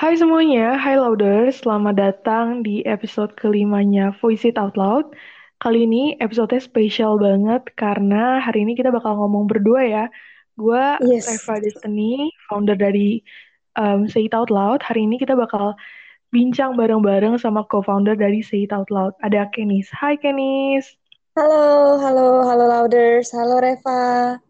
Hai 0.00 0.16
semuanya, 0.16 0.80
hai 0.80 0.96
Louders, 0.96 1.60
selamat 1.60 1.92
datang 2.00 2.64
di 2.64 2.80
episode 2.88 3.36
kelimanya 3.36 4.16
Voice 4.16 4.48
It 4.48 4.56
Out 4.56 4.72
Loud. 4.80 5.12
Kali 5.60 5.84
ini 5.84 6.16
episode 6.24 6.56
spesial 6.56 7.20
banget 7.20 7.68
karena 7.76 8.40
hari 8.40 8.64
ini 8.64 8.72
kita 8.72 8.88
bakal 8.88 9.20
ngomong 9.20 9.44
berdua 9.44 9.84
ya. 9.84 10.04
Gue 10.56 10.80
Yes. 11.04 11.28
Reva 11.28 11.60
Destiny, 11.60 12.32
founder 12.48 12.80
dari 12.80 13.20
um, 13.76 14.08
Say 14.08 14.24
It 14.24 14.32
Out 14.32 14.48
Loud. 14.48 14.80
Hari 14.80 15.04
ini 15.04 15.20
kita 15.20 15.36
bakal 15.36 15.76
bincang 16.32 16.80
bareng-bareng 16.80 17.36
sama 17.36 17.68
co-founder 17.68 18.16
dari 18.16 18.40
Say 18.40 18.64
It 18.64 18.72
Out 18.72 18.88
Loud. 18.88 19.12
Ada 19.20 19.52
Kenis. 19.52 19.92
Hai 19.92 20.16
Kenis. 20.16 20.96
Halo, 21.36 22.00
halo, 22.00 22.48
halo 22.48 22.64
Louders, 22.72 23.36
halo 23.36 23.60
Reva. 23.60 24.40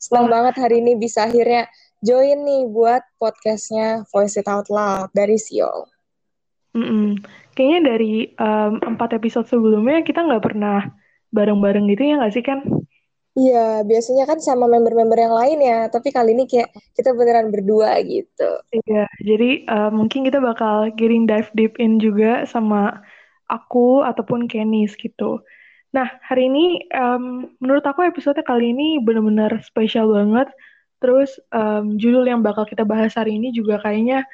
Senang 0.00 0.32
Wah. 0.32 0.40
banget 0.40 0.64
hari 0.64 0.80
ini 0.80 0.96
bisa 0.96 1.28
akhirnya 1.28 1.68
join 2.04 2.38
nih 2.46 2.70
buat 2.70 3.02
podcastnya 3.18 4.06
Voice 4.14 4.38
It 4.38 4.46
Out 4.46 4.70
Loud 4.70 5.10
dari 5.14 5.36
Seoul. 5.38 5.86
Mm-mm. 6.76 7.18
Kayaknya 7.56 7.80
dari 7.94 8.14
um, 8.38 8.78
empat 8.94 9.18
episode 9.18 9.50
sebelumnya 9.50 10.06
kita 10.06 10.22
nggak 10.22 10.44
pernah 10.44 10.86
bareng-bareng 11.34 11.90
gitu 11.90 12.02
ya 12.06 12.14
nggak 12.22 12.34
sih 12.34 12.44
kan? 12.44 12.62
Iya, 13.38 13.86
biasanya 13.86 14.26
kan 14.26 14.42
sama 14.42 14.66
member-member 14.66 15.14
yang 15.14 15.30
lain 15.30 15.58
ya, 15.62 15.78
tapi 15.86 16.10
kali 16.10 16.34
ini 16.34 16.50
kayak 16.50 16.74
kita 16.98 17.14
beneran 17.14 17.54
berdua 17.54 17.94
gitu. 18.02 18.50
Iya, 18.74 19.06
jadi 19.22 19.62
uh, 19.70 19.90
mungkin 19.94 20.26
kita 20.26 20.42
bakal 20.42 20.90
getting 20.98 21.22
dive 21.22 21.46
deep 21.54 21.78
in 21.78 22.02
juga 22.02 22.42
sama 22.50 22.98
aku 23.46 24.02
ataupun 24.02 24.50
Kenis 24.50 24.98
gitu. 24.98 25.38
Nah, 25.94 26.18
hari 26.26 26.50
ini 26.50 26.82
um, 26.92 27.54
menurut 27.62 27.86
aku 27.86 28.02
episode 28.04 28.42
kali 28.42 28.74
ini 28.74 28.98
benar-benar 28.98 29.62
spesial 29.62 30.10
banget. 30.10 30.50
Terus 30.98 31.38
um, 31.54 31.94
judul 31.94 32.26
yang 32.26 32.40
bakal 32.42 32.66
kita 32.66 32.82
bahas 32.82 33.14
hari 33.14 33.38
ini 33.38 33.54
juga 33.54 33.78
kayaknya 33.82 34.26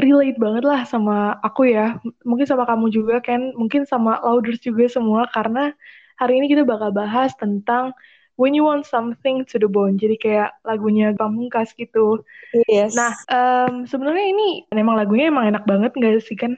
relate 0.00 0.38
banget 0.40 0.64
lah 0.64 0.82
sama 0.88 1.36
aku 1.44 1.68
ya. 1.70 2.00
Mungkin 2.24 2.46
sama 2.48 2.64
kamu 2.66 2.86
juga 2.90 3.20
kan, 3.22 3.52
mungkin 3.54 3.84
sama 3.86 4.18
Louders 4.24 4.60
juga 4.62 4.88
semua 4.88 5.28
karena 5.30 5.72
hari 6.20 6.38
ini 6.42 6.46
kita 6.52 6.64
bakal 6.66 6.90
bahas 6.94 7.32
tentang 7.38 7.92
When 8.40 8.56
You 8.56 8.64
Want 8.66 8.88
Something 8.88 9.44
to 9.52 9.60
the 9.60 9.68
Bone. 9.68 10.00
Jadi 10.00 10.16
kayak 10.18 10.56
lagunya 10.64 11.12
Pamungkas 11.14 11.76
gitu. 11.76 12.24
Yes. 12.68 12.96
Nah, 12.96 13.12
em, 13.28 13.84
sebenarnya 13.88 14.26
ini 14.32 14.48
emang 14.72 14.96
lagunya 14.96 15.28
emang 15.28 15.48
enak 15.52 15.64
banget 15.68 15.92
nggak 15.96 16.24
sih 16.24 16.36
kan? 16.36 16.56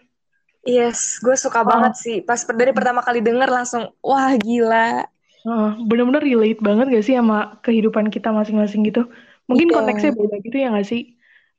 yes, 0.64 1.20
gue 1.20 1.36
suka 1.36 1.60
Oh. 1.60 1.68
banget 1.68 1.94
sih. 2.00 2.16
Pas 2.24 2.40
dari 2.40 2.72
pertama 2.72 3.04
kali 3.04 3.20
denger 3.20 3.48
langsung, 3.52 3.92
wah 4.00 4.32
gila. 4.40 5.04
Heeh, 5.44 5.70
bener-bener 5.88 6.22
relate 6.24 6.60
banget 6.64 6.86
gak 6.88 7.04
sih 7.04 7.14
sama 7.20 7.60
kehidupan 7.60 8.08
kita 8.08 8.32
masing-masing 8.32 8.80
gitu? 8.88 9.04
Mungkin 9.50 9.68
Iya. 9.70 9.76
konteksnya 9.76 10.12
beda 10.16 10.36
gitu 10.40 10.56
ya 10.56 10.68
nggak 10.72 10.88
sih? 10.88 11.02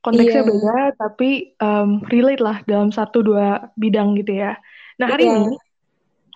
Konteksnya 0.01 0.41
Iya. 0.45 0.49
beda, 0.53 0.77
tapi 0.97 1.29
em, 1.57 1.89
relate 2.13 2.41
lah 2.41 2.57
dalam 2.69 2.89
satu 2.93 3.21
dua 3.25 3.69
bidang 3.77 4.17
gitu 4.21 4.37
ya. 4.37 4.57
Nah, 5.01 5.07
hari 5.09 5.25
Iya. 5.25 5.33
ini, 5.37 5.55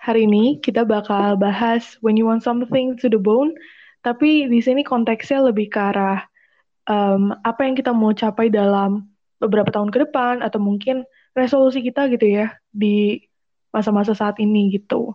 hari 0.02 0.22
ini 0.26 0.44
kita 0.62 0.86
bakal 0.86 1.38
bahas 1.38 1.98
When 2.02 2.18
You 2.18 2.26
Want 2.30 2.42
Something 2.42 2.98
to 3.02 3.10
the 3.10 3.22
Bone, 3.22 3.54
tapi 4.02 4.50
di 4.50 4.60
sini 4.62 4.82
konteksnya 4.82 5.44
lebih 5.46 5.70
ke 5.70 5.80
arah 5.80 6.26
em, 6.90 7.30
apa 7.46 7.62
yang 7.66 7.78
kita 7.78 7.94
mau 7.94 8.10
capai 8.10 8.50
dalam 8.50 9.06
beberapa 9.38 9.70
tahun 9.70 9.94
ke 9.94 10.10
depan, 10.10 10.42
atau 10.42 10.58
mungkin 10.58 11.06
resolusi 11.38 11.86
kita 11.86 12.10
gitu 12.10 12.26
ya, 12.26 12.58
di 12.74 13.22
masa-masa 13.70 14.18
saat 14.18 14.42
ini 14.42 14.74
gitu. 14.74 15.14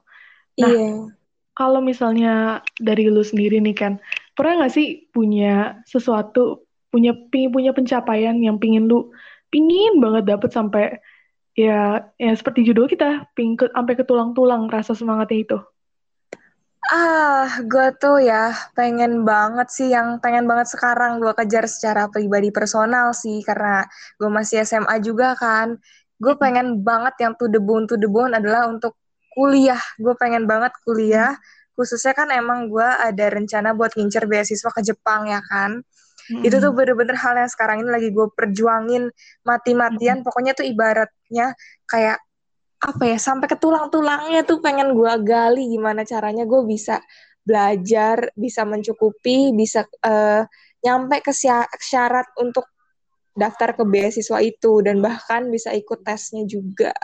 Nah, 0.55 0.71
Iya. 0.71 1.11
kalau 1.59 1.83
misalnya 1.83 2.63
dari 2.79 3.11
lu 3.11 3.27
sendiri 3.27 3.59
nih 3.59 3.75
kan, 3.75 3.93
pernah 4.35 4.65
nggak 4.65 4.75
sih 4.75 5.09
punya 5.15 5.79
sesuatu, 5.87 6.67
punya 6.91 7.15
pingin 7.31 7.51
punya 7.55 7.71
pencapaian 7.75 8.37
yang 8.39 8.59
pingin 8.59 8.87
lu 8.87 9.11
pingin 9.51 10.03
banget 10.03 10.35
dapet 10.35 10.51
sampai 10.51 10.99
ya 11.55 12.03
ya 12.19 12.33
seperti 12.35 12.67
judul 12.67 12.91
kita, 12.91 13.31
pingin 13.39 13.55
ke, 13.55 13.71
sampai 13.71 13.95
ke 13.95 14.05
tulang-tulang 14.07 14.67
rasa 14.67 14.93
semangatnya 14.99 15.39
itu. 15.39 15.59
Ah, 16.85 17.49
gue 17.65 17.97
tuh 17.97 18.21
ya 18.21 18.53
pengen 18.77 19.25
banget 19.25 19.73
sih 19.73 19.89
yang 19.89 20.21
pengen 20.21 20.45
banget 20.45 20.69
sekarang 20.69 21.17
gue 21.17 21.33
kejar 21.33 21.65
secara 21.65 22.13
pribadi 22.13 22.53
personal 22.53 23.17
sih 23.17 23.41
karena 23.41 23.89
gue 24.21 24.29
masih 24.29 24.69
SMA 24.69 25.01
juga 25.01 25.33
kan. 25.39 25.81
Gue 26.21 26.37
pengen 26.37 26.85
banget 26.85 27.17
yang 27.25 27.33
to 27.41 27.49
the 27.49 27.57
bone 27.57 27.89
to 27.89 27.97
the 27.97 28.11
bone 28.11 28.37
adalah 28.37 28.69
untuk 28.69 29.01
kuliah. 29.33 29.81
Gue 29.97 30.13
pengen 30.21 30.45
banget 30.45 30.77
kuliah. 30.85 31.33
Khususnya 31.75 32.15
kan 32.15 32.31
emang 32.31 32.71
gue 32.71 32.87
ada 32.87 33.27
rencana 33.31 33.75
buat 33.75 33.95
ngincer 33.99 34.31
beasiswa 34.31 34.71
ke 34.71 34.83
Jepang 34.83 35.27
ya 35.31 35.43
kan. 35.43 35.83
Itu 36.41 36.57
tuh 36.57 36.73
bener-bener 36.73 37.19
hal 37.21 37.37
yang 37.37 37.51
sekarang 37.53 37.85
ini 37.85 37.91
lagi 37.93 38.09
gue 38.15 38.27
perjuangin 38.33 39.11
mati-matian. 39.45 40.25
Pokoknya 40.25 40.57
tuh 40.57 40.65
ibaratnya 40.65 41.53
kayak 41.85 42.19
apa 42.85 43.05
ya 43.09 43.17
sampai 43.17 43.49
ke 43.49 43.57
tulang-tulangnya 43.57 44.45
tuh 44.45 44.61
pengen 44.61 44.93
gue 44.93 45.13
gali 45.25 45.73
gimana 45.73 46.05
caranya 46.05 46.45
gue 46.45 46.63
bisa 46.69 47.01
belajar, 47.45 48.33
bisa 48.37 48.65
mencukupi, 48.65 49.53
bisa 49.53 49.85
eh, 50.05 50.43
nyampe 50.85 51.21
ke 51.25 51.33
sya- 51.33 51.69
syarat 51.81 52.29
untuk 52.41 52.65
daftar 53.35 53.75
ke 53.75 53.85
beasiswa 53.85 54.39
itu 54.41 54.81
dan 54.81 55.03
bahkan 55.03 55.49
bisa 55.51 55.75
ikut 55.75 56.07
tesnya 56.07 56.47
juga, 56.47 56.95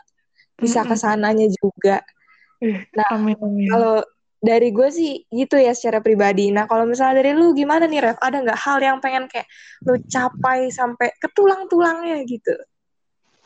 bisa 0.56 0.86
ke 0.86 0.94
Mm-mm. 0.94 1.00
sananya 1.00 1.48
juga. 1.50 2.00
Nah, 2.94 3.08
amin 3.10 3.36
amin. 3.40 3.68
kalau 3.68 3.96
dari 4.40 4.72
gue 4.72 4.88
sih 4.88 5.28
gitu 5.28 5.60
ya 5.60 5.76
secara 5.76 6.00
pribadi. 6.00 6.48
Nah, 6.48 6.64
kalau 6.64 6.88
misalnya 6.88 7.20
dari 7.20 7.36
lu 7.36 7.52
gimana 7.52 7.84
nih, 7.84 8.00
Rev? 8.00 8.18
Ada 8.18 8.36
nggak 8.40 8.60
hal 8.60 8.78
yang 8.80 8.98
pengen 8.98 9.28
kayak 9.28 9.46
lu 9.84 10.00
capai 10.08 10.72
sampai 10.72 11.12
ke 11.20 11.28
tulang-tulangnya 11.36 12.24
gitu? 12.24 12.56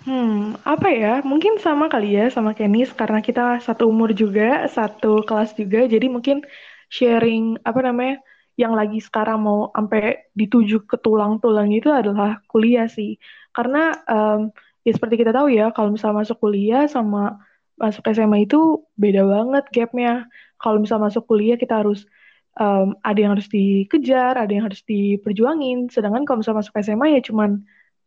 Hmm, 0.06 0.54
apa 0.62 0.88
ya? 0.92 1.14
Mungkin 1.26 1.58
sama 1.58 1.90
kali 1.90 2.14
ya 2.14 2.30
sama 2.30 2.54
Kenis 2.54 2.94
karena 2.94 3.18
kita 3.18 3.58
satu 3.58 3.90
umur 3.90 4.14
juga, 4.14 4.70
satu 4.70 5.26
kelas 5.26 5.58
juga. 5.58 5.82
Jadi 5.90 6.06
mungkin 6.06 6.46
sharing 6.92 7.58
apa 7.66 7.80
namanya 7.82 8.22
yang 8.54 8.76
lagi 8.78 9.02
sekarang 9.02 9.42
mau 9.42 9.74
sampai 9.74 10.30
dituju 10.38 10.86
ke 10.86 10.94
tulang-tulang 11.02 11.74
itu 11.74 11.90
adalah 11.90 12.38
kuliah 12.46 12.86
sih. 12.86 13.18
Karena 13.50 13.96
em, 14.06 14.54
ya 14.86 14.92
seperti 14.94 15.24
kita 15.24 15.34
tahu 15.34 15.50
ya, 15.50 15.74
kalau 15.74 15.90
misalnya 15.90 16.22
masuk 16.22 16.38
kuliah 16.38 16.86
sama 16.86 17.40
masuk 17.74 18.06
SMA 18.14 18.46
itu 18.46 18.84
beda 18.94 19.26
banget 19.26 19.64
gapnya. 19.74 20.28
Kalau 20.64 20.80
misalnya 20.80 21.12
masuk 21.12 21.28
kuliah 21.28 21.60
kita 21.60 21.84
harus 21.84 22.08
em, 22.56 22.96
ada 23.04 23.18
yang 23.20 23.32
harus 23.36 23.48
dikejar, 23.52 24.40
ada 24.40 24.48
yang 24.48 24.64
harus 24.68 24.80
diperjuangin. 24.88 25.92
Sedangkan 25.92 26.24
kalau 26.24 26.40
misalnya 26.40 26.64
masuk 26.64 26.74
SMA 26.80 27.06
ya 27.16 27.22
cuman 27.28 27.50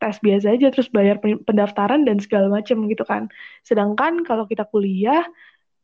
tes 0.01 0.17
biasa 0.21 0.53
aja 0.57 0.67
terus 0.73 0.89
bayar 0.93 1.17
pen- 1.21 1.41
pendaftaran 1.45 2.05
dan 2.09 2.17
segala 2.21 2.49
macam 2.49 2.89
gitu 2.89 3.05
kan. 3.05 3.29
Sedangkan 3.65 4.25
kalau 4.25 4.49
kita 4.49 4.65
kuliah 4.69 5.25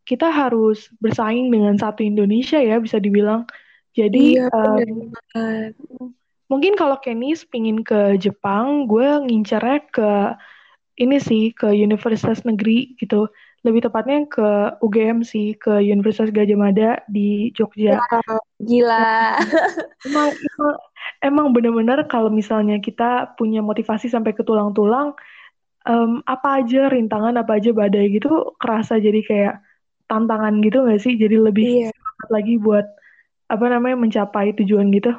kita 0.03 0.27
harus 0.33 0.91
bersaing 0.99 1.47
dengan 1.53 1.79
satu 1.79 2.03
Indonesia 2.03 2.59
ya 2.59 2.81
bisa 2.81 2.99
dibilang. 2.99 3.47
Jadi 3.93 4.41
Iya, 4.41 4.49
banget. 4.49 5.73
mungkin 6.51 6.73
kalau 6.77 6.97
Kenis 7.01 7.45
pingin 7.47 7.81
ke 7.85 8.17
Jepang, 8.19 8.89
gue 8.89 9.07
ngincernya 9.25 9.79
ke 9.89 10.11
ini 10.99 11.17
sih 11.17 11.49
ke 11.55 11.73
Universitas 11.73 12.45
Negeri 12.45 12.93
gitu. 13.01 13.29
Lebih 13.63 13.87
tepatnya 13.87 14.27
ke 14.27 14.47
UGM 14.83 15.23
sih, 15.23 15.55
ke 15.55 15.79
Universitas 15.79 16.29
Gadjah 16.35 16.59
Mada 16.59 16.99
di 17.07 17.47
Jogja. 17.55 18.03
Gila. 18.59 19.39
Emang, 20.03 20.35
emang, 20.35 20.75
emang 21.23 21.47
bener-bener 21.55 22.03
kalau 22.11 22.27
misalnya 22.27 22.75
kita 22.83 23.39
punya 23.39 23.63
motivasi 23.63 24.11
sampai 24.11 24.35
ke 24.35 24.43
tulang-tulang, 24.43 25.15
em, 25.87 26.19
apa 26.27 26.59
aja 26.59 26.91
rintangan, 26.91 27.39
apa 27.39 27.55
aja 27.55 27.71
badai 27.71 28.11
gitu, 28.11 28.51
kerasa 28.59 28.99
jadi 28.99 29.23
kayak 29.23 29.55
tantangan 30.11 30.59
gitu 30.59 30.83
nggak 30.83 30.99
sih? 30.99 31.15
Jadi 31.15 31.39
lebih 31.39 31.87
Iya. 31.87 31.95
semangat 31.95 32.29
lagi 32.35 32.53
buat 32.59 32.85
apa 33.47 33.65
namanya 33.71 33.95
mencapai 34.03 34.51
tujuan 34.59 34.91
gitu. 34.91 35.15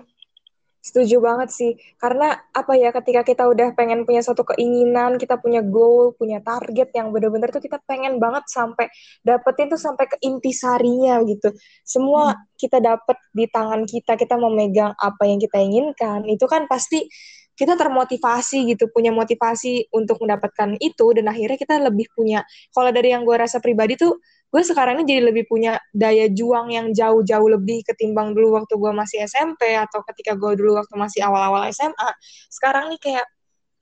Setuju 0.85 1.17
banget 1.25 1.49
sih, 1.49 1.73
karena 1.97 2.37
apa 2.53 2.77
ya, 2.77 2.93
ketika 2.93 3.25
kita 3.25 3.49
udah 3.49 3.73
pengen 3.73 4.05
punya 4.05 4.21
suatu 4.21 4.45
keinginan, 4.45 5.17
kita 5.17 5.41
punya 5.41 5.65
goal, 5.65 6.13
punya 6.13 6.45
target 6.45 6.93
yang 6.93 7.09
bener-bener 7.09 7.49
tuh 7.49 7.65
kita 7.65 7.81
pengen 7.89 8.21
banget 8.21 8.45
sampai 8.53 8.93
dapetin 9.25 9.73
tuh 9.73 9.81
sampai 9.81 10.05
ke 10.13 10.21
intisarinya 10.21 11.25
gitu. 11.25 11.57
Semua 11.89 12.37
kita 12.61 12.85
dapet 12.85 13.17
di 13.33 13.49
tangan 13.49 13.89
kita, 13.89 14.13
kita 14.21 14.37
memegang 14.37 14.93
apa 15.01 15.25
yang 15.25 15.41
kita 15.41 15.57
inginkan, 15.57 16.29
itu 16.29 16.45
kan 16.45 16.69
pasti 16.69 17.09
kita 17.57 17.81
termotivasi 17.81 18.69
gitu, 18.77 18.91
punya 18.93 19.09
motivasi 19.09 19.89
untuk 19.95 20.21
mendapatkan 20.21 20.77
itu, 20.85 21.07
dan 21.17 21.33
akhirnya 21.33 21.57
kita 21.57 21.81
lebih 21.81 22.13
punya, 22.13 22.45
kalau 22.77 22.91
dari 22.93 23.15
yang 23.15 23.25
gue 23.25 23.37
rasa 23.41 23.57
pribadi 23.63 23.97
tuh, 23.97 24.21
gue 24.55 24.63
sekarang 24.63 25.03
ini 25.03 25.05
jadi 25.11 25.23
lebih 25.35 25.51
punya 25.51 25.83
daya 25.91 26.31
juang 26.31 26.71
yang 26.71 26.95
jauh-jauh 26.95 27.49
lebih 27.59 27.83
ketimbang 27.83 28.39
dulu 28.39 28.55
waktu 28.55 28.79
gue 28.79 28.93
masih 28.95 29.27
SMP 29.27 29.75
atau 29.75 30.07
ketika 30.07 30.39
gue 30.39 30.55
dulu 30.55 30.79
waktu 30.79 30.95
masih 30.95 31.27
awal-awal 31.27 31.67
SMA. 31.75 32.11
Sekarang 32.47 32.87
nih 32.95 33.03
kayak 33.03 33.27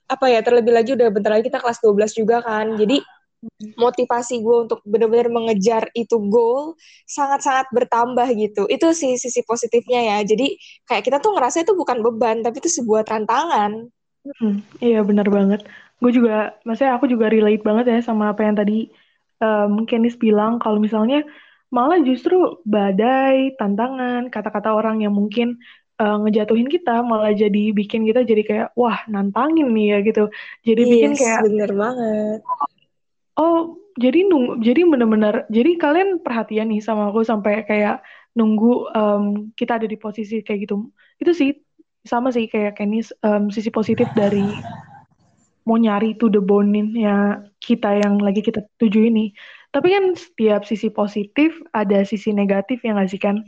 apa 0.09 0.25
ya 0.33 0.41
terlebih 0.41 0.73
lagi 0.73 0.97
udah 0.97 1.13
bentar 1.13 1.37
lagi 1.37 1.45
kita 1.45 1.61
kelas 1.61 1.77
12 1.77 2.17
juga 2.17 2.41
kan. 2.41 2.73
Jadi 2.73 3.05
motivasi 3.77 4.41
gue 4.41 4.57
untuk 4.65 4.81
benar-benar 4.81 5.29
mengejar 5.29 5.93
itu 5.93 6.17
goal 6.25 6.73
sangat-sangat 7.05 7.69
bertambah 7.69 8.25
gitu. 8.33 8.65
Itu 8.65 8.97
sih 8.97 9.13
sisi 9.21 9.45
positifnya 9.45 10.01
ya. 10.01 10.17
Jadi 10.25 10.57
kayak 10.89 11.05
kita 11.05 11.21
tuh 11.21 11.37
ngerasa 11.37 11.61
itu 11.61 11.77
bukan 11.77 12.01
beban 12.01 12.41
tapi 12.41 12.57
itu 12.57 12.81
sebuah 12.81 13.05
tantangan. 13.05 13.93
Hmm, 14.25 14.65
iya 14.81 15.05
benar 15.05 15.29
banget. 15.29 15.61
gue 16.03 16.11
juga 16.11 16.51
maksudnya 16.67 16.99
aku 16.99 17.07
juga 17.07 17.31
relate 17.31 17.63
banget 17.63 17.85
ya 17.87 17.99
sama 18.03 18.35
apa 18.35 18.43
yang 18.43 18.59
tadi 18.59 18.91
um, 19.43 19.83
Kenis 19.83 20.15
bilang 20.15 20.57
kalau 20.63 20.79
misalnya 20.79 21.27
malah 21.73 21.99
justru 21.99 22.63
badai 22.63 23.57
tantangan 23.59 24.31
kata-kata 24.31 24.71
orang 24.71 25.03
yang 25.03 25.11
mungkin 25.11 25.59
uh, 25.99 26.17
ngejatuhin 26.23 26.69
kita 26.69 27.01
malah 27.03 27.33
jadi 27.33 27.73
bikin 27.73 28.05
kita 28.07 28.23
jadi 28.23 28.43
kayak 28.45 28.67
wah 28.79 29.03
nantangin 29.09 29.73
nih 29.73 29.87
ya 29.91 29.97
gitu. 30.05 30.23
Jadi 30.63 30.81
yes, 30.85 30.91
bikin 30.93 31.11
kayak 31.17 31.39
bener 31.49 31.71
banget. 31.73 32.39
Oh 33.35 33.81
jadi 33.97 34.25
nunggu 34.25 34.61
jadi 34.61 34.81
bener-bener 34.89 35.35
jadi 35.53 35.77
kalian 35.77 36.09
perhatian 36.21 36.69
nih 36.73 36.81
sama 36.81 37.09
aku 37.09 37.21
sampai 37.25 37.65
kayak 37.65 38.01
nunggu 38.33 38.89
um, 38.93 39.23
kita 39.53 39.81
ada 39.81 39.85
di 39.89 39.97
posisi 39.97 40.45
kayak 40.45 40.69
gitu. 40.69 40.93
Itu 41.17 41.33
sih 41.33 41.57
sama 42.05 42.29
sih 42.29 42.45
kayak 42.49 42.77
Kenis 42.77 43.09
um, 43.25 43.49
sisi 43.49 43.73
positif 43.73 44.05
dari 44.13 44.45
mau 45.63 45.79
nyari 45.79 46.15
to 46.19 46.27
the 46.27 46.43
bone 46.43 46.71
ya 46.95 47.39
kita 47.63 48.03
yang 48.03 48.19
lagi 48.19 48.43
kita 48.43 48.63
tuju 48.77 49.07
ini. 49.07 49.31
Tapi 49.73 49.89
kan 49.89 50.13
setiap 50.13 50.61
sisi 50.67 50.93
positif 50.93 51.55
ada 51.73 52.05
sisi 52.05 52.29
negatif 52.29 52.83
yang 52.85 52.99
nggak 52.99 53.09
sih 53.09 53.21
kan? 53.21 53.41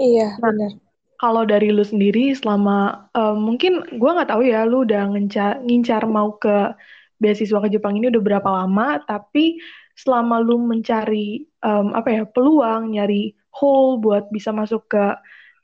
Iya 0.00 0.38
nah, 0.40 0.50
benar. 0.54 0.72
Kalau 1.18 1.42
dari 1.42 1.74
lu 1.74 1.82
sendiri 1.82 2.30
selama 2.32 3.10
um, 3.12 3.52
mungkin 3.52 3.82
gue 3.84 4.10
nggak 4.10 4.30
tahu 4.30 4.46
ya 4.46 4.62
lu 4.64 4.86
udah 4.86 5.10
ngincar, 5.12 5.60
ngincar 5.66 6.06
mau 6.06 6.38
ke 6.38 6.72
beasiswa 7.18 7.58
ke 7.58 7.68
Jepang 7.74 7.98
ini 7.98 8.06
udah 8.08 8.22
berapa 8.22 8.46
lama, 8.46 9.02
tapi 9.02 9.58
selama 9.98 10.38
lu 10.38 10.62
mencari 10.62 11.42
um, 11.66 11.90
apa 11.90 12.08
ya 12.14 12.22
peluang 12.22 12.94
nyari 12.94 13.34
hole 13.50 13.98
buat 13.98 14.30
bisa 14.30 14.54
masuk 14.54 14.86
ke 14.86 15.04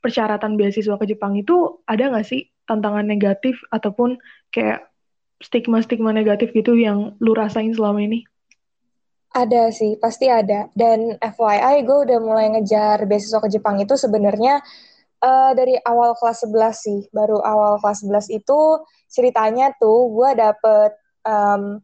persyaratan 0.02 0.58
beasiswa 0.58 0.98
ke 0.98 1.06
Jepang 1.06 1.38
itu 1.38 1.78
ada 1.86 2.10
nggak 2.10 2.26
sih 2.26 2.50
tantangan 2.66 3.06
negatif 3.06 3.56
ataupun 3.70 4.18
kayak 4.50 4.90
stigma-stigma 5.44 6.10
negatif 6.16 6.56
gitu 6.56 6.72
yang 6.72 7.12
lu 7.20 7.36
rasain 7.36 7.76
selama 7.76 8.00
ini? 8.00 8.24
Ada 9.34 9.68
sih, 9.74 10.00
pasti 10.00 10.30
ada. 10.30 10.72
Dan 10.72 11.20
FYI, 11.20 11.84
gue 11.84 11.98
udah 12.08 12.18
mulai 12.22 12.48
ngejar 12.54 13.04
beasiswa 13.04 13.42
ke 13.42 13.52
Jepang 13.52 13.76
itu 13.82 13.98
sebenarnya 13.98 14.62
uh, 15.20 15.52
dari 15.52 15.76
awal 15.84 16.16
kelas 16.16 16.48
11 16.48 16.72
sih. 16.72 17.00
Baru 17.12 17.42
awal 17.44 17.76
kelas 17.82 18.06
11 18.06 18.30
itu 18.40 18.60
ceritanya 19.12 19.74
tuh 19.76 20.08
gue 20.08 20.30
dapet 20.38 20.96
um, 21.28 21.83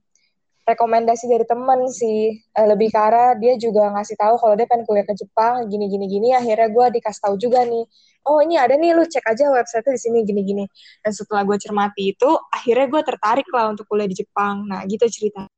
rekomendasi 0.74 1.26
dari 1.26 1.44
temen 1.44 1.90
sih. 1.90 2.38
Uh, 2.54 2.66
lebih 2.70 2.88
karena 2.94 3.34
dia 3.38 3.54
juga 3.58 3.90
ngasih 3.94 4.16
tahu 4.16 4.34
kalau 4.38 4.54
dia 4.54 4.66
pengen 4.70 4.86
kuliah 4.86 5.06
ke 5.06 5.14
Jepang 5.18 5.66
gini 5.66 5.90
gini 5.90 6.06
gini. 6.06 6.28
Akhirnya 6.34 6.68
gue 6.70 6.86
dikasih 7.00 7.20
tahu 7.26 7.34
juga 7.40 7.66
nih 7.66 7.84
oh 8.20 8.38
ini 8.44 8.60
ada 8.60 8.76
nih 8.76 8.92
lu 8.92 9.08
cek 9.08 9.24
aja 9.32 9.48
website 9.48 9.86
di 9.90 10.00
sini 10.00 10.18
gini 10.22 10.42
gini. 10.46 10.64
Dan 11.02 11.12
setelah 11.12 11.42
gue 11.42 11.56
cermati 11.58 12.14
itu 12.14 12.30
akhirnya 12.52 12.86
gue 12.86 13.02
tertarik 13.02 13.48
lah 13.50 13.72
untuk 13.72 13.84
kuliah 13.90 14.06
di 14.06 14.16
Jepang. 14.18 14.68
Nah 14.68 14.86
gitu 14.86 15.06
cerita 15.10 15.50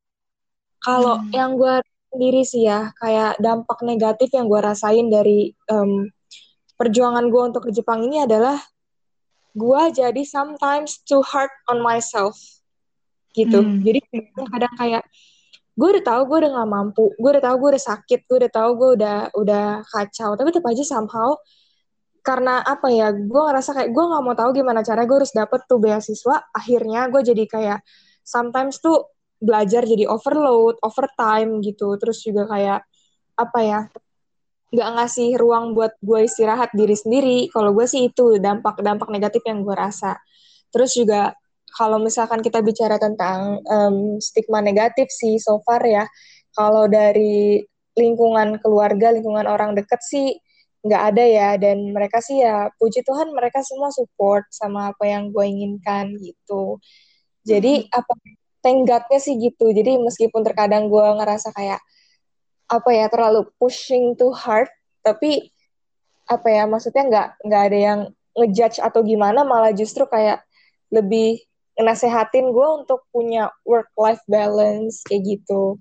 kalau 0.83 1.23
hmm. 1.23 1.31
yang 1.31 1.55
gue 1.55 1.75
sendiri 2.13 2.43
sih 2.45 2.69
ya 2.69 2.93
kayak 2.99 3.39
dampak 3.41 3.79
negatif 3.87 4.29
yang 4.35 4.51
gue 4.51 4.61
rasain 4.61 5.07
dari 5.09 5.55
um, 5.71 6.11
perjuangan 6.77 7.31
gue 7.31 7.43
untuk 7.55 7.63
ke 7.65 7.73
Jepang 7.73 8.05
ini 8.05 8.27
adalah 8.27 8.59
gue 9.55 9.83
jadi 9.95 10.23
sometimes 10.27 11.01
too 11.07 11.23
hard 11.23 11.49
on 11.71 11.81
myself 11.81 12.37
gitu. 13.33 13.59
Hmm. 13.65 13.81
jadi 13.81 14.01
kadang 14.53 14.75
kayak 14.79 15.05
gue 15.73 15.89
udah 15.89 16.05
tahu 16.05 16.21
gue 16.29 16.39
udah 16.45 16.51
gak 16.53 16.69
mampu 16.69 17.05
gue 17.17 17.31
udah 17.33 17.45
tahu 17.49 17.57
gue 17.65 17.71
udah 17.73 17.85
sakit 17.89 18.21
gue 18.29 18.37
udah 18.45 18.53
tahu 18.53 18.71
gue 18.77 18.91
udah 19.01 19.17
udah 19.37 19.67
kacau. 19.89 20.31
Tapi 20.37 20.49
tetap 20.53 20.69
aja 20.69 20.85
somehow 20.85 21.37
karena 22.23 22.63
apa 22.63 22.87
ya 22.93 23.11
gue 23.11 23.43
ngerasa 23.43 23.75
kayak 23.75 23.91
gue 23.91 24.05
nggak 24.07 24.23
mau 24.23 24.37
tahu 24.39 24.51
gimana 24.55 24.87
cara 24.87 25.03
gue 25.03 25.17
harus 25.19 25.35
dapet 25.35 25.67
tuh 25.67 25.83
beasiswa 25.83 26.39
akhirnya 26.55 27.11
gue 27.11 27.19
jadi 27.19 27.45
kayak 27.51 27.81
sometimes 28.23 28.79
tuh 28.79 29.11
belajar 29.43 29.83
jadi 29.83 30.07
overload 30.07 30.79
overtime 30.87 31.59
gitu. 31.67 31.99
Terus 31.99 32.23
juga 32.23 32.47
kayak 32.47 32.81
apa 33.35 33.59
ya 33.61 33.81
nggak 34.73 34.89
ngasih 34.97 35.37
ruang 35.37 35.75
buat 35.77 35.99
gue 36.01 36.25
istirahat 36.25 36.71
diri 36.73 36.95
sendiri. 36.95 37.39
Kalau 37.51 37.75
gue 37.75 37.85
sih 37.91 38.09
itu 38.09 38.39
dampak 38.39 38.81
dampak 38.81 39.11
negatif 39.11 39.43
yang 39.45 39.67
gue 39.67 39.75
rasa. 39.75 40.17
Terus 40.73 40.95
juga 40.97 41.35
kalau 41.73 41.99
misalkan 41.99 42.45
kita 42.45 42.61
bicara 42.61 43.01
tentang 43.01 43.61
um, 43.65 44.21
stigma 44.21 44.61
negatif 44.61 45.09
sih 45.09 45.41
so 45.41 45.61
far 45.65 45.81
ya, 45.85 46.05
kalau 46.53 46.87
dari 46.89 47.65
lingkungan 47.97 48.61
keluarga, 48.61 49.13
lingkungan 49.13 49.45
orang 49.49 49.73
deket 49.77 50.01
sih 50.05 50.37
nggak 50.83 51.03
ada 51.15 51.25
ya 51.25 51.49
dan 51.63 51.95
mereka 51.95 52.19
sih 52.19 52.43
ya 52.43 52.67
puji 52.75 53.07
Tuhan 53.07 53.31
mereka 53.31 53.63
semua 53.63 53.95
support 53.95 54.51
sama 54.51 54.91
apa 54.91 55.05
yang 55.07 55.31
gue 55.31 55.45
inginkan 55.47 56.19
gitu. 56.19 56.83
Jadi 57.47 57.87
hmm. 57.87 57.91
apa 57.93 58.15
tenggatnya 58.63 59.19
sih 59.19 59.39
gitu. 59.39 59.71
Jadi 59.75 59.99
meskipun 59.99 60.43
terkadang 60.47 60.87
gue 60.91 61.07
ngerasa 61.19 61.51
kayak 61.55 61.81
apa 62.71 62.91
ya 62.95 63.07
terlalu 63.13 63.47
pushing 63.61 64.17
too 64.17 64.33
hard, 64.33 64.71
tapi 65.05 65.53
apa 66.31 66.49
ya 66.49 66.65
maksudnya 66.65 67.05
nggak 67.11 67.29
nggak 67.45 67.63
ada 67.69 67.79
yang 67.79 68.01
ngejudge 68.33 68.81
atau 68.81 69.05
gimana 69.05 69.45
malah 69.45 69.75
justru 69.77 70.09
kayak 70.09 70.41
lebih 70.89 71.43
nasehatin 71.81 72.53
gue 72.53 72.69
untuk 72.85 73.09
punya 73.09 73.49
work 73.65 73.89
life 73.97 74.21
balance 74.29 75.01
kayak 75.09 75.39
gitu. 75.39 75.81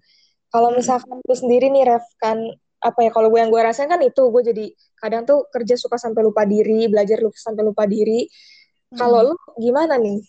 Kalau 0.51 0.69
hmm. 0.71 0.77
misalkan 0.79 1.17
gue 1.23 1.38
sendiri 1.38 1.67
nih 1.71 1.88
Ref 1.88 2.05
kan 2.19 2.39
apa 2.81 2.99
ya 3.05 3.11
kalau 3.13 3.29
gue 3.29 3.38
yang 3.38 3.53
gue 3.53 3.61
rasain 3.61 3.85
kan 3.85 4.01
itu 4.01 4.33
gue 4.33 4.41
jadi 4.41 4.65
kadang 4.97 5.23
tuh 5.27 5.45
kerja 5.53 5.77
suka 5.77 6.01
sampai 6.01 6.25
lupa 6.25 6.47
diri, 6.47 6.88
belajar 6.88 7.19
lupa 7.19 7.38
sampai 7.38 7.63
lupa 7.67 7.83
diri. 7.88 8.27
Hmm. 8.91 8.97
Kalau 8.99 9.19
lu 9.31 9.35
gimana 9.59 9.99
nih? 9.99 10.19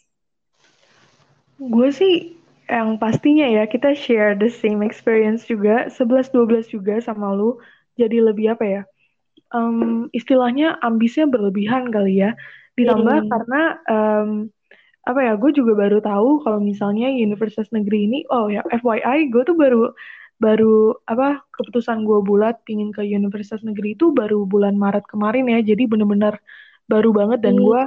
Gue 1.63 1.89
sih 1.95 2.39
yang 2.67 2.97
pastinya 2.97 3.45
ya 3.45 3.69
kita 3.69 3.93
share 3.93 4.35
the 4.39 4.49
same 4.49 4.81
experience 4.83 5.45
juga 5.47 5.87
11 5.91 6.33
12 6.35 6.75
juga 6.75 6.99
sama 6.99 7.31
lu. 7.35 7.59
Jadi 7.95 8.19
lebih 8.19 8.57
apa 8.57 8.65
ya? 8.65 8.83
Um, 9.53 10.09
istilahnya 10.17 10.81
ambisnya 10.81 11.29
berlebihan 11.29 11.93
kali 11.93 12.25
ya. 12.25 12.33
Ditambah 12.73 13.17
hmm. 13.27 13.29
karena 13.29 13.63
um, 13.85 14.31
apa 15.03 15.19
ya 15.19 15.33
gue 15.35 15.51
juga 15.51 15.75
baru 15.75 15.99
tahu 15.99 16.47
kalau 16.47 16.63
misalnya 16.63 17.11
universitas 17.11 17.67
negeri 17.75 18.07
ini 18.07 18.19
oh 18.31 18.47
ya 18.47 18.63
FYI 18.71 19.35
gue 19.35 19.43
tuh 19.43 19.59
baru 19.59 19.91
baru 20.39 20.95
apa 21.07 21.43
keputusan 21.55 22.03
gue 22.03 22.19
bulat 22.23 22.59
pingin 22.67 22.91
ke 22.95 23.03
universitas 23.07 23.63
negeri 23.63 23.95
itu 23.95 24.11
baru 24.15 24.47
bulan 24.47 24.75
Maret 24.75 25.07
kemarin 25.11 25.51
ya 25.51 25.63
jadi 25.63 25.87
bener-bener 25.87 26.39
baru 26.91 27.15
banget 27.15 27.43
dan 27.43 27.59
hmm. 27.59 27.63
gue 27.63 27.81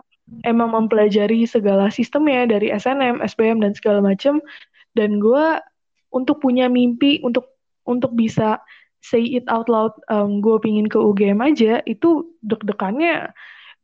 emang 0.47 0.73
mempelajari 0.73 1.45
segala 1.45 1.93
sistemnya 1.93 2.49
dari 2.49 2.73
SNM, 2.73 3.21
SBM 3.21 3.61
dan 3.61 3.71
segala 3.77 3.99
macem 4.01 4.39
dan 4.95 5.19
gue 5.19 5.45
untuk 6.15 6.39
punya 6.39 6.71
mimpi 6.71 7.19
untuk 7.21 7.51
untuk 7.85 8.15
bisa 8.15 8.63
say 9.03 9.21
it 9.21 9.45
out 9.51 9.69
loud 9.69 9.93
um, 10.09 10.41
gue 10.41 10.57
pingin 10.63 10.89
ke 10.89 10.97
UGM 10.97 11.43
aja 11.43 11.83
itu 11.85 12.25
deg-degannya 12.41 13.29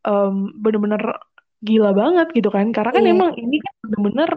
um, 0.08 0.50
bener-bener 0.58 1.00
gila 1.62 1.94
banget 1.94 2.34
gitu 2.34 2.50
kan 2.50 2.74
karena 2.74 2.92
kan 2.92 3.04
yeah. 3.06 3.14
emang 3.14 3.32
ini 3.38 3.62
kan 3.62 3.74
bener-bener 3.86 4.30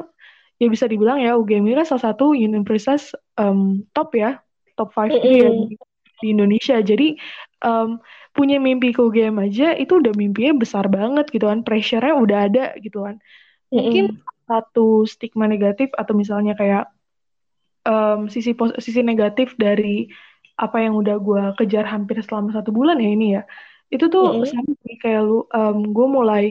ya 0.60 0.68
bisa 0.70 0.86
dibilang 0.86 1.18
ya 1.18 1.34
UGM 1.34 1.64
ini 1.66 1.74
kan 1.82 1.86
salah 1.88 2.12
satu 2.12 2.36
universitas 2.36 3.16
um, 3.40 3.82
top 3.96 4.14
ya 4.14 4.38
top 4.78 4.92
5 4.92 5.08
mm 5.08 5.18
-hmm. 5.18 5.32
ya 5.34 5.48
di, 5.50 5.74
di 6.20 6.26
Indonesia 6.30 6.76
jadi 6.84 7.16
um, 7.64 7.98
punya 8.34 8.58
mimpi 8.58 8.94
ke 8.94 9.00
UGM 9.02 9.40
aja 9.40 9.74
itu 9.74 9.98
udah 9.98 10.14
mimpinya 10.14 10.58
besar 10.58 10.86
banget 10.90 11.30
gitu 11.30 11.48
kan 11.48 11.66
pressure-nya 11.66 12.14
udah 12.14 12.38
ada 12.46 12.64
gitu 12.78 13.02
kan 13.02 13.18
mungkin 13.72 14.14
mm 14.14 14.16
-hmm. 14.20 14.46
satu 14.46 15.08
stigma 15.08 15.48
negatif 15.50 15.90
atau 15.96 16.14
misalnya 16.14 16.54
kayak 16.54 16.92
um, 17.88 18.28
sisi 18.30 18.52
sisi 18.78 19.00
negatif 19.00 19.56
dari 19.58 20.06
apa 20.54 20.78
yang 20.78 20.94
udah 20.94 21.18
gue 21.18 21.42
kejar 21.58 21.82
hampir 21.88 22.22
selama 22.22 22.54
satu 22.54 22.70
bulan 22.70 23.02
ya 23.02 23.10
ini 23.10 23.26
ya 23.40 23.42
itu 23.90 24.06
tuh 24.06 24.38
mm 24.38 24.44
-hmm. 24.44 24.50
sama 24.50 24.72
kayak 25.02 25.22
lu 25.26 25.46
um, 25.50 25.78
gue 25.90 26.06
mulai 26.06 26.44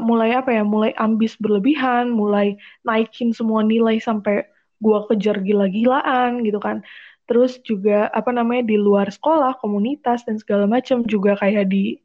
mulai 0.00 0.32
apa 0.32 0.50
ya 0.52 0.64
mulai 0.64 0.96
ambis 0.96 1.36
berlebihan 1.36 2.08
mulai 2.08 2.56
naikin 2.88 3.36
semua 3.36 3.60
nilai 3.60 4.00
sampai 4.00 4.48
gua 4.80 5.04
kejar 5.10 5.40
gila-gilaan 5.44 6.40
gitu 6.46 6.58
kan. 6.58 6.80
Terus 7.28 7.60
juga 7.60 8.08
apa 8.16 8.32
namanya 8.32 8.64
di 8.64 8.80
luar 8.80 9.12
sekolah 9.12 9.60
komunitas 9.60 10.24
dan 10.24 10.40
segala 10.40 10.64
macam 10.64 11.04
juga 11.04 11.36
kayak 11.36 11.68
di 11.68 12.00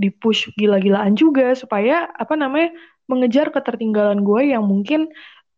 di 0.00 0.08
push 0.08 0.48
gila-gilaan 0.56 1.18
juga 1.18 1.52
supaya 1.52 2.08
apa 2.16 2.32
namanya 2.38 2.72
mengejar 3.10 3.50
ketertinggalan 3.52 4.22
gue 4.22 4.54
yang 4.54 4.64
mungkin 4.64 5.10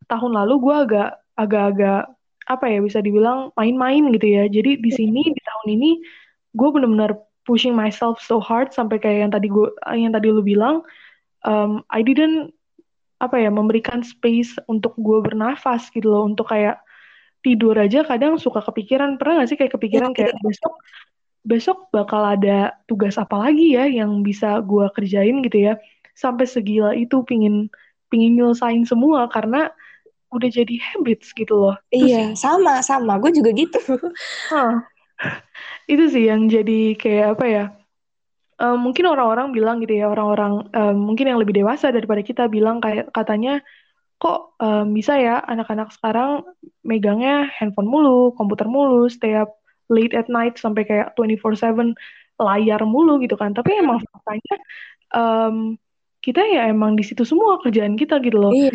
tahun 0.08 0.32
lalu 0.34 0.54
gue 0.64 0.74
agak 0.88 1.08
agak-agak 1.36 2.02
apa 2.50 2.64
ya 2.66 2.78
bisa 2.82 2.98
dibilang 3.04 3.54
main-main 3.54 4.02
gitu 4.16 4.26
ya. 4.26 4.48
Jadi 4.50 4.80
di 4.82 4.90
sini 4.90 5.22
di 5.30 5.40
tahun 5.44 5.68
ini 5.78 5.90
gue 6.56 6.68
benar-benar 6.74 7.12
pushing 7.46 7.76
myself 7.76 8.18
so 8.18 8.42
hard 8.42 8.74
sampai 8.74 8.98
kayak 8.98 9.28
yang 9.28 9.32
tadi 9.32 9.46
gue 9.52 9.68
yang 9.94 10.10
tadi 10.16 10.32
lu 10.32 10.42
bilang 10.42 10.82
um, 11.46 11.86
I 11.90 12.02
didn't 12.02 12.54
apa 13.22 13.38
ya 13.38 13.50
memberikan 13.54 14.02
space 14.02 14.58
untuk 14.66 14.98
gue 14.98 15.22
bernafas 15.22 15.86
gitu 15.94 16.10
loh 16.10 16.26
untuk 16.26 16.50
kayak 16.50 16.82
tidur 17.42 17.74
aja 17.78 18.02
kadang 18.02 18.38
suka 18.38 18.62
kepikiran 18.62 19.14
pernah 19.18 19.42
gak 19.42 19.48
sih 19.54 19.58
kayak 19.58 19.74
kepikiran 19.78 20.10
iya, 20.10 20.16
kayak 20.18 20.34
iya. 20.34 20.42
besok 20.42 20.74
besok 21.42 21.78
bakal 21.90 22.22
ada 22.22 22.74
tugas 22.86 23.18
apa 23.18 23.34
lagi 23.34 23.74
ya 23.74 23.86
yang 23.86 24.22
bisa 24.22 24.58
gue 24.62 24.86
kerjain 24.94 25.42
gitu 25.42 25.70
ya 25.70 25.74
sampai 26.14 26.46
segila 26.46 26.94
itu 26.94 27.22
pingin 27.26 27.70
pingin 28.10 28.38
nyelesain 28.38 28.86
semua 28.86 29.26
karena 29.30 29.70
udah 30.32 30.48
jadi 30.48 30.76
habits 30.80 31.36
gitu 31.36 31.52
loh. 31.52 31.76
Iya, 31.92 32.32
sama 32.34 32.80
sama. 32.80 33.20
Gue 33.20 33.30
juga 33.36 33.52
gitu. 33.52 33.78
Huh. 34.48 34.80
itu 35.92 36.04
sih 36.08 36.26
yang 36.32 36.48
jadi 36.48 36.96
kayak 36.96 37.26
apa 37.38 37.46
ya? 37.46 37.64
Um, 38.62 38.78
mungkin 38.78 39.10
orang-orang 39.10 39.50
bilang 39.50 39.82
gitu 39.82 39.98
ya, 39.98 40.06
orang-orang 40.06 40.70
um, 40.70 40.96
mungkin 41.10 41.26
yang 41.26 41.42
lebih 41.42 41.58
dewasa 41.58 41.90
daripada 41.90 42.22
kita 42.22 42.46
bilang 42.46 42.78
kayak 42.78 43.10
katanya 43.10 43.58
kok 44.22 44.54
um, 44.62 44.94
bisa 44.94 45.18
ya 45.18 45.42
anak-anak 45.42 45.90
sekarang 45.90 46.46
megangnya 46.86 47.50
handphone 47.58 47.90
mulu, 47.90 48.30
komputer 48.38 48.70
mulu, 48.70 49.10
setiap 49.10 49.50
late 49.90 50.14
at 50.14 50.30
night 50.30 50.54
sampai 50.62 50.86
kayak 50.86 51.18
24/7 51.18 51.98
layar 52.38 52.80
mulu 52.86 53.18
gitu 53.18 53.34
kan. 53.34 53.50
Tapi 53.50 53.82
emang 53.82 53.98
faktanya 53.98 54.54
um, 55.10 55.74
kita 56.22 56.46
ya 56.46 56.70
emang 56.70 56.94
di 56.94 57.02
situ 57.02 57.26
semua 57.26 57.58
kerjaan 57.66 57.98
kita 57.98 58.22
gitu 58.22 58.38
loh. 58.38 58.54
Iya. 58.54 58.70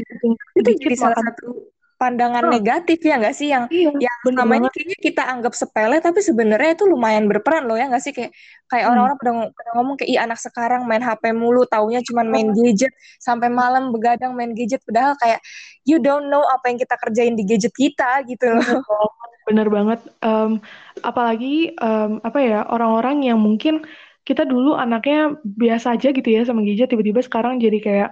Itu 0.51 0.70
jadi 0.84 0.96
salah 1.00 1.15
satu 1.15 1.76
pandangan 1.98 2.46
oh. 2.46 2.51
negatif 2.54 3.01
ya 3.01 3.18
nggak 3.18 3.36
sih? 3.36 3.50
Yang 3.50 3.63
iya, 3.74 3.89
yang 3.98 4.18
ini 4.24 4.70
kayaknya 4.70 5.00
kita 5.01 5.24
anggap 5.25 5.54
sepele 5.58 5.98
tapi 5.98 6.22
sebenarnya 6.22 6.77
itu 6.77 6.86
lumayan 6.86 7.25
berperan 7.25 7.66
loh 7.66 7.75
ya 7.75 7.89
nggak 7.89 8.04
sih? 8.06 8.13
Kayak 8.13 8.32
kayak 8.70 8.86
hmm. 8.86 8.92
orang-orang 8.94 9.18
pada, 9.18 9.32
pada 9.51 9.70
ngomong 9.82 9.96
kayak 9.98 10.10
Ih, 10.13 10.20
anak 10.22 10.39
sekarang 10.39 10.82
main 10.86 11.04
HP 11.04 11.24
mulu 11.34 11.66
taunya 11.66 12.00
cuma 12.06 12.22
main 12.22 12.54
gadget 12.54 12.94
sampai 13.18 13.50
malam 13.50 13.89
begadang 13.89 14.32
main 14.38 14.54
gadget. 14.54 14.80
Padahal 14.86 15.18
kayak 15.20 15.42
you 15.84 15.98
don't 15.98 16.30
know 16.30 16.46
apa 16.46 16.70
yang 16.70 16.77
kita 16.80 16.96
kerjain 16.96 17.34
di 17.34 17.44
gadget 17.44 17.74
kita 17.74 18.24
gitu 18.30 18.54
loh. 18.54 18.86
Bener 19.50 19.68
banget 19.72 20.00
um, 20.22 20.60
apalagi 21.01 21.74
um, 21.80 22.20
apa 22.22 22.39
ya 22.39 22.60
orang-orang 22.70 23.25
yang 23.25 23.39
mungkin 23.39 23.84
kita 24.27 24.44
dulu 24.44 24.75
anaknya 24.75 25.39
biasa 25.39 25.96
aja 25.96 26.12
gitu 26.12 26.27
ya 26.27 26.44
sama 26.44 26.62
gadget 26.68 26.92
tiba-tiba 26.92 27.24
sekarang 27.24 27.63
jadi 27.63 27.80
kayak 27.80 28.10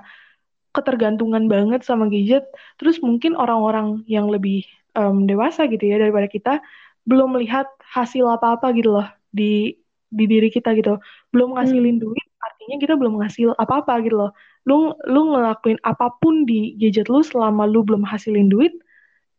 ketergantungan 0.76 1.48
banget 1.48 1.88
sama 1.88 2.12
gadget. 2.12 2.44
Terus 2.76 3.00
mungkin 3.00 3.40
orang-orang 3.40 4.04
yang 4.12 4.28
lebih 4.28 4.68
um, 5.00 5.24
dewasa 5.24 5.72
gitu 5.72 5.88
ya 5.88 5.96
daripada 5.96 6.28
kita 6.28 6.60
belum 7.08 7.40
melihat 7.40 7.70
hasil 7.80 8.28
apa-apa 8.28 8.76
gitu 8.76 9.00
loh 9.00 9.08
di 9.32 9.80
di 10.12 10.26
diri 10.28 10.52
kita 10.52 10.76
gitu. 10.76 11.00
Belum 11.32 11.56
ngasilin 11.56 11.98
hmm. 11.98 12.04
duit 12.04 12.28
artinya 12.44 12.76
kita 12.78 12.94
belum 13.00 13.24
ngasil 13.24 13.56
apa-apa 13.56 14.04
gitu 14.04 14.20
loh. 14.20 14.32
Lu 14.68 14.92
lu 15.08 15.32
ngelakuin 15.32 15.80
apa 15.88 16.12
pun 16.20 16.44
di 16.44 16.76
gadget 16.76 17.08
lu 17.08 17.24
selama 17.24 17.64
lu 17.64 17.82
belum 17.88 18.04
hasilin 18.04 18.52
duit 18.52 18.76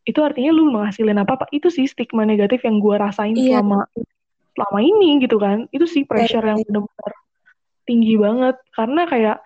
itu 0.06 0.22
artinya 0.22 0.54
lu 0.54 0.70
menghasilin 0.70 1.18
apa-apa. 1.18 1.50
Itu 1.50 1.68
sih 1.68 1.90
stigma 1.90 2.22
negatif 2.22 2.62
yang 2.62 2.78
gue 2.78 2.94
rasain 2.94 3.34
iya. 3.34 3.58
selama 3.58 3.84
selama 4.54 4.78
ini 4.78 5.18
gitu 5.18 5.36
kan. 5.42 5.66
Itu 5.74 5.90
sih 5.90 6.06
pressure 6.06 6.46
yang 6.46 6.62
benar-benar 6.62 7.12
tinggi 7.84 8.14
banget. 8.14 8.56
Karena 8.70 9.02
kayak 9.10 9.36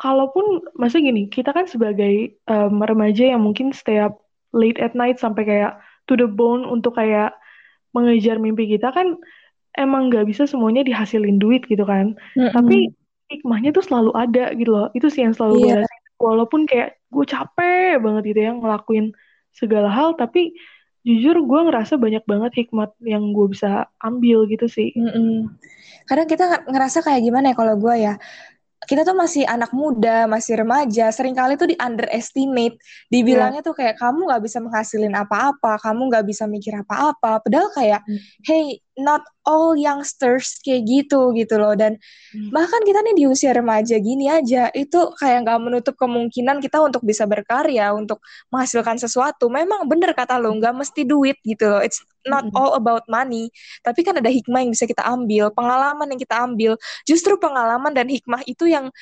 kalaupun 0.00 0.64
masa 0.78 1.00
gini, 1.00 1.28
kita 1.28 1.52
kan 1.52 1.68
sebagai 1.68 2.36
um, 2.48 2.80
remaja 2.82 3.32
yang 3.34 3.42
mungkin 3.44 3.72
setiap 3.74 4.20
late 4.52 4.80
at 4.80 4.92
night 4.92 5.16
sampai 5.18 5.44
kayak 5.48 5.72
to 6.06 6.14
the 6.16 6.28
bone 6.28 6.68
untuk 6.68 6.96
kayak 6.96 7.32
mengejar 7.92 8.40
mimpi 8.40 8.68
kita 8.68 8.92
kan 8.92 9.16
emang 9.76 10.12
nggak 10.12 10.28
bisa 10.28 10.44
semuanya 10.44 10.84
dihasilin 10.84 11.40
duit 11.40 11.64
gitu 11.68 11.84
kan. 11.84 12.16
Mm 12.36 12.48
-hmm. 12.48 12.52
Tapi 12.52 12.78
hikmahnya 13.32 13.72
tuh 13.72 13.84
selalu 13.84 14.12
ada 14.12 14.52
gitu 14.56 14.70
loh. 14.72 14.88
Itu 14.92 15.08
sih 15.08 15.24
yang 15.24 15.32
selalu 15.36 15.64
yeah. 15.64 15.64
gue 15.64 15.74
rasain. 15.84 16.02
Walaupun 16.22 16.60
kayak 16.68 17.02
gue 17.10 17.24
capek 17.26 17.98
banget 17.98 18.22
gitu 18.30 18.40
ya 18.46 18.52
ngelakuin 18.54 19.10
segala 19.52 19.90
hal, 19.90 20.14
tapi 20.16 20.54
jujur 21.02 21.34
gue 21.42 21.60
ngerasa 21.66 21.98
banyak 21.98 22.22
banget 22.30 22.52
hikmat 22.62 22.94
yang 23.02 23.34
gue 23.34 23.46
bisa 23.50 23.90
ambil 23.98 24.46
gitu 24.46 24.70
sih. 24.70 24.94
Mm 24.94 25.10
-hmm. 25.10 25.36
Kadang 26.06 26.28
kita 26.30 26.62
ngerasa 26.66 27.02
kayak 27.02 27.26
gimana 27.26 27.52
ya 27.52 27.56
kalau 27.58 27.74
gue 27.74 27.94
ya, 27.98 28.14
kita 28.82 29.06
tuh 29.06 29.14
masih 29.14 29.46
anak 29.46 29.70
muda, 29.70 30.26
masih 30.26 30.58
remaja, 30.58 31.08
sering 31.14 31.38
kali 31.38 31.54
tuh 31.54 31.70
di 31.70 31.76
underestimate, 31.78 32.76
dibilangnya 33.06 33.62
yeah. 33.62 33.68
tuh 33.70 33.74
kayak 33.78 33.94
kamu 33.94 34.26
nggak 34.26 34.42
bisa 34.42 34.58
menghasilin 34.58 35.14
apa-apa, 35.14 35.78
kamu 35.78 36.10
nggak 36.10 36.24
bisa 36.26 36.44
mikir 36.50 36.74
apa-apa, 36.74 37.42
padahal 37.46 37.70
kayak, 37.70 38.02
hmm. 38.02 38.20
hey, 38.42 38.82
not 38.98 39.24
all 39.48 39.72
youngsters 39.72 40.60
kayak 40.60 40.84
gitu 40.84 41.32
gitu 41.32 41.56
loh. 41.56 41.72
Dan 41.72 41.96
hmm. 42.34 42.52
bahkan 42.52 42.80
kita 42.84 43.00
nih 43.00 43.14
di 43.16 43.24
usia 43.24 43.56
remaja 43.56 43.96
gini 43.96 44.28
aja 44.28 44.68
itu 44.76 45.00
kayak 45.16 45.48
nggak 45.48 45.58
menutup 45.62 45.94
kemungkinan 45.96 46.60
kita 46.60 46.78
untuk 46.84 47.00
bisa 47.02 47.24
berkarya 47.24 47.96
untuk 47.96 48.20
menghasilkan 48.52 49.00
sesuatu. 49.00 49.48
Memang 49.48 49.88
bener 49.88 50.12
kata 50.12 50.36
lo 50.36 50.52
nggak 50.52 50.74
mesti 50.76 51.02
duit 51.08 51.40
gitu 51.44 51.72
loh. 51.72 51.80
It's 51.80 52.04
not 52.28 52.44
hmm. 52.48 52.56
all 52.56 52.76
about 52.76 53.08
money. 53.08 53.48
Tapi 53.80 54.04
kan 54.04 54.20
ada 54.20 54.28
hikmah 54.28 54.60
yang 54.64 54.72
bisa 54.72 54.84
kita 54.84 55.02
ambil 55.08 55.48
pengalaman 55.52 56.06
yang 56.12 56.20
kita 56.20 56.36
ambil. 56.44 56.72
Justru 57.08 57.40
pengalaman 57.40 57.96
dan 57.96 58.06
hikmah 58.12 58.44
itu 58.44 58.68
yang 58.68 58.92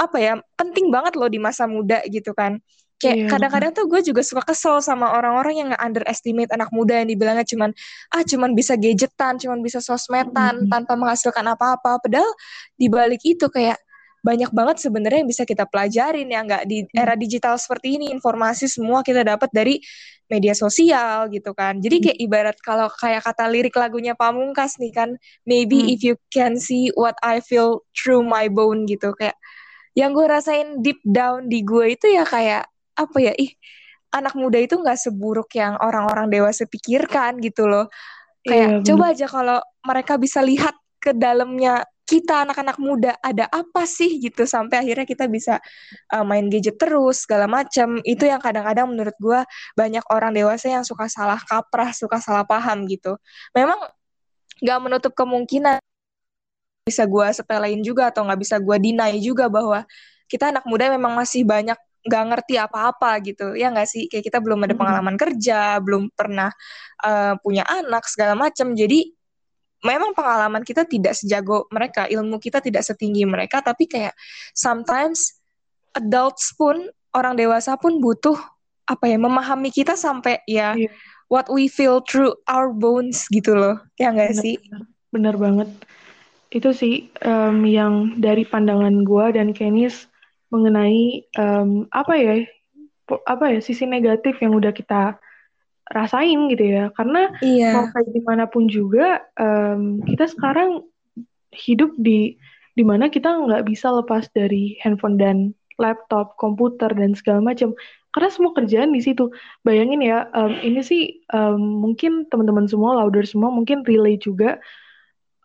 apa 0.00 0.18
ya 0.18 0.34
penting 0.58 0.90
banget 0.90 1.14
loh 1.14 1.30
di 1.30 1.38
masa 1.38 1.68
muda 1.70 2.02
gitu 2.10 2.34
kan 2.34 2.58
kayak 3.02 3.16
iya. 3.18 3.26
kadang-kadang 3.26 3.74
tuh 3.74 3.90
gue 3.90 4.00
juga 4.06 4.22
suka 4.22 4.46
kesel 4.46 4.78
sama 4.78 5.10
orang-orang 5.10 5.66
yang 5.66 5.70
underestimate 5.74 6.54
anak 6.54 6.70
muda 6.70 7.02
yang 7.02 7.10
dibilangnya 7.10 7.42
cuman 7.42 7.74
ah 8.14 8.22
cuman 8.22 8.54
bisa 8.54 8.78
gadgetan 8.78 9.42
cuman 9.42 9.58
bisa 9.58 9.82
sosmedan 9.82 10.30
mm 10.30 10.62
-hmm. 10.66 10.70
tanpa 10.70 10.94
menghasilkan 10.94 11.42
apa-apa 11.50 11.98
padahal 11.98 12.30
di 12.78 12.86
balik 12.86 13.26
itu 13.26 13.50
kayak 13.50 13.74
banyak 14.22 14.54
banget 14.54 14.78
sebenarnya 14.78 15.26
yang 15.26 15.30
bisa 15.34 15.42
kita 15.42 15.66
pelajarin 15.66 16.30
ya 16.30 16.46
nggak 16.46 16.62
di 16.70 16.86
era 16.94 17.18
digital 17.18 17.58
seperti 17.58 17.98
ini 17.98 18.14
informasi 18.14 18.70
semua 18.70 19.02
kita 19.02 19.26
dapat 19.26 19.50
dari 19.50 19.82
media 20.30 20.54
sosial 20.54 21.26
gitu 21.34 21.50
kan 21.52 21.82
jadi 21.82 21.98
kayak 21.98 22.18
ibarat 22.22 22.56
kalau 22.62 22.86
kayak 22.86 23.26
kata 23.26 23.50
lirik 23.50 23.74
lagunya 23.74 24.14
Pamungkas 24.14 24.78
nih 24.78 24.94
kan 24.94 25.18
maybe 25.42 25.82
hmm. 25.82 25.92
if 25.92 26.00
you 26.06 26.14
can 26.30 26.54
see 26.54 26.94
what 26.94 27.18
I 27.20 27.42
feel 27.42 27.82
through 27.98 28.22
my 28.22 28.46
bone 28.46 28.86
gitu 28.86 29.10
kayak 29.18 29.34
yang 29.92 30.16
gue 30.16 30.24
rasain 30.24 30.80
deep 30.80 31.02
down 31.04 31.52
di 31.52 31.60
gue 31.60 31.98
itu 31.98 32.06
ya 32.08 32.24
kayak 32.24 32.71
apa 32.96 33.18
ya 33.20 33.32
ih 33.36 33.52
anak 34.12 34.36
muda 34.36 34.60
itu 34.60 34.76
nggak 34.76 34.98
seburuk 35.00 35.48
yang 35.56 35.80
orang-orang 35.80 36.28
dewasa 36.28 36.68
pikirkan 36.68 37.40
gitu 37.40 37.64
loh. 37.64 37.88
Kayak 38.44 38.68
iya, 38.68 38.84
coba 38.84 39.04
aja 39.16 39.26
kalau 39.30 39.58
mereka 39.86 40.20
bisa 40.20 40.44
lihat 40.44 40.76
ke 41.00 41.16
dalamnya 41.16 41.82
kita 42.02 42.44
anak-anak 42.44 42.76
muda 42.76 43.16
ada 43.24 43.48
apa 43.48 43.88
sih 43.88 44.20
gitu 44.20 44.44
sampai 44.44 44.84
akhirnya 44.84 45.06
kita 45.08 45.24
bisa 45.30 45.56
uh, 46.12 46.26
main 46.26 46.44
gadget 46.52 46.76
terus 46.76 47.24
segala 47.24 47.48
macam 47.48 48.02
itu 48.04 48.28
yang 48.28 48.42
kadang-kadang 48.42 48.90
menurut 48.90 49.16
gue 49.16 49.40
banyak 49.78 50.04
orang 50.12 50.36
dewasa 50.36 50.68
yang 50.68 50.84
suka 50.84 51.08
salah 51.08 51.40
kaprah 51.40 51.94
suka 51.96 52.20
salah 52.20 52.44
paham 52.44 52.84
gitu. 52.90 53.16
Memang 53.56 53.80
nggak 54.60 54.78
menutup 54.82 55.12
kemungkinan 55.16 55.80
bisa 56.82 57.06
gue 57.06 57.26
sepelein 57.30 57.80
juga 57.80 58.10
atau 58.10 58.26
nggak 58.26 58.40
bisa 58.42 58.58
gue 58.58 58.76
deny 58.76 59.16
juga 59.22 59.46
bahwa 59.46 59.86
kita 60.26 60.50
anak 60.50 60.66
muda 60.66 60.90
memang 60.90 61.14
masih 61.14 61.46
banyak 61.46 61.78
nggak 62.02 62.24
ngerti 62.34 62.54
apa-apa 62.58 63.18
gitu. 63.22 63.54
Ya 63.54 63.70
nggak 63.70 63.88
sih? 63.88 64.06
Kayak 64.10 64.30
kita 64.30 64.38
belum 64.42 64.66
ada 64.66 64.74
pengalaman 64.74 65.14
hmm. 65.14 65.22
kerja 65.22 65.78
belum 65.78 66.10
pernah 66.14 66.50
uh, 67.02 67.34
punya 67.42 67.66
anak 67.66 68.06
segala 68.06 68.38
macam 68.38 68.72
jadi 68.72 69.06
memang 69.82 70.14
pengalaman 70.14 70.62
kita 70.62 70.86
tidak 70.86 71.18
sejago 71.18 71.66
mereka 71.74 72.06
ilmu 72.06 72.38
kita 72.38 72.62
tidak 72.62 72.86
setinggi 72.86 73.26
mereka 73.26 73.60
tapi 73.60 73.90
kayak 73.90 74.14
sometimes 74.54 75.42
adults 75.98 76.54
pun 76.54 76.86
orang 77.12 77.34
dewasa 77.36 77.76
pun 77.76 77.98
butuh 77.98 78.38
apa 78.88 79.04
ya 79.10 79.18
memahami 79.18 79.70
kita 79.70 79.98
sampai 79.98 80.42
ya 80.46 80.74
yeah. 80.74 80.90
what 81.28 81.46
we 81.50 81.66
feel 81.66 82.02
through 82.02 82.34
our 82.48 82.70
bones 82.72 83.26
gitu 83.30 83.54
loh. 83.54 83.78
Ya 83.98 84.10
nggak 84.10 84.38
sih? 84.38 84.56
bener 85.12 85.36
banget. 85.36 85.68
Itu 86.52 86.72
sih 86.72 87.12
um, 87.24 87.64
yang 87.68 88.16
dari 88.20 88.48
pandangan 88.48 89.04
gue 89.04 89.26
dan 89.36 89.52
Kenis 89.52 90.08
mengenai 90.52 91.24
um, 91.40 91.88
apa 91.88 92.12
ya 92.14 92.34
apa 93.26 93.56
ya 93.56 93.58
sisi 93.64 93.88
negatif 93.88 94.38
yang 94.44 94.52
udah 94.52 94.70
kita 94.70 95.16
rasain 95.90 96.48
gitu 96.52 96.64
ya. 96.64 96.84
Karena 96.94 97.32
iya. 97.42 97.74
mau 97.74 97.88
kayak 97.90 98.08
gimana 98.12 98.44
pun 98.46 98.68
juga 98.68 99.24
um, 99.40 100.04
kita 100.04 100.28
sekarang 100.30 100.84
hidup 101.52 101.92
di 101.98 102.36
di 102.72 102.84
mana 102.84 103.12
kita 103.12 103.28
nggak 103.28 103.68
bisa 103.68 103.92
lepas 103.92 104.28
dari 104.32 104.80
handphone 104.80 105.20
dan 105.20 105.52
laptop 105.76 106.36
komputer 106.36 106.88
dan 106.92 107.16
segala 107.16 107.40
macam. 107.42 107.72
Karena 108.12 108.28
semua 108.28 108.52
kerjaan 108.52 108.92
di 108.92 109.00
situ. 109.00 109.32
Bayangin 109.64 110.04
ya 110.04 110.28
um, 110.36 110.52
ini 110.60 110.84
sih 110.84 111.02
um, 111.32 111.58
mungkin 111.58 112.28
teman-teman 112.28 112.68
semua 112.68 113.00
louder 113.00 113.24
semua 113.24 113.48
mungkin 113.48 113.84
relay 113.88 114.20
juga. 114.20 114.60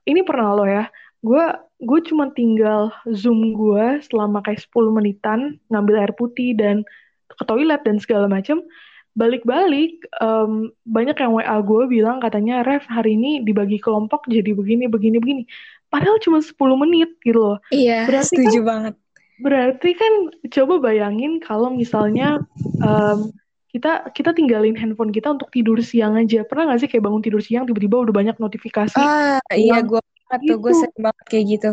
Ini 0.08 0.24
pernah 0.24 0.56
lo 0.56 0.64
ya 0.64 0.88
gue 1.26 1.46
gue 1.82 2.00
cuma 2.10 2.30
tinggal 2.34 2.94
zoom 3.10 3.54
gue 3.54 4.02
selama 4.06 4.42
kayak 4.46 4.62
10 4.70 4.98
menitan 4.98 5.40
ngambil 5.70 5.96
air 6.02 6.14
putih 6.14 6.54
dan 6.58 6.82
ke 7.28 7.44
toilet 7.46 7.82
dan 7.86 7.98
segala 8.02 8.26
macam 8.26 8.62
balik-balik 9.18 9.98
um, 10.22 10.70
banyak 10.86 11.18
yang 11.18 11.34
WA 11.34 11.58
gue 11.66 11.84
bilang 11.90 12.22
katanya 12.22 12.62
Ref 12.62 12.86
hari 12.86 13.18
ini 13.18 13.42
dibagi 13.42 13.82
kelompok 13.82 14.30
jadi 14.30 14.54
begini 14.54 14.86
begini 14.86 15.18
begini. 15.18 15.44
Padahal 15.90 16.22
cuma 16.22 16.38
10 16.38 16.54
menit 16.86 17.10
gitu 17.26 17.42
loh. 17.42 17.58
Iya 17.74 18.06
berarti 18.06 18.38
setuju 18.38 18.62
kan, 18.62 18.70
banget. 18.70 18.94
berarti 19.42 19.90
kan 19.98 20.14
coba 20.54 20.74
bayangin 20.94 21.42
kalau 21.42 21.74
misalnya 21.74 22.46
um, 22.86 23.34
kita 23.74 24.06
kita 24.14 24.38
tinggalin 24.38 24.78
handphone 24.78 25.10
kita 25.10 25.34
untuk 25.34 25.50
tidur 25.50 25.82
siang 25.82 26.14
aja. 26.14 26.46
Pernah 26.46 26.78
gak 26.78 26.86
sih 26.86 26.90
kayak 26.90 27.10
bangun 27.10 27.26
tidur 27.26 27.42
siang 27.42 27.66
tiba-tiba 27.66 27.98
udah 27.98 28.14
banyak 28.14 28.38
notifikasi 28.38 29.02
ah 29.02 29.42
iya 29.58 29.82
gue 29.82 29.98
atau 30.28 30.56
gue 30.60 30.74
sering 30.76 31.02
banget 31.02 31.26
kayak 31.32 31.48
gitu 31.48 31.72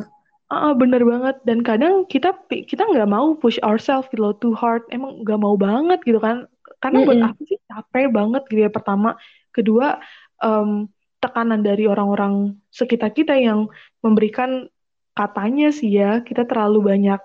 Ah, 0.53 0.71
uh, 0.71 0.73
bener 0.77 1.01
banget. 1.01 1.41
Dan 1.49 1.65
kadang 1.65 2.05
kita 2.05 2.37
kita 2.47 2.85
nggak 2.85 3.09
mau 3.09 3.33
push 3.33 3.57
ourselves 3.65 4.07
gitu 4.13 4.23
loh 4.23 4.37
too 4.37 4.53
hard. 4.53 4.85
Emang 4.93 5.25
nggak 5.25 5.41
mau 5.41 5.57
banget 5.57 5.99
gitu 6.05 6.21
kan. 6.21 6.47
karena 6.85 7.01
mm 7.01 7.05
-mm. 7.09 7.09
buat 7.09 7.23
aku 7.33 7.41
sih 7.49 7.61
capek 7.65 8.07
banget 8.13 8.43
gitu 8.53 8.61
ya 8.61 8.69
pertama 8.69 9.17
kedua 9.57 10.05
um, 10.45 10.85
tekanan 11.25 11.65
dari 11.65 11.89
orang-orang 11.89 12.61
sekitar 12.69 13.17
kita 13.17 13.33
yang 13.41 13.73
memberikan 14.05 14.69
katanya 15.17 15.73
sih 15.73 15.89
ya 15.89 16.21
kita 16.21 16.45
terlalu 16.45 16.93
banyak 16.93 17.21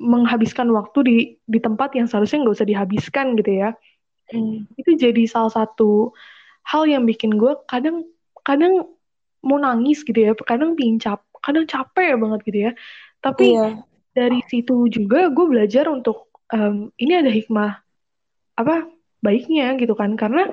menghabiskan 0.00 0.72
waktu 0.72 0.98
di 1.04 1.16
di 1.44 1.60
tempat 1.60 1.92
yang 1.92 2.08
seharusnya 2.08 2.40
nggak 2.40 2.56
usah 2.56 2.68
dihabiskan 2.68 3.36
gitu 3.36 3.52
ya 3.52 3.76
hmm. 4.32 4.64
itu 4.80 4.96
jadi 4.96 5.28
salah 5.28 5.52
satu 5.52 6.16
hal 6.64 6.88
yang 6.88 7.04
bikin 7.04 7.36
gue 7.36 7.52
kadang 7.68 8.08
kadang 8.48 8.88
mau 9.44 9.60
nangis 9.60 10.00
gitu 10.02 10.16
ya 10.16 10.32
kadang 10.34 10.72
pincap 10.74 11.20
kadang 11.44 11.68
capek 11.68 12.16
banget 12.16 12.40
gitu 12.48 12.58
ya. 12.70 12.72
Tapi 13.20 13.52
iya. 13.52 13.84
dari 14.16 14.40
situ 14.48 14.88
juga 14.88 15.28
gue 15.28 15.44
belajar 15.44 15.92
untuk 15.92 16.32
um, 16.48 16.88
ini 16.96 17.12
ada 17.20 17.28
hikmah 17.28 17.84
apa 18.56 18.88
baiknya 19.20 19.76
gitu 19.76 19.92
kan. 19.92 20.16
Karena 20.16 20.48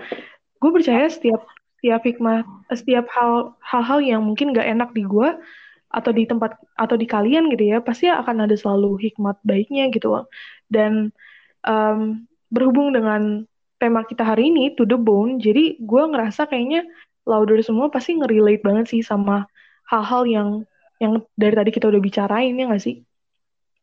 gue 0.60 0.72
percaya 0.76 1.08
setiap 1.08 1.48
setiap 1.80 2.04
hikmah 2.04 2.44
setiap 2.76 3.08
hal 3.10 3.56
hal-hal 3.64 4.00
yang 4.04 4.22
mungkin 4.22 4.54
gak 4.54 4.68
enak 4.68 4.92
di 4.94 5.08
gue 5.08 5.34
atau 5.92 6.12
di 6.14 6.24
tempat 6.24 6.56
atau 6.80 6.96
di 6.96 7.04
kalian 7.04 7.52
gitu 7.52 7.68
ya 7.68 7.84
pasti 7.84 8.08
akan 8.08 8.48
ada 8.48 8.56
selalu 8.60 9.00
hikmat 9.00 9.40
baiknya 9.48 9.88
gitu. 9.96 10.28
Dan 10.68 11.16
um, 11.64 12.28
berhubung 12.52 12.92
dengan 12.92 13.48
tema 13.82 14.06
kita 14.06 14.22
hari 14.22 14.54
ini 14.54 14.78
to 14.78 14.86
the 14.86 14.94
bone 14.94 15.42
jadi 15.42 15.74
gue 15.82 16.04
ngerasa 16.14 16.46
kayaknya 16.46 16.86
louder 17.26 17.62
semua 17.62 17.88
pasti 17.94 18.18
ngerelate 18.18 18.66
banget 18.66 18.86
sih 18.90 19.02
sama 19.06 19.46
hal-hal 19.90 20.24
yang 20.26 20.50
yang 21.02 21.22
dari 21.34 21.54
tadi 21.58 21.70
kita 21.74 21.90
udah 21.90 22.02
bicarain 22.02 22.54
ya 22.54 22.70
gak 22.70 22.84
sih? 22.84 23.02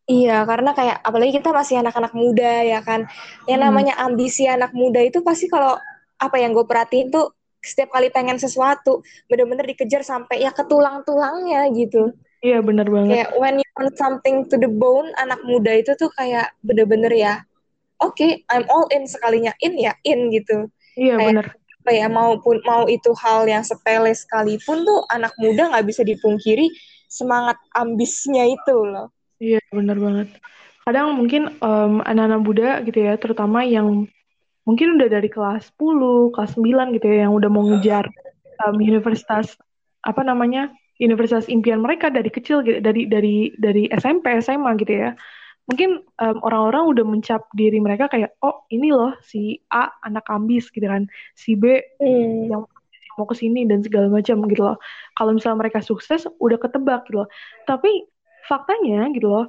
Iya, 0.09 0.49
karena 0.49 0.73
kayak 0.73 1.05
apalagi 1.05 1.37
kita 1.37 1.53
masih 1.53 1.85
anak-anak 1.85 2.17
muda 2.17 2.65
ya 2.65 2.81
kan. 2.81 3.05
Yang 3.45 3.61
hmm. 3.61 3.67
namanya 3.69 3.95
ambisi 4.01 4.49
anak 4.49 4.73
muda 4.73 5.05
itu 5.05 5.21
pasti 5.21 5.53
kalau 5.53 5.77
apa 6.17 6.37
yang 6.41 6.57
gue 6.57 6.65
perhatiin 6.65 7.13
tuh 7.13 7.37
setiap 7.61 7.93
kali 7.93 8.09
pengen 8.09 8.41
sesuatu 8.41 9.05
bener-bener 9.29 9.67
dikejar 9.69 10.01
sampai 10.07 10.47
ya 10.47 10.55
ke 10.55 10.65
tulang-tulangnya 10.65 11.69
gitu. 11.77 12.15
Iya 12.41 12.65
bener 12.65 12.89
banget. 12.89 13.13
Kayak 13.21 13.31
when 13.37 13.55
you 13.61 13.71
want 13.77 13.93
something 13.99 14.47
to 14.49 14.57
the 14.57 14.71
bone 14.71 15.11
anak 15.21 15.43
muda 15.45 15.77
itu 15.77 15.93
tuh 15.99 16.09
kayak 16.17 16.55
bener-bener 16.65 17.13
ya 17.13 17.35
oke 18.01 18.15
okay, 18.17 18.47
I'm 18.49 18.65
all 18.71 18.89
in 18.95 19.05
sekalinya. 19.05 19.53
In 19.61 19.77
ya 19.77 19.93
in 20.09 20.33
gitu. 20.33 20.73
Iya 20.97 21.21
kayak, 21.21 21.29
bener 21.29 21.47
apa 21.89 21.97
ya 21.97 22.05
maupun 22.13 22.61
mau 22.69 22.85
itu 22.85 23.17
hal 23.17 23.49
yang 23.49 23.65
sepele 23.65 24.13
sekalipun 24.13 24.85
tuh 24.85 25.09
anak 25.09 25.33
muda 25.41 25.73
nggak 25.73 25.89
bisa 25.89 26.05
dipungkiri 26.05 26.69
semangat 27.09 27.57
ambisnya 27.73 28.45
itu 28.45 28.77
loh 28.85 29.09
iya 29.41 29.57
bener 29.73 29.97
banget 29.97 30.29
kadang 30.85 31.17
mungkin 31.17 31.57
um, 31.65 32.05
anak-anak 32.05 32.41
muda 32.45 32.69
gitu 32.85 33.01
ya 33.01 33.17
terutama 33.17 33.65
yang 33.65 34.05
mungkin 34.69 35.01
udah 35.01 35.09
dari 35.09 35.33
kelas 35.33 35.73
10, 35.81 36.29
kelas 36.37 36.61
9 36.61 36.93
gitu 37.01 37.09
ya 37.09 37.25
yang 37.25 37.33
udah 37.33 37.49
mau 37.49 37.65
ngejar 37.65 38.05
um, 38.69 38.77
universitas 38.77 39.57
apa 40.05 40.21
namanya? 40.21 40.69
universitas 40.99 41.47
impian 41.47 41.79
mereka 41.79 42.11
dari 42.11 42.27
kecil 42.27 42.67
gitu, 42.67 42.83
dari 42.83 43.07
dari 43.07 43.55
dari 43.55 43.87
SMP, 43.87 44.35
SMA 44.43 44.75
gitu 44.83 44.93
ya. 44.99 45.15
Mungkin 45.69 46.01
um, 46.01 46.39
orang-orang 46.43 46.85
udah 46.97 47.05
mencap 47.05 47.45
diri 47.53 47.77
mereka 47.77 48.09
kayak 48.09 48.33
oh 48.41 48.65
ini 48.73 48.89
loh 48.89 49.13
si 49.21 49.61
A 49.69 49.93
anak 50.01 50.25
ambis 50.33 50.73
gitu 50.73 50.89
kan, 50.89 51.05
si 51.37 51.55
B 51.55 51.77
hmm. 52.01 52.49
yang 52.49 52.65
mau 53.21 53.27
ke 53.27 53.37
sini 53.37 53.67
dan 53.69 53.85
segala 53.85 54.09
macam 54.09 54.47
gitu 54.49 54.63
loh. 54.65 54.81
Kalau 55.19 55.37
misalnya 55.37 55.69
mereka 55.69 55.85
sukses 55.85 56.25
udah 56.41 56.57
ketebak 56.57 57.05
gitu 57.11 57.23
loh. 57.23 57.29
Tapi 57.69 58.09
faktanya 58.49 59.13
gitu 59.13 59.29
loh, 59.29 59.45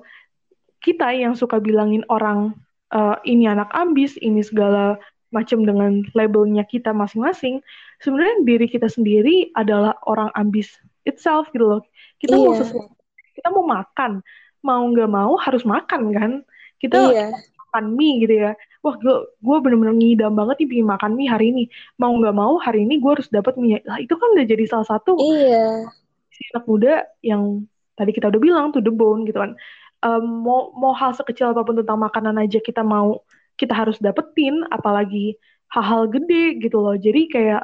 kita 0.84 1.16
yang 1.16 1.40
suka 1.40 1.62
bilangin 1.64 2.04
orang 2.12 2.52
uh, 2.92 3.16
ini 3.24 3.48
anak 3.48 3.72
ambis, 3.72 4.20
ini 4.20 4.44
segala 4.44 5.00
macam 5.30 5.62
dengan 5.62 6.02
labelnya 6.18 6.66
kita 6.66 6.90
masing-masing, 6.90 7.62
sebenarnya 8.02 8.42
diri 8.50 8.66
kita 8.66 8.90
sendiri 8.90 9.54
adalah 9.54 9.94
orang 10.10 10.34
ambis 10.34 10.74
itself 11.06 11.46
gitu 11.54 11.70
loh. 11.78 11.82
Kita 12.18 12.34
iya. 12.34 12.44
mau 12.50 12.54
sesuatu, 12.58 12.98
kita 13.38 13.48
mau 13.54 13.66
makan, 13.70 14.26
mau 14.66 14.84
nggak 14.86 15.10
mau 15.10 15.36
harus 15.40 15.64
makan 15.64 16.02
kan. 16.12 16.32
Kita 16.80 16.98
iya. 17.12 17.28
makan 17.36 17.96
mie 17.96 18.24
gitu 18.24 18.36
ya. 18.48 18.52
Wah, 18.80 18.96
gue 18.96 19.16
gue 19.44 19.58
bener-bener 19.60 19.96
ngidam 19.96 20.32
banget 20.36 20.64
nih 20.64 20.68
bikin 20.72 20.88
makan 20.88 21.12
mie 21.20 21.28
hari 21.28 21.52
ini. 21.52 21.64
Mau 22.00 22.16
nggak 22.16 22.36
mau 22.36 22.56
hari 22.60 22.88
ini 22.88 23.00
gue 23.04 23.12
harus 23.12 23.28
dapat 23.28 23.60
mie. 23.60 23.84
Lah 23.84 24.00
itu 24.00 24.16
kan 24.16 24.28
udah 24.36 24.46
jadi 24.48 24.64
salah 24.68 24.88
satu 24.88 25.20
iya. 25.20 25.88
si 26.32 26.42
anak 26.56 26.64
muda 26.68 27.04
yang 27.20 27.68
tadi 28.00 28.16
kita 28.16 28.32
udah 28.32 28.40
bilang 28.40 28.72
tuh 28.72 28.80
the 28.80 28.94
bone 28.96 29.28
gitu 29.28 29.44
kan 29.44 29.60
um, 30.04 30.24
mau 30.24 30.72
mau 30.76 30.96
hal 30.96 31.12
sekecil 31.12 31.52
apa 31.52 31.68
pun 31.68 31.76
tentang 31.76 32.00
makanan 32.00 32.40
aja 32.40 32.64
kita 32.64 32.80
mau 32.80 33.24
kita 33.60 33.76
harus 33.76 34.00
dapetin 34.00 34.64
apalagi 34.72 35.36
hal-hal 35.70 36.08
gede 36.08 36.64
gitu 36.64 36.80
loh 36.80 36.96
jadi 36.96 37.22
kayak 37.28 37.64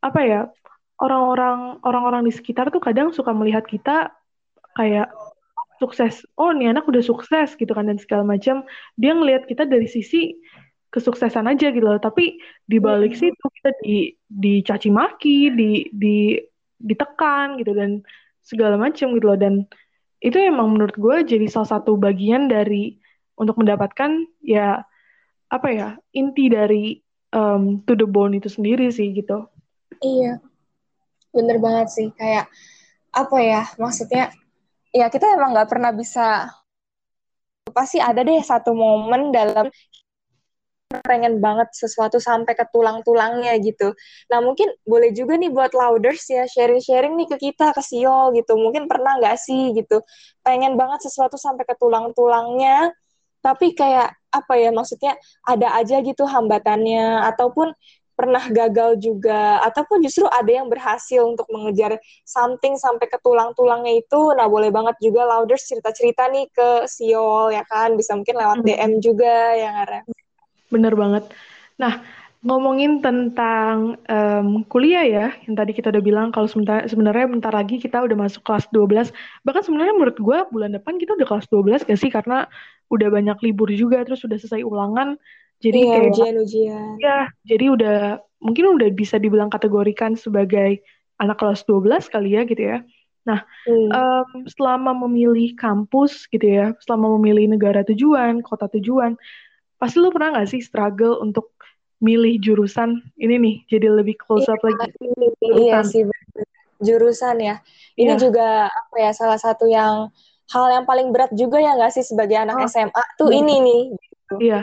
apa 0.00 0.20
ya 0.24 0.40
orang-orang 0.96 1.76
orang-orang 1.84 2.22
di 2.24 2.32
sekitar 2.32 2.72
tuh 2.72 2.80
kadang 2.80 3.12
suka 3.12 3.36
melihat 3.36 3.64
kita 3.68 4.12
kayak 4.74 5.12
sukses. 5.80 6.22
Oh 6.36 6.52
nih 6.52 6.76
anak 6.76 6.84
udah 6.84 7.00
sukses 7.00 7.56
gitu 7.56 7.72
kan 7.72 7.88
dan 7.88 7.96
segala 7.96 8.22
macam. 8.22 8.62
Dia 9.00 9.16
ngelihat 9.16 9.48
kita 9.48 9.64
dari 9.64 9.88
sisi 9.88 10.36
kesuksesan 10.92 11.48
aja 11.48 11.72
gitu 11.72 11.82
loh. 11.82 11.96
Tapi 11.96 12.36
di 12.68 12.78
balik 12.78 13.16
hmm. 13.16 13.20
situ 13.20 13.44
kita 13.60 13.70
di 13.80 14.12
dicaci 14.28 14.92
maki 14.92 15.50
di 15.56 15.70
di 15.90 16.36
ditekan 16.76 17.56
gitu 17.56 17.72
dan 17.72 18.04
segala 18.44 18.76
macam 18.76 19.16
gitu 19.16 19.26
loh. 19.26 19.40
Dan 19.40 19.64
itu 20.20 20.36
emang 20.36 20.76
menurut 20.76 20.94
gue 21.00 21.16
jadi 21.24 21.48
salah 21.48 21.80
satu 21.80 21.96
bagian 21.96 22.52
dari 22.52 23.00
untuk 23.40 23.56
mendapatkan 23.56 24.28
ya 24.44 24.84
apa 25.48 25.68
ya 25.72 25.88
inti 26.12 26.52
dari 26.52 27.00
um, 27.32 27.80
to 27.88 27.96
the 27.96 28.04
bone 28.04 28.36
itu 28.36 28.52
sendiri 28.52 28.92
sih 28.92 29.16
gitu. 29.16 29.48
Iya, 30.04 30.44
bener 31.32 31.56
banget 31.58 31.88
sih. 31.88 32.08
Kayak 32.14 32.52
apa 33.10 33.36
ya 33.42 33.62
maksudnya 33.80 34.30
ya 34.90 35.06
kita 35.08 35.26
emang 35.38 35.54
nggak 35.54 35.70
pernah 35.70 35.92
bisa 35.94 36.50
pasti 37.70 38.02
ada 38.02 38.26
deh 38.26 38.42
satu 38.42 38.74
momen 38.74 39.30
dalam 39.30 39.70
pengen 41.06 41.38
banget 41.38 41.70
sesuatu 41.70 42.18
sampai 42.18 42.58
ke 42.58 42.66
tulang-tulangnya 42.74 43.54
gitu. 43.62 43.94
Nah 44.26 44.42
mungkin 44.42 44.74
boleh 44.82 45.14
juga 45.14 45.38
nih 45.38 45.46
buat 45.54 45.70
louders 45.70 46.26
ya 46.26 46.50
sharing-sharing 46.50 47.14
nih 47.14 47.30
ke 47.30 47.36
kita 47.38 47.70
ke 47.70 47.78
Siol 47.78 48.34
gitu. 48.34 48.58
Mungkin 48.58 48.90
pernah 48.90 49.14
nggak 49.22 49.38
sih 49.38 49.70
gitu 49.78 50.02
pengen 50.42 50.74
banget 50.74 51.06
sesuatu 51.06 51.38
sampai 51.38 51.62
ke 51.62 51.78
tulang-tulangnya, 51.78 52.90
tapi 53.38 53.72
kayak 53.78 54.18
apa 54.30 54.54
ya 54.58 54.70
maksudnya 54.74 55.14
ada 55.46 55.78
aja 55.78 56.02
gitu 56.02 56.26
hambatannya 56.26 57.22
ataupun 57.34 57.70
pernah 58.20 58.44
gagal 58.52 59.00
juga 59.00 59.64
ataupun 59.64 60.04
justru 60.04 60.28
ada 60.28 60.52
yang 60.52 60.68
berhasil 60.68 61.24
untuk 61.24 61.48
mengejar 61.48 61.96
something 62.28 62.76
sampai 62.76 63.08
ke 63.08 63.16
tulang-tulangnya 63.24 64.04
itu 64.04 64.36
nah 64.36 64.44
boleh 64.44 64.68
banget 64.68 65.00
juga 65.00 65.24
louders 65.24 65.64
cerita-cerita 65.64 66.28
nih 66.28 66.52
ke 66.52 66.84
Siol 66.84 67.56
ya 67.56 67.64
kan 67.64 67.96
bisa 67.96 68.12
mungkin 68.12 68.36
lewat 68.36 68.60
DM 68.60 69.00
juga 69.00 69.56
ya 69.56 69.72
Ngara 69.72 70.04
Bener 70.70 70.94
banget. 70.94 71.26
Nah, 71.76 71.98
ngomongin 72.40 73.02
tentang 73.04 74.00
um, 74.06 74.48
kuliah 74.70 75.04
ya, 75.04 75.26
yang 75.44 75.58
tadi 75.58 75.74
kita 75.76 75.92
udah 75.92 76.02
bilang 76.02 76.26
kalau 76.32 76.46
sebenarnya 76.48 77.26
bentar 77.26 77.52
lagi 77.52 77.76
kita 77.76 78.00
udah 78.00 78.16
masuk 78.16 78.46
kelas 78.46 78.70
12. 78.72 79.10
Bahkan 79.44 79.62
sebenarnya 79.66 79.94
menurut 79.98 80.16
gue 80.16 80.38
bulan 80.48 80.70
depan 80.72 80.96
kita 80.96 81.18
udah 81.18 81.26
kelas 81.26 81.46
12 81.50 81.84
gak 81.84 81.98
sih? 82.00 82.08
Karena 82.08 82.46
udah 82.88 83.08
banyak 83.10 83.36
libur 83.44 83.68
juga, 83.74 84.00
terus 84.06 84.22
udah 84.24 84.38
selesai 84.38 84.62
ulangan. 84.62 85.18
Jadi 85.60 85.78
iya, 85.84 85.92
kayak 85.92 86.04
ujian-ujian. 86.12 86.88
Ya, 87.00 87.28
jadi 87.44 87.66
udah 87.68 87.98
mungkin 88.40 88.80
udah 88.80 88.88
bisa 88.96 89.20
dibilang 89.20 89.52
kategorikan 89.52 90.16
sebagai 90.16 90.80
anak 91.20 91.36
kelas 91.36 91.68
12 91.68 92.08
kali 92.08 92.40
ya 92.40 92.42
gitu 92.48 92.62
ya. 92.64 92.78
Nah, 93.28 93.44
hmm. 93.68 93.88
um, 93.92 94.28
selama 94.48 94.96
memilih 95.04 95.52
kampus 95.60 96.24
gitu 96.32 96.48
ya, 96.48 96.72
selama 96.80 97.20
memilih 97.20 97.52
negara 97.52 97.84
tujuan, 97.84 98.40
kota 98.40 98.72
tujuan, 98.72 99.20
pasti 99.76 100.00
lu 100.00 100.08
pernah 100.08 100.40
gak 100.40 100.48
sih 100.48 100.64
struggle 100.64 101.20
untuk 101.20 101.52
milih 102.00 102.40
jurusan 102.40 102.96
ini 103.20 103.36
nih 103.36 103.56
jadi 103.68 103.92
lebih 103.92 104.16
close 104.16 104.48
up 104.48 104.56
iya, 104.64 104.72
lagi 104.72 104.88
iya 105.60 105.78
sih 105.84 106.08
jurusan 106.80 107.36
ya 107.44 107.60
ini 108.00 108.16
yeah. 108.16 108.20
juga 108.20 108.48
apa 108.72 108.96
ya 108.96 109.12
salah 109.12 109.36
satu 109.36 109.68
yang 109.68 110.08
hal 110.48 110.66
yang 110.72 110.88
paling 110.88 111.12
berat 111.12 111.28
juga 111.36 111.60
ya 111.60 111.76
nggak 111.76 111.92
sih 111.92 112.00
sebagai 112.00 112.40
anak 112.40 112.56
oh. 112.56 112.64
SMA 112.64 113.04
tuh 113.20 113.28
yeah. 113.28 113.40
ini 113.44 113.54
nih 113.60 113.82
gitu. 113.92 114.34
iya 114.40 114.60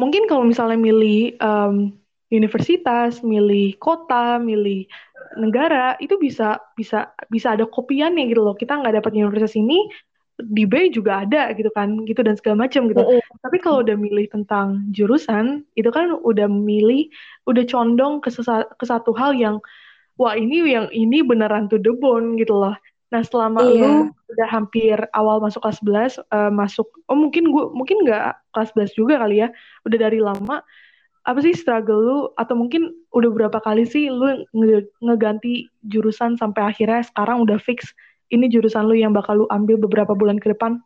mungkin 0.00 0.28
kalau 0.30 0.44
misalnya 0.46 0.78
milih 0.78 1.36
um, 1.40 1.92
universitas 2.32 3.20
milih 3.20 3.76
kota 3.76 4.40
milih 4.40 4.88
negara 5.36 5.96
itu 6.00 6.16
bisa 6.16 6.60
bisa 6.76 7.12
bisa 7.28 7.56
ada 7.56 7.64
kopiannya 7.68 8.28
gitu 8.28 8.40
loh 8.44 8.56
kita 8.56 8.80
nggak 8.80 9.00
dapat 9.00 9.12
universitas 9.16 9.56
ini 9.56 9.88
di 10.40 10.64
B 10.64 10.90
juga 10.90 11.22
ada 11.22 11.52
gitu 11.52 11.68
kan 11.70 12.02
gitu 12.08 12.24
dan 12.24 12.34
segala 12.34 12.66
macam 12.66 12.88
gitu. 12.88 12.98
Mm 12.98 13.20
-hmm. 13.20 13.38
Tapi 13.44 13.56
kalau 13.60 13.84
udah 13.84 13.96
milih 14.00 14.26
tentang 14.32 14.88
jurusan 14.90 15.62
itu 15.78 15.92
kan 15.92 16.10
udah 16.24 16.48
milih 16.48 17.12
udah 17.46 17.64
condong 17.68 18.18
ke, 18.24 18.32
sesa, 18.32 18.66
ke 18.74 18.84
satu 18.88 19.12
hal 19.14 19.36
yang 19.36 19.60
wah 20.16 20.34
ini 20.34 20.64
yang 20.66 20.88
ini 20.90 21.20
beneran 21.22 21.68
to 21.68 21.78
the 21.78 21.92
bone 21.94 22.34
gitu 22.40 22.56
loh. 22.56 22.74
Nah 23.12 23.20
selama 23.20 23.60
iya. 23.68 23.84
lu 23.84 23.92
udah 24.32 24.48
hampir 24.48 24.96
awal 25.12 25.44
masuk 25.44 25.60
kelas 25.60 26.16
11 26.24 26.32
uh, 26.32 26.48
masuk 26.48 26.88
oh 27.12 27.16
mungkin 27.16 27.52
gua 27.52 27.68
mungkin 27.68 28.00
nggak 28.08 28.32
kelas 28.56 28.72
11 28.72 28.96
juga 28.96 29.20
kali 29.20 29.44
ya 29.44 29.52
udah 29.84 29.98
dari 30.08 30.24
lama 30.24 30.64
apa 31.22 31.38
sih 31.44 31.52
struggle 31.52 32.00
lu 32.00 32.18
atau 32.34 32.56
mungkin 32.56 32.90
udah 33.12 33.30
berapa 33.30 33.60
kali 33.60 33.84
sih 33.84 34.08
lu 34.08 34.42
nge 34.56 34.88
ngeganti 35.04 35.68
jurusan 35.84 36.40
sampai 36.40 36.72
akhirnya 36.72 37.04
sekarang 37.04 37.44
udah 37.44 37.60
fix 37.60 37.92
ini 38.32 38.48
jurusan 38.48 38.88
lu 38.88 38.96
yang 38.96 39.12
bakal 39.12 39.44
lu 39.44 39.46
ambil 39.52 39.76
beberapa 39.76 40.16
bulan 40.16 40.40
ke 40.40 40.56
depan? 40.56 40.80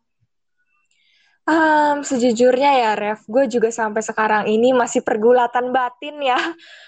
Um, 1.47 2.03
sejujurnya 2.03 2.73
ya, 2.75 2.93
Rev, 2.99 3.23
gue 3.23 3.45
juga 3.47 3.71
sampai 3.71 4.03
sekarang 4.03 4.51
ini 4.51 4.75
masih 4.75 5.07
pergulatan 5.07 5.71
batin 5.71 6.19
ya. 6.19 6.35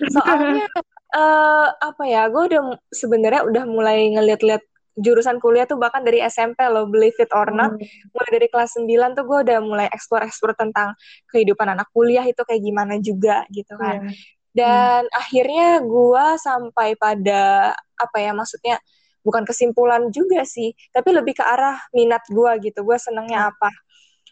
Soalnya 0.18 0.66
uh, 1.14 1.70
apa 1.78 2.02
ya, 2.10 2.26
gue 2.26 2.42
udah 2.42 2.74
sebenarnya 2.90 3.46
udah 3.46 3.64
mulai 3.70 4.10
ngeliat-liat 4.18 4.66
jurusan 4.98 5.38
kuliah 5.38 5.64
tuh 5.64 5.78
bahkan 5.78 6.02
dari 6.02 6.18
SMP 6.26 6.58
loh, 6.66 6.90
believe 6.90 7.14
it 7.22 7.30
or 7.30 7.48
not. 7.54 7.72
Hmm. 7.74 7.86
Mulai 8.12 8.30
dari 8.34 8.48
kelas 8.50 8.76
9 8.76 9.16
tuh 9.16 9.24
gue 9.24 9.38
udah 9.46 9.58
mulai 9.62 9.86
explore-explore 9.94 10.58
tentang 10.58 10.98
kehidupan 11.30 11.70
anak 11.70 11.88
kuliah 11.94 12.26
itu 12.26 12.42
kayak 12.42 12.60
gimana 12.60 12.98
juga 12.98 13.46
gitu 13.54 13.78
kan. 13.78 14.10
Yeah. 14.10 14.14
Dan 14.52 15.00
hmm. 15.06 15.14
akhirnya 15.14 15.68
gue 15.86 16.26
sampai 16.42 16.88
pada 16.98 17.72
apa 17.78 18.16
ya 18.18 18.34
maksudnya 18.34 18.76
bukan 19.22 19.46
kesimpulan 19.46 20.10
juga 20.10 20.42
sih, 20.42 20.74
tapi 20.90 21.14
lebih 21.14 21.38
ke 21.38 21.44
arah 21.46 21.78
minat 21.94 22.26
gue 22.26 22.70
gitu. 22.70 22.82
Gue 22.82 22.98
senengnya 22.98 23.48
hmm. 23.48 23.50
apa. 23.54 23.70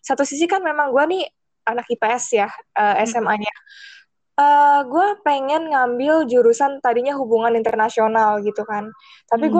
Satu 0.02 0.22
sisi 0.26 0.46
kan 0.50 0.62
memang 0.62 0.90
gue 0.94 1.04
nih 1.06 1.24
anak 1.66 1.86
IPS 1.90 2.24
ya, 2.34 2.48
uh, 2.78 2.94
eh, 2.98 3.06
SMA-nya. 3.06 3.54
Uh, 4.38 4.42
eh, 4.42 4.80
gue 4.86 5.06
pengen 5.26 5.74
ngambil 5.74 6.30
jurusan 6.30 6.78
tadinya 6.78 7.18
hubungan 7.18 7.58
internasional 7.58 8.38
gitu 8.42 8.62
kan. 8.62 8.90
Tapi 9.26 9.50
hmm. 9.50 9.54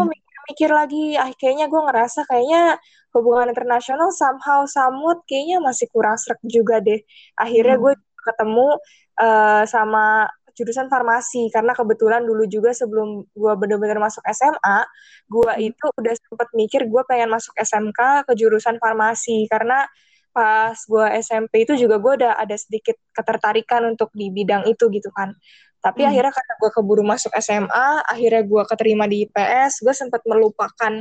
Mikir 0.51 0.71
lagi, 0.71 1.19
ah 1.19 1.31
kayaknya 1.35 1.67
gue 1.67 1.81
ngerasa 1.81 2.27
kayaknya 2.31 2.79
hubungan 3.15 3.51
internasional 3.51 4.13
somehow 4.13 4.63
somewhat 4.69 5.25
kayaknya 5.25 5.59
masih 5.63 5.87
kurang 5.91 6.17
serak 6.21 6.41
juga 6.47 6.79
deh. 6.83 7.01
Akhirnya 7.39 7.77
hmm. 7.79 7.83
gue 7.83 7.93
ketemu 8.27 8.69
uh, 9.23 9.63
sama 9.67 10.27
jurusan 10.57 10.89
farmasi 10.89 11.53
karena 11.53 11.77
kebetulan 11.77 12.25
dulu 12.25 12.49
juga 12.49 12.73
sebelum 12.73 13.29
gue 13.29 13.53
bener-bener 13.61 14.01
masuk 14.01 14.25
SMA, 14.33 14.79
gue 15.29 15.53
hmm. 15.53 15.69
itu 15.69 15.87
udah 16.01 16.15
sempet 16.17 16.49
mikir 16.57 16.81
gue 16.89 17.03
pengen 17.05 17.29
masuk 17.29 17.53
SMK 17.61 18.25
ke 18.25 18.33
jurusan 18.35 18.81
farmasi 18.81 19.45
karena 19.53 19.85
pas 20.37 20.77
gue 20.77 21.07
SMP 21.25 21.65
itu 21.65 21.81
juga 21.81 21.97
gue 21.97 22.13
udah 22.21 22.37
ada 22.37 22.53
sedikit 22.61 22.93
ketertarikan 23.17 23.89
untuk 23.89 24.13
di 24.13 24.29
bidang 24.29 24.69
itu 24.69 24.89
gitu 24.93 25.09
kan. 25.17 25.33
Tapi 25.87 26.03
hmm. 26.03 26.11
akhirnya 26.11 26.33
karena 26.35 26.55
gue 26.59 26.71
keburu 26.75 27.03
masuk 27.07 27.31
SMA, 27.39 27.87
akhirnya 28.11 28.43
gue 28.43 28.63
keterima 28.67 29.07
di 29.07 29.23
IPS, 29.31 29.87
gue 29.87 29.95
sempat 29.95 30.27
melupakan 30.27 30.99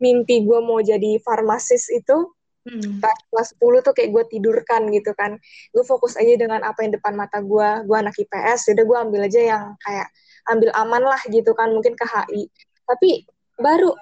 mimpi 0.00 0.40
gue 0.40 0.58
mau 0.64 0.80
jadi 0.80 1.20
farmasis 1.20 1.92
itu. 1.92 2.32
Hmm. 2.62 3.02
Kelas 3.02 3.52
10 3.60 3.84
tuh 3.84 3.92
kayak 3.92 4.08
gue 4.08 4.24
tidurkan 4.32 4.88
gitu 4.88 5.12
kan. 5.12 5.36
Gue 5.74 5.84
fokus 5.84 6.16
aja 6.16 6.32
dengan 6.32 6.64
apa 6.64 6.80
yang 6.80 6.96
depan 6.96 7.12
mata 7.12 7.44
gue. 7.44 7.68
Gue 7.84 7.96
anak 8.00 8.16
IPS, 8.16 8.72
jadi 8.72 8.88
gue 8.88 8.96
ambil 8.96 9.20
aja 9.28 9.40
yang 9.44 9.64
kayak 9.84 10.08
ambil 10.48 10.70
aman 10.80 11.02
lah 11.04 11.20
gitu 11.28 11.52
kan, 11.52 11.68
mungkin 11.68 11.92
ke 11.92 12.06
HI. 12.08 12.48
Tapi 12.88 13.28
baru 13.60 13.92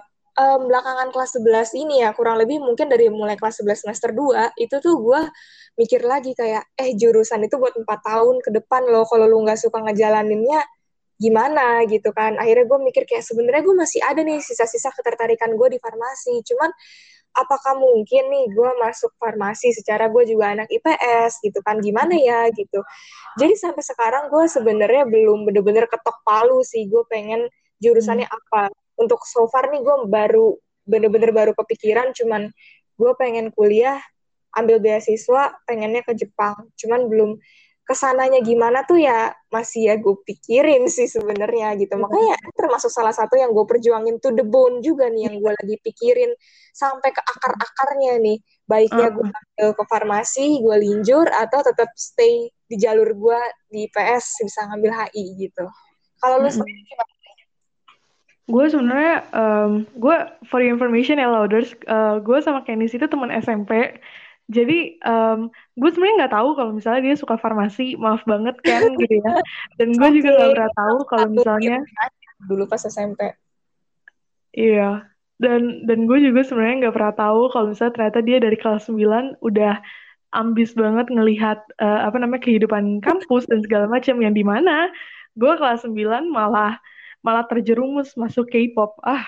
um, 0.41 0.61
belakangan 0.67 1.13
kelas 1.13 1.37
11 1.37 1.77
ini 1.85 1.95
ya, 2.01 2.17
kurang 2.17 2.41
lebih 2.41 2.59
mungkin 2.65 2.89
dari 2.89 3.13
mulai 3.13 3.37
kelas 3.37 3.61
11 3.61 3.85
semester 3.85 4.11
2, 4.17 4.57
itu 4.57 4.77
tuh 4.81 4.97
gue 4.97 5.21
mikir 5.77 6.01
lagi 6.05 6.33
kayak 6.33 6.73
eh 6.77 6.97
jurusan 6.97 7.45
itu 7.45 7.57
buat 7.61 7.77
empat 7.77 8.01
tahun 8.05 8.41
ke 8.41 8.51
depan 8.61 8.89
loh 8.89 9.05
kalau 9.05 9.29
lu 9.29 9.45
nggak 9.45 9.61
suka 9.61 9.85
ngejalaninnya 9.85 10.61
gimana? 11.21 11.85
Gitu 11.85 12.11
kan. 12.17 12.41
Akhirnya 12.41 12.65
gue 12.67 12.79
mikir 12.81 13.05
kayak 13.05 13.25
sebenarnya 13.25 13.63
gue 13.65 13.77
masih 13.77 14.01
ada 14.01 14.21
nih 14.25 14.41
sisa-sisa 14.41 14.89
ketertarikan 14.97 15.53
gue 15.55 15.69
di 15.77 15.79
farmasi 15.79 16.41
cuman 16.49 16.73
apakah 17.31 17.79
mungkin 17.79 18.27
nih 18.27 18.51
gue 18.51 18.71
masuk 18.83 19.15
farmasi 19.21 19.71
secara 19.71 20.11
gue 20.11 20.25
juga 20.27 20.57
anak 20.57 20.69
IPS 20.73 21.45
gitu 21.45 21.61
kan. 21.63 21.79
Gimana 21.85 22.17
ya? 22.17 22.49
Gitu. 22.51 22.81
Jadi 23.39 23.55
sampai 23.61 23.85
sekarang 23.85 24.33
gue 24.33 24.45
sebenarnya 24.49 25.05
belum 25.07 25.45
bener-bener 25.49 25.87
ketok 25.87 26.25
palu 26.25 26.65
sih 26.65 26.89
gue 26.89 27.05
pengen 27.07 27.47
jurusannya 27.81 28.29
hmm. 28.29 28.39
apa 28.39 28.63
untuk 29.01 29.25
so 29.25 29.49
far 29.49 29.73
nih 29.73 29.81
gue 29.81 29.97
baru 30.07 30.61
bener-bener 30.85 31.33
baru 31.33 31.53
kepikiran 31.57 32.13
cuman 32.13 32.53
gue 33.01 33.13
pengen 33.17 33.49
kuliah 33.57 33.97
ambil 34.55 34.83
beasiswa 34.83 35.57
pengennya 35.65 36.03
ke 36.05 36.13
Jepang. 36.13 36.69
Cuman 36.77 37.07
belum 37.09 37.39
ke 37.81 37.95
sananya 37.99 38.39
gimana 38.39 38.87
tuh 38.87 39.03
ya 39.03 39.35
masih 39.51 39.91
ya 39.91 39.95
gue 39.99 40.15
pikirin 40.23 40.87
sih 40.87 41.11
sebenarnya 41.11 41.75
gitu. 41.75 41.99
Iya. 41.99 42.03
makanya 42.07 42.35
termasuk 42.55 42.87
salah 42.87 43.11
satu 43.11 43.35
yang 43.35 43.51
gue 43.51 43.67
perjuangin 43.67 44.23
tuh 44.23 44.31
the 44.31 44.47
bone 44.47 44.79
juga 44.79 45.11
nih 45.11 45.27
yang 45.27 45.43
gue 45.43 45.53
lagi 45.59 45.77
pikirin 45.83 46.31
sampai 46.71 47.11
ke 47.11 47.19
akar-akarnya 47.19 48.23
nih. 48.23 48.39
Baiknya 48.67 49.11
gue 49.11 49.27
ambil 49.27 49.69
ke 49.75 49.85
farmasi 49.91 50.63
gue 50.63 50.77
linjur 50.79 51.27
atau 51.27 51.67
tetap 51.67 51.91
stay 51.99 52.47
di 52.71 52.77
jalur 52.79 53.11
gue 53.11 53.41
di 53.67 53.91
PS 53.91 54.47
bisa 54.47 54.71
ngambil 54.71 54.91
HI 54.95 55.25
gitu. 55.49 55.67
Kalau 56.21 56.37
lu 56.39 56.51
sendiri 56.53 56.85
gimana 56.85 57.20
gue 58.51 58.65
sebenarnya 58.67 59.15
um, 59.31 59.87
gue 59.95 60.17
for 60.51 60.59
information 60.59 61.23
ya 61.23 61.31
loaders 61.31 61.71
uh, 61.87 62.19
gue 62.19 62.39
sama 62.43 62.67
Kenis 62.67 62.99
itu 62.99 63.07
teman 63.07 63.31
SMP 63.31 64.03
jadi 64.51 64.99
um, 65.07 65.47
gue 65.79 65.91
sebenarnya 65.95 66.27
nggak 66.27 66.35
tahu 66.35 66.49
kalau 66.59 66.73
misalnya 66.75 67.03
dia 67.07 67.15
suka 67.15 67.39
farmasi. 67.39 67.95
Maaf 67.95 68.27
banget 68.27 68.59
kan 68.67 68.83
gitu 69.01 69.23
ya. 69.23 69.39
Dan 69.79 69.95
gue 69.95 70.09
okay. 70.11 70.17
juga 70.19 70.31
nggak 70.35 70.53
pernah 70.59 70.73
tahu 70.75 70.99
kalau 71.07 71.27
misalnya 71.31 71.77
dulu 72.51 72.65
pas 72.67 72.83
SMP 72.83 73.31
iya. 74.51 75.07
Dan 75.41 75.87
dan 75.87 76.05
gue 76.05 76.19
juga 76.21 76.43
sebenarnya 76.43 76.77
nggak 76.85 76.95
pernah 76.99 77.15
tahu 77.15 77.41
kalau 77.55 77.67
misalnya 77.71 77.95
ternyata 77.95 78.21
dia 78.21 78.37
dari 78.43 78.59
kelas 78.59 78.91
9 78.91 79.41
udah 79.41 79.79
ambis 80.31 80.75
banget 80.75 81.07
ngelihat 81.11 81.59
uh, 81.81 82.07
apa 82.07 82.19
namanya 82.19 82.43
kehidupan 82.43 82.99
kampus 83.01 83.47
dan 83.47 83.63
segala 83.63 83.87
macam. 83.87 84.19
Yang 84.19 84.35
di 84.35 84.45
mana? 84.45 84.91
Gue 85.39 85.55
kelas 85.55 85.87
9 85.87 85.95
malah 86.27 86.83
malah 87.21 87.45
terjerumus 87.49 88.17
masuk 88.17 88.49
K-pop 88.49 88.97
ah 89.05 89.25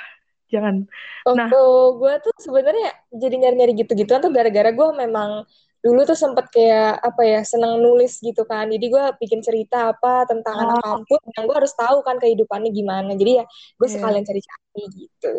jangan. 0.53 0.85
Oh, 1.25 1.33
nah, 1.33 1.49
gue 1.49 2.15
tuh 2.21 2.37
sebenarnya 2.37 2.93
jadi 3.09 3.41
nyari-nyari 3.41 3.73
gitu-gituan 3.85 4.21
tuh 4.21 4.29
gara-gara 4.29 4.69
gue 4.69 4.89
memang 5.01 5.49
dulu 5.83 6.07
tuh 6.07 6.15
sempet 6.15 6.47
kayak 6.55 7.01
apa 7.03 7.23
ya 7.25 7.41
senang 7.43 7.81
nulis 7.81 8.21
gitu 8.21 8.45
kan. 8.45 8.69
Jadi 8.69 8.87
gue 8.93 9.05
bikin 9.19 9.41
cerita 9.41 9.97
apa 9.97 10.29
tentang 10.29 10.55
oh. 10.55 10.63
anak 10.69 10.79
kampus 10.85 11.21
yang 11.35 11.45
gue 11.49 11.57
harus 11.57 11.75
tahu 11.75 12.05
kan 12.05 12.21
kehidupannya 12.21 12.71
gimana. 12.71 13.17
Jadi 13.17 13.43
ya 13.43 13.45
gue 13.81 13.89
yeah. 13.89 13.95
sekalian 13.97 14.25
cari-cari 14.29 14.85
gitu. 14.93 15.35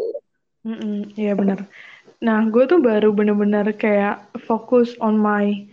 Iya 0.63 0.73
mm 0.73 0.77
-mm, 1.13 1.35
bener. 1.37 1.59
Nah, 2.23 2.39
gue 2.47 2.63
tuh 2.71 2.79
baru 2.79 3.11
bener-bener 3.11 3.67
kayak 3.75 4.31
fokus 4.47 4.95
on 5.03 5.19
my 5.19 5.67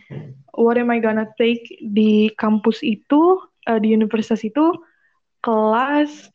what 0.59 0.75
am 0.75 0.91
I 0.91 0.99
gonna 0.99 1.31
take 1.39 1.63
di 1.79 2.35
kampus 2.35 2.83
itu, 2.83 3.39
uh, 3.71 3.79
di 3.79 3.95
universitas 3.95 4.43
itu 4.43 4.75
kelas 5.47 6.29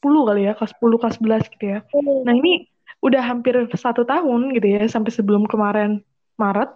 10 0.00 0.28
kali 0.28 0.48
ya, 0.48 0.52
kelas 0.56 0.72
10, 0.80 1.00
kelas 1.00 1.16
11 1.20 1.52
gitu 1.56 1.64
ya. 1.76 1.78
Hmm. 1.92 2.24
Nah 2.24 2.34
ini 2.34 2.66
udah 3.04 3.22
hampir 3.24 3.56
satu 3.76 4.04
tahun 4.04 4.56
gitu 4.56 4.66
ya, 4.66 4.84
sampai 4.88 5.12
sebelum 5.12 5.44
kemarin 5.48 6.00
Maret, 6.40 6.72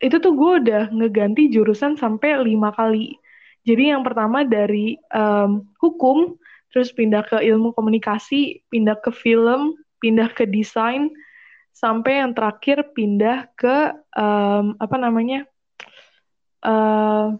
itu 0.00 0.16
tuh 0.20 0.32
gue 0.32 0.52
udah 0.64 0.92
ngeganti 0.92 1.52
jurusan 1.52 1.96
sampai 2.00 2.40
lima 2.40 2.72
kali. 2.72 3.16
Jadi 3.64 3.92
yang 3.92 4.04
pertama 4.04 4.44
dari 4.44 5.00
um, 5.12 5.64
hukum, 5.80 6.36
terus 6.72 6.92
pindah 6.92 7.24
ke 7.24 7.40
ilmu 7.40 7.72
komunikasi, 7.72 8.60
pindah 8.68 9.00
ke 9.00 9.08
film, 9.08 9.72
pindah 10.04 10.28
ke 10.36 10.44
desain, 10.44 11.08
sampai 11.72 12.20
yang 12.20 12.36
terakhir 12.36 12.92
pindah 12.92 13.48
ke 13.56 13.92
um, 14.14 14.76
apa 14.76 14.96
namanya 15.00 15.48
uh, 16.62 17.34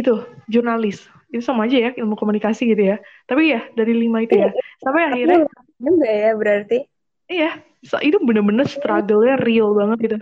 itu 0.00 0.14
jurnalis. 0.46 1.06
Itu 1.28 1.44
sama 1.44 1.68
aja 1.68 1.76
ya 1.76 1.90
ilmu 1.98 2.16
komunikasi 2.16 2.72
gitu 2.72 2.94
ya. 2.94 2.96
Tapi 3.28 3.52
ya 3.52 3.60
dari 3.76 3.92
lima 3.92 4.24
itu 4.24 4.38
ya. 4.38 4.50
Sampai 4.80 5.12
akhirnya 5.12 5.44
juga 5.78 6.08
ya 6.08 6.30
berarti. 6.34 6.78
Iya 7.28 7.60
so, 7.84 8.00
itu 8.02 8.18
bener-bener 8.22 8.66
struggle-nya 8.66 9.38
real 9.42 9.74
banget 9.76 9.98
gitu. 10.10 10.16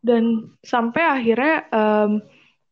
Dan 0.00 0.54
sampai 0.64 1.02
akhirnya 1.02 1.66
um, 1.74 2.24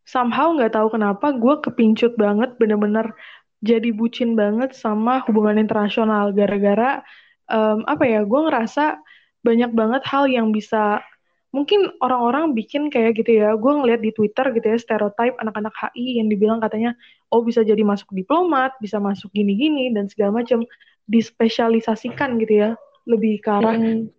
somehow 0.09 0.55
nggak 0.57 0.73
tahu 0.73 0.89
kenapa 0.95 1.35
gue 1.37 1.55
kepincut 1.61 2.17
banget 2.17 2.57
bener-bener 2.57 3.13
jadi 3.59 3.91
bucin 3.91 4.39
banget 4.39 4.73
sama 4.73 5.21
hubungan 5.27 5.59
internasional. 5.59 6.31
Gara-gara 6.33 7.03
um, 7.51 7.85
apa 7.85 8.05
ya 8.07 8.21
gue 8.23 8.41
ngerasa 8.49 9.03
banyak 9.43 9.71
banget 9.75 10.03
hal 10.07 10.25
yang 10.31 10.51
bisa 10.55 11.03
mungkin 11.49 11.89
orang-orang 12.05 12.53
bikin 12.53 12.93
kayak 12.93 13.17
gitu 13.17 13.41
ya 13.41 13.57
gue 13.57 13.73
ngeliat 13.73 14.05
di 14.05 14.13
Twitter 14.13 14.53
gitu 14.53 14.67
ya 14.69 14.77
stereotype 14.77 15.33
anak-anak 15.41 15.73
HI 15.73 16.21
yang 16.21 16.29
dibilang 16.29 16.61
katanya 16.61 16.93
oh 17.33 17.41
bisa 17.41 17.65
jadi 17.65 17.81
masuk 17.81 18.13
diplomat 18.13 18.77
bisa 18.85 19.01
masuk 19.01 19.33
gini-gini 19.33 19.89
dan 19.97 20.13
segala 20.13 20.45
macam 20.45 20.61
dispesialisasikan 21.09 22.37
gitu 22.45 22.69
ya 22.69 22.71
lebih 23.09 23.41
ke 23.41 23.49
arah 23.49 23.81
hmm. 23.81 24.13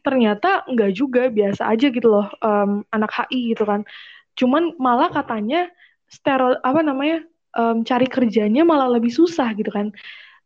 ternyata 0.00 0.64
nggak 0.64 0.92
juga 0.96 1.28
biasa 1.28 1.68
aja 1.68 1.92
gitu 1.92 2.08
loh 2.08 2.32
um, 2.40 2.80
anak 2.88 3.12
HI 3.12 3.52
gitu 3.52 3.68
kan 3.68 3.84
cuman 4.32 4.72
malah 4.80 5.12
katanya 5.12 5.68
stereo 6.08 6.56
apa 6.64 6.80
namanya 6.80 7.20
um, 7.52 7.84
cari 7.84 8.08
kerjanya 8.08 8.64
malah 8.64 8.88
lebih 8.88 9.12
susah 9.12 9.52
gitu 9.52 9.68
kan 9.68 9.92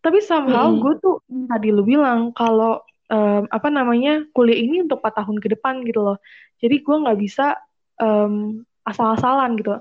tapi 0.03 0.19
somehow 0.19 0.75
hmm. 0.75 0.83
gue 0.83 0.95
tuh 0.99 1.23
tadi 1.51 1.71
lu 1.71 1.87
bilang 1.87 2.35
kalau 2.35 2.83
um, 3.11 3.45
apa 3.51 3.69
namanya 3.71 4.27
kuliah 4.35 4.59
ini 4.59 4.83
untuk 4.87 5.03
4 5.03 5.23
tahun 5.23 5.37
ke 5.43 5.49
depan 5.59 5.83
gitu 5.87 6.03
loh. 6.03 6.19
Jadi 6.59 6.83
gue 6.83 6.97
nggak 6.97 7.19
bisa 7.21 7.59
um, 8.01 8.65
asal-asalan 8.87 9.59
gitu. 9.59 9.79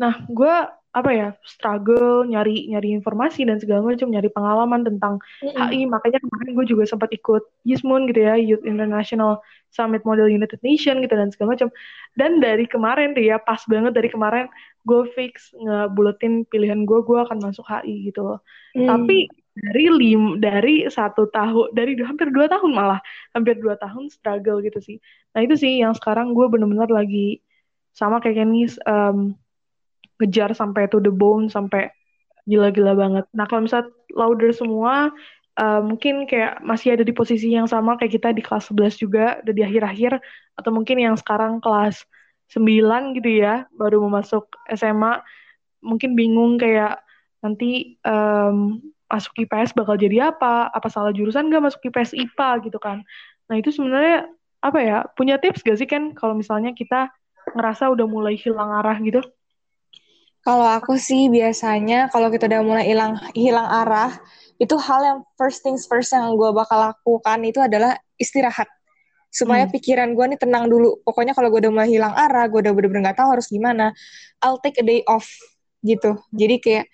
Nah, 0.00 0.14
gue 0.28 0.54
apa 0.92 1.08
ya 1.08 1.28
struggle 1.48 2.28
nyari 2.28 2.68
nyari 2.68 2.92
informasi 2.92 3.48
dan 3.48 3.56
segala 3.56 3.80
macam 3.80 4.12
nyari 4.12 4.28
pengalaman 4.28 4.84
tentang 4.84 5.16
mm-hmm. 5.40 5.72
HI 5.72 5.88
makanya 5.88 6.20
kemarin 6.20 6.52
gue 6.52 6.66
juga 6.68 6.84
sempat 6.84 7.08
ikut 7.16 7.48
YISMUN 7.64 8.12
gitu 8.12 8.20
ya 8.20 8.36
Youth 8.36 8.68
International 8.68 9.40
Summit 9.72 10.04
Model 10.04 10.28
United 10.28 10.60
Nation 10.60 11.00
gitu 11.00 11.16
dan 11.16 11.32
segala 11.32 11.56
macam. 11.56 11.72
Dan 12.20 12.44
dari 12.44 12.68
kemarin 12.68 13.16
tuh 13.16 13.24
ya 13.24 13.40
pas 13.40 13.64
banget 13.64 13.96
dari 13.96 14.12
kemarin 14.12 14.52
gue 14.84 15.08
fix 15.16 15.56
ngebuletin 15.56 16.44
pilihan 16.52 16.84
gue 16.84 17.00
gue 17.08 17.18
akan 17.24 17.40
masuk 17.40 17.64
HI 17.64 18.12
gitu 18.12 18.20
loh. 18.28 18.40
Mm. 18.72 18.88
tapi 18.88 19.28
dari 19.52 19.84
lim 19.92 20.40
dari 20.40 20.88
satu 20.88 21.28
tahun 21.28 21.76
dari 21.76 21.92
hampir 22.00 22.32
dua 22.32 22.48
tahun 22.48 22.72
malah 22.72 23.00
hampir 23.36 23.60
dua 23.60 23.76
tahun 23.76 24.08
struggle 24.08 24.64
gitu 24.64 24.80
sih 24.80 24.96
nah 25.36 25.44
itu 25.44 25.54
sih 25.60 25.84
yang 25.84 25.92
sekarang 25.92 26.32
gue 26.32 26.48
bener-bener 26.48 26.88
lagi 26.88 27.44
sama 27.92 28.18
kayak 28.24 28.42
Kenis 28.42 28.80
um, 28.88 29.36
ngejar 30.16 30.56
sampai 30.56 30.88
to 30.88 30.98
the 31.02 31.12
bone 31.12 31.50
sampai 31.52 31.92
gila-gila 32.46 32.94
banget. 32.98 33.24
Nah 33.34 33.46
kalau 33.46 33.66
misalnya 33.66 33.90
louder 34.14 34.50
semua 34.54 35.10
uh, 35.58 35.80
mungkin 35.82 36.26
kayak 36.26 36.62
masih 36.64 36.94
ada 36.98 37.04
di 37.06 37.14
posisi 37.14 37.52
yang 37.52 37.66
sama 37.70 37.94
kayak 37.98 38.18
kita 38.18 38.28
di 38.34 38.42
kelas 38.42 38.70
11 38.70 38.98
juga 39.02 39.24
udah 39.42 39.54
di 39.54 39.62
akhir-akhir 39.62 40.12
atau 40.58 40.70
mungkin 40.74 40.96
yang 40.98 41.14
sekarang 41.14 41.62
kelas 41.62 42.02
9 42.50 43.18
gitu 43.18 43.30
ya 43.30 43.66
baru 43.72 44.02
mau 44.04 44.20
masuk 44.20 44.50
SMA 44.70 45.22
mungkin 45.82 46.14
bingung 46.14 46.58
kayak 46.58 47.02
nanti 47.42 47.98
um, 48.06 48.78
masuk 49.12 49.36
IPS 49.44 49.76
bakal 49.76 50.00
jadi 50.00 50.32
apa 50.32 50.72
apa 50.72 50.88
salah 50.88 51.12
jurusan 51.12 51.52
gak 51.52 51.60
masuk 51.68 51.80
IPS 51.92 52.16
IPA 52.16 52.48
gitu 52.64 52.80
kan 52.80 53.04
nah 53.46 53.60
itu 53.60 53.68
sebenarnya 53.68 54.24
apa 54.64 54.78
ya 54.80 54.98
punya 55.12 55.36
tips 55.36 55.60
gak 55.60 55.76
sih 55.76 55.84
kan 55.84 56.16
kalau 56.16 56.32
misalnya 56.32 56.72
kita 56.72 57.12
ngerasa 57.52 57.92
udah 57.92 58.08
mulai 58.08 58.40
hilang 58.40 58.72
arah 58.72 58.96
gitu 59.04 59.20
kalau 60.42 60.66
aku 60.66 60.98
sih 60.98 61.30
biasanya 61.30 62.10
kalau 62.10 62.26
kita 62.26 62.50
udah 62.50 62.62
mulai 62.66 62.82
hilang 62.82 63.14
hilang 63.30 63.62
arah, 63.62 64.10
itu 64.58 64.74
hal 64.74 65.00
yang 65.06 65.18
first 65.38 65.62
things 65.62 65.86
first 65.86 66.10
yang 66.10 66.34
gue 66.34 66.50
bakal 66.50 66.82
lakukan 66.82 67.38
itu 67.46 67.62
adalah 67.62 67.94
istirahat. 68.18 68.66
Supaya 69.30 69.64
hmm. 69.64 69.72
pikiran 69.72 70.08
gue 70.18 70.34
nih 70.34 70.40
tenang 70.42 70.66
dulu. 70.66 70.98
Pokoknya 71.06 71.32
kalau 71.32 71.46
gue 71.46 71.62
udah 71.62 71.72
mulai 71.72 71.88
hilang 71.94 72.10
arah, 72.10 72.50
gue 72.50 72.58
udah 72.58 72.74
bener-bener 72.74 73.14
gak 73.14 73.22
tahu 73.22 73.38
harus 73.38 73.46
gimana, 73.48 73.94
I'll 74.42 74.58
take 74.58 74.82
a 74.82 74.84
day 74.84 75.06
off 75.06 75.30
gitu. 75.86 76.18
Jadi 76.34 76.58
kayak 76.58 76.86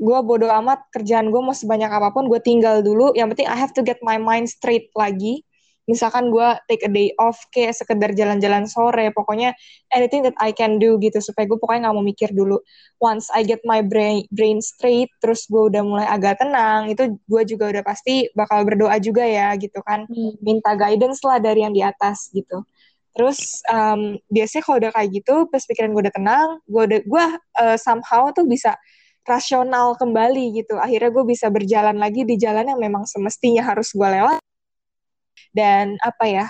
gue 0.00 0.18
bodo 0.24 0.48
amat 0.48 0.88
kerjaan 0.96 1.28
gue 1.28 1.40
mau 1.44 1.52
sebanyak 1.52 1.92
apa 1.92 2.08
pun, 2.16 2.24
gue 2.32 2.40
tinggal 2.40 2.80
dulu. 2.80 3.12
Yang 3.12 3.36
penting 3.36 3.48
I 3.52 3.56
have 3.60 3.76
to 3.76 3.84
get 3.84 4.00
my 4.00 4.16
mind 4.16 4.48
straight 4.48 4.88
lagi. 4.96 5.44
Misalkan 5.90 6.30
gue 6.30 6.48
take 6.70 6.86
a 6.86 6.90
day 6.92 7.10
off 7.18 7.36
kayak 7.50 7.74
sekedar 7.74 8.14
jalan-jalan 8.14 8.64
sore. 8.70 9.10
Pokoknya 9.10 9.52
anything 9.90 10.22
that 10.22 10.38
I 10.38 10.54
can 10.54 10.78
do 10.78 10.96
gitu 11.02 11.18
supaya 11.18 11.50
gue 11.50 11.58
pokoknya 11.58 11.90
nggak 11.90 11.96
mau 11.98 12.06
mikir 12.06 12.30
dulu. 12.30 12.62
Once 13.02 13.26
I 13.34 13.42
get 13.42 13.60
my 13.66 13.82
brain 13.82 14.24
brain 14.30 14.62
straight 14.62 15.10
terus 15.18 15.50
gue 15.50 15.68
udah 15.68 15.82
mulai 15.82 16.06
agak 16.06 16.38
tenang 16.38 16.94
itu 16.94 17.18
gue 17.26 17.42
juga 17.44 17.74
udah 17.74 17.82
pasti 17.82 18.30
bakal 18.38 18.62
berdoa 18.62 18.96
juga 19.02 19.26
ya 19.26 19.52
gitu 19.58 19.82
kan. 19.82 20.06
Hmm. 20.06 20.32
minta 20.40 20.78
guidance 20.78 21.20
lah 21.26 21.42
dari 21.42 21.66
yang 21.66 21.74
di 21.74 21.82
atas 21.82 22.30
gitu. 22.30 22.62
Terus 23.10 23.58
um, 23.66 24.14
biasanya 24.30 24.62
kalau 24.62 24.78
udah 24.78 24.90
kayak 24.94 25.10
gitu 25.10 25.34
pas 25.50 25.62
pikiran 25.66 25.90
gue 25.90 26.02
udah 26.06 26.14
tenang 26.14 26.48
gue 26.70 26.82
udah 26.86 27.00
gue 27.02 27.24
uh, 27.66 27.76
somehow 27.76 28.30
tuh 28.30 28.46
bisa 28.46 28.78
rasional 29.30 29.94
kembali 29.94 30.58
gitu. 30.58 30.74
Akhirnya 30.82 31.14
gue 31.14 31.24
bisa 31.24 31.46
berjalan 31.46 31.94
lagi 31.94 32.26
di 32.26 32.34
jalan 32.34 32.66
yang 32.66 32.80
memang 32.82 33.06
semestinya 33.06 33.62
harus 33.62 33.94
gue 33.94 34.08
lewat. 34.10 34.42
Dan 35.54 35.98
apa 36.02 36.24
ya 36.26 36.46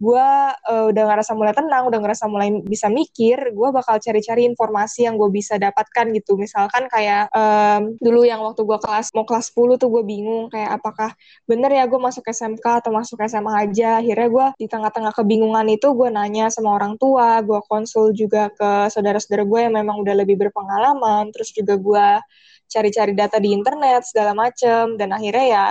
gue 0.00 0.28
uh, 0.64 0.84
udah 0.88 1.04
ngerasa 1.12 1.36
mulai 1.36 1.52
tenang, 1.52 1.84
udah 1.92 2.00
ngerasa 2.00 2.24
mulai 2.24 2.48
bisa 2.64 2.88
mikir, 2.88 3.52
gue 3.52 3.68
bakal 3.68 4.00
cari-cari 4.00 4.48
informasi 4.48 5.04
yang 5.04 5.20
gue 5.20 5.28
bisa 5.28 5.60
dapatkan 5.60 6.08
gitu. 6.16 6.40
Misalkan 6.40 6.88
kayak 6.88 7.28
um, 7.36 8.00
dulu 8.00 8.24
yang 8.24 8.40
waktu 8.40 8.64
gue 8.64 8.78
kelas 8.80 9.12
mau 9.12 9.28
kelas 9.28 9.52
10 9.52 9.76
tuh 9.76 9.92
gue 9.92 10.02
bingung 10.08 10.48
kayak 10.48 10.80
apakah 10.80 11.12
bener 11.44 11.68
ya 11.68 11.84
gue 11.84 12.00
masuk 12.00 12.24
SMK 12.24 12.64
atau 12.80 12.96
masuk 12.96 13.20
SMA 13.28 13.52
aja. 13.68 14.00
Akhirnya 14.00 14.28
gue 14.32 14.46
di 14.64 14.66
tengah-tengah 14.72 15.12
kebingungan 15.12 15.68
itu 15.68 15.92
gue 15.92 16.08
nanya 16.08 16.48
sama 16.48 16.80
orang 16.80 16.96
tua, 16.96 17.44
gue 17.44 17.60
konsul 17.68 18.16
juga 18.16 18.48
ke 18.56 18.88
saudara-saudara 18.88 19.44
gue 19.44 19.60
yang 19.68 19.74
memang 19.76 20.00
udah 20.00 20.16
lebih 20.16 20.40
berpengalaman, 20.40 21.28
terus 21.28 21.52
juga 21.52 21.76
gue 21.76 22.06
cari-cari 22.70 23.12
data 23.12 23.36
di 23.36 23.52
internet 23.52 24.08
segala 24.08 24.32
macem 24.32 24.96
dan 24.96 25.12
akhirnya 25.12 25.44
ya 25.44 25.66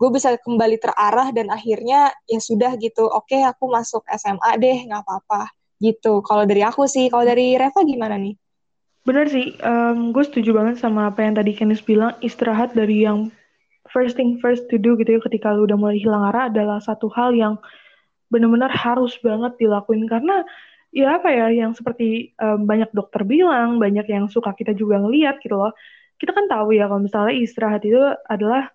gue 0.00 0.08
bisa 0.08 0.32
kembali 0.40 0.80
terarah 0.80 1.28
dan 1.36 1.52
akhirnya 1.52 2.08
ya 2.24 2.40
sudah 2.40 2.72
gitu 2.80 3.04
oke 3.04 3.28
okay, 3.28 3.44
aku 3.44 3.68
masuk 3.68 4.00
SMA 4.16 4.50
deh 4.56 4.88
nggak 4.88 5.04
apa-apa 5.04 5.52
gitu. 5.80 6.24
Kalau 6.24 6.44
dari 6.48 6.64
aku 6.64 6.88
sih 6.88 7.12
kalau 7.12 7.24
dari 7.28 7.56
Reva 7.60 7.80
gimana 7.84 8.16
nih? 8.16 8.36
Bener 9.04 9.28
sih 9.28 9.56
um, 9.60 10.12
gue 10.12 10.24
setuju 10.24 10.56
banget 10.56 10.80
sama 10.80 11.08
apa 11.08 11.24
yang 11.24 11.36
tadi 11.36 11.56
Kenis 11.56 11.84
bilang 11.84 12.16
istirahat 12.20 12.76
dari 12.76 13.04
yang 13.04 13.32
first 13.92 14.16
thing 14.16 14.40
first 14.40 14.68
to 14.72 14.76
do 14.76 14.96
gitu 14.96 15.18
ya 15.18 15.20
ketika 15.24 15.52
lu 15.52 15.68
udah 15.68 15.76
mulai 15.76 16.00
hilang 16.00 16.24
arah 16.32 16.52
adalah 16.52 16.78
satu 16.80 17.08
hal 17.12 17.32
yang 17.36 17.56
benar-benar 18.32 18.72
harus 18.72 19.16
banget 19.20 19.56
dilakuin. 19.60 20.08
Karena 20.08 20.44
ya 20.92 21.20
apa 21.20 21.28
ya 21.28 21.52
yang 21.52 21.76
seperti 21.76 22.32
um, 22.40 22.64
banyak 22.64 22.88
dokter 22.96 23.24
bilang 23.28 23.76
banyak 23.76 24.08
yang 24.08 24.28
suka 24.32 24.52
kita 24.56 24.72
juga 24.72 25.00
ngeliat 25.00 25.40
gitu 25.44 25.60
loh. 25.60 25.76
Kita 26.20 26.36
kan 26.36 26.48
tahu 26.48 26.76
ya 26.76 26.88
kalau 26.88 27.04
misalnya 27.04 27.36
istirahat 27.36 27.84
itu 27.84 28.00
adalah 28.28 28.68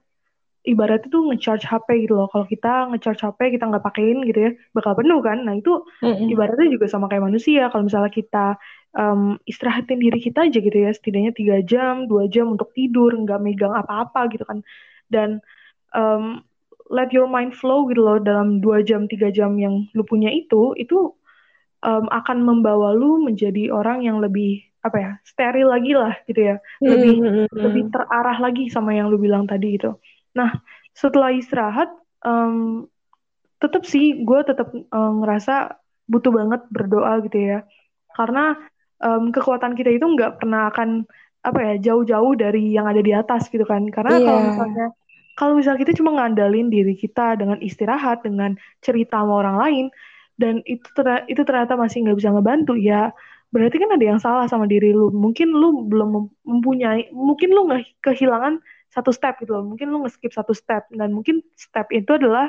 ibaratnya 0.66 1.10
tuh 1.14 1.30
ngecharge 1.30 1.66
HP 1.70 2.10
gitu 2.10 2.18
loh. 2.18 2.28
Kalau 2.28 2.46
kita 2.50 2.90
ngecharge 2.90 3.22
HP 3.22 3.56
kita 3.56 3.70
nggak 3.70 3.86
pakein 3.86 4.26
gitu 4.26 4.40
ya, 4.50 4.52
bakal 4.74 4.98
penuh 4.98 5.22
kan. 5.22 5.46
Nah 5.46 5.54
itu 5.56 5.86
mm-hmm. 6.02 6.34
ibaratnya 6.34 6.68
juga 6.74 6.86
sama 6.90 7.06
kayak 7.08 7.24
manusia. 7.30 7.70
Kalau 7.70 7.86
misalnya 7.86 8.12
kita 8.12 8.58
um, 8.98 9.38
istirahatin 9.46 10.02
diri 10.02 10.20
kita 10.20 10.50
aja 10.50 10.58
gitu 10.58 10.78
ya, 10.78 10.92
setidaknya 10.92 11.32
tiga 11.38 11.58
jam, 11.62 12.10
dua 12.10 12.26
jam 12.26 12.50
untuk 12.50 12.74
tidur, 12.74 13.14
nggak 13.14 13.40
megang 13.40 13.74
apa-apa 13.78 14.28
gitu 14.34 14.44
kan. 14.44 14.66
Dan 15.08 15.40
um, 15.94 16.42
let 16.90 17.14
your 17.14 17.30
mind 17.30 17.54
flow 17.54 17.86
gitu 17.88 18.02
loh 18.02 18.18
dalam 18.18 18.60
dua 18.60 18.82
jam, 18.82 19.06
tiga 19.06 19.30
jam 19.30 19.56
yang 19.62 19.86
lu 19.94 20.02
punya 20.02 20.34
itu, 20.34 20.74
itu 20.82 21.14
um, 21.86 22.06
akan 22.10 22.42
membawa 22.42 22.92
lu 22.98 23.22
menjadi 23.22 23.70
orang 23.70 24.02
yang 24.02 24.18
lebih 24.18 24.66
apa 24.86 24.98
ya 25.02 25.12
steril 25.26 25.74
lagi 25.74 25.98
lah 25.98 26.14
gitu 26.30 26.46
ya 26.46 26.62
lebih 26.78 27.18
mm-hmm. 27.18 27.46
lebih 27.58 27.90
terarah 27.90 28.38
lagi 28.38 28.70
sama 28.70 28.94
yang 28.94 29.10
lu 29.10 29.18
bilang 29.18 29.50
tadi 29.50 29.82
gitu 29.82 29.98
Nah, 30.36 30.60
setelah 30.92 31.32
istirahat, 31.32 31.90
um, 32.22 32.86
tetap 33.58 33.88
sih 33.88 34.22
gue 34.22 34.40
tetap 34.44 34.70
um, 34.72 35.24
ngerasa 35.24 35.80
butuh 36.06 36.32
banget 36.36 36.62
berdoa 36.70 37.24
gitu 37.26 37.40
ya. 37.40 37.60
Karena 38.14 38.56
um, 39.02 39.32
kekuatan 39.32 39.74
kita 39.74 39.96
itu 39.96 40.06
nggak 40.06 40.44
pernah 40.44 40.70
akan 40.70 41.08
apa 41.46 41.60
ya 41.62 41.74
jauh-jauh 41.94 42.34
dari 42.36 42.74
yang 42.74 42.86
ada 42.86 43.00
di 43.00 43.16
atas 43.16 43.48
gitu 43.48 43.64
kan. 43.64 43.88
Karena 43.90 44.20
yeah. 44.20 44.28
kalau 44.28 44.42
misalnya 44.44 44.88
kalau 45.36 45.54
misalnya 45.60 45.80
kita 45.84 45.94
cuma 46.00 46.12
ngandalin 46.16 46.72
diri 46.72 46.96
kita 46.96 47.36
dengan 47.36 47.60
istirahat, 47.60 48.24
dengan 48.24 48.56
cerita 48.80 49.20
sama 49.20 49.44
orang 49.44 49.58
lain, 49.60 49.86
dan 50.40 50.64
itu 50.68 50.88
ternyata, 50.96 51.24
itu 51.32 51.42
ternyata 51.44 51.74
masih 51.80 52.08
nggak 52.08 52.18
bisa 52.20 52.30
ngebantu 52.32 52.76
ya 52.76 53.12
berarti 53.56 53.80
kan 53.80 53.90
ada 53.96 54.06
yang 54.06 54.20
salah 54.20 54.46
sama 54.52 54.68
diri 54.68 54.92
lu 54.92 55.08
mungkin 55.16 55.48
lu 55.56 55.88
belum 55.88 56.28
mempunyai 56.44 57.08
mungkin 57.16 57.56
lu 57.56 57.72
nggak 57.72 58.04
kehilangan 58.04 58.60
satu 58.96 59.12
step 59.12 59.44
gitu 59.44 59.52
loh. 59.60 59.68
Mungkin 59.68 59.92
lu 59.92 60.08
nge-skip 60.08 60.32
satu 60.32 60.56
step 60.56 60.88
dan 60.96 61.12
mungkin 61.12 61.44
step 61.60 61.92
itu 61.92 62.16
adalah 62.16 62.48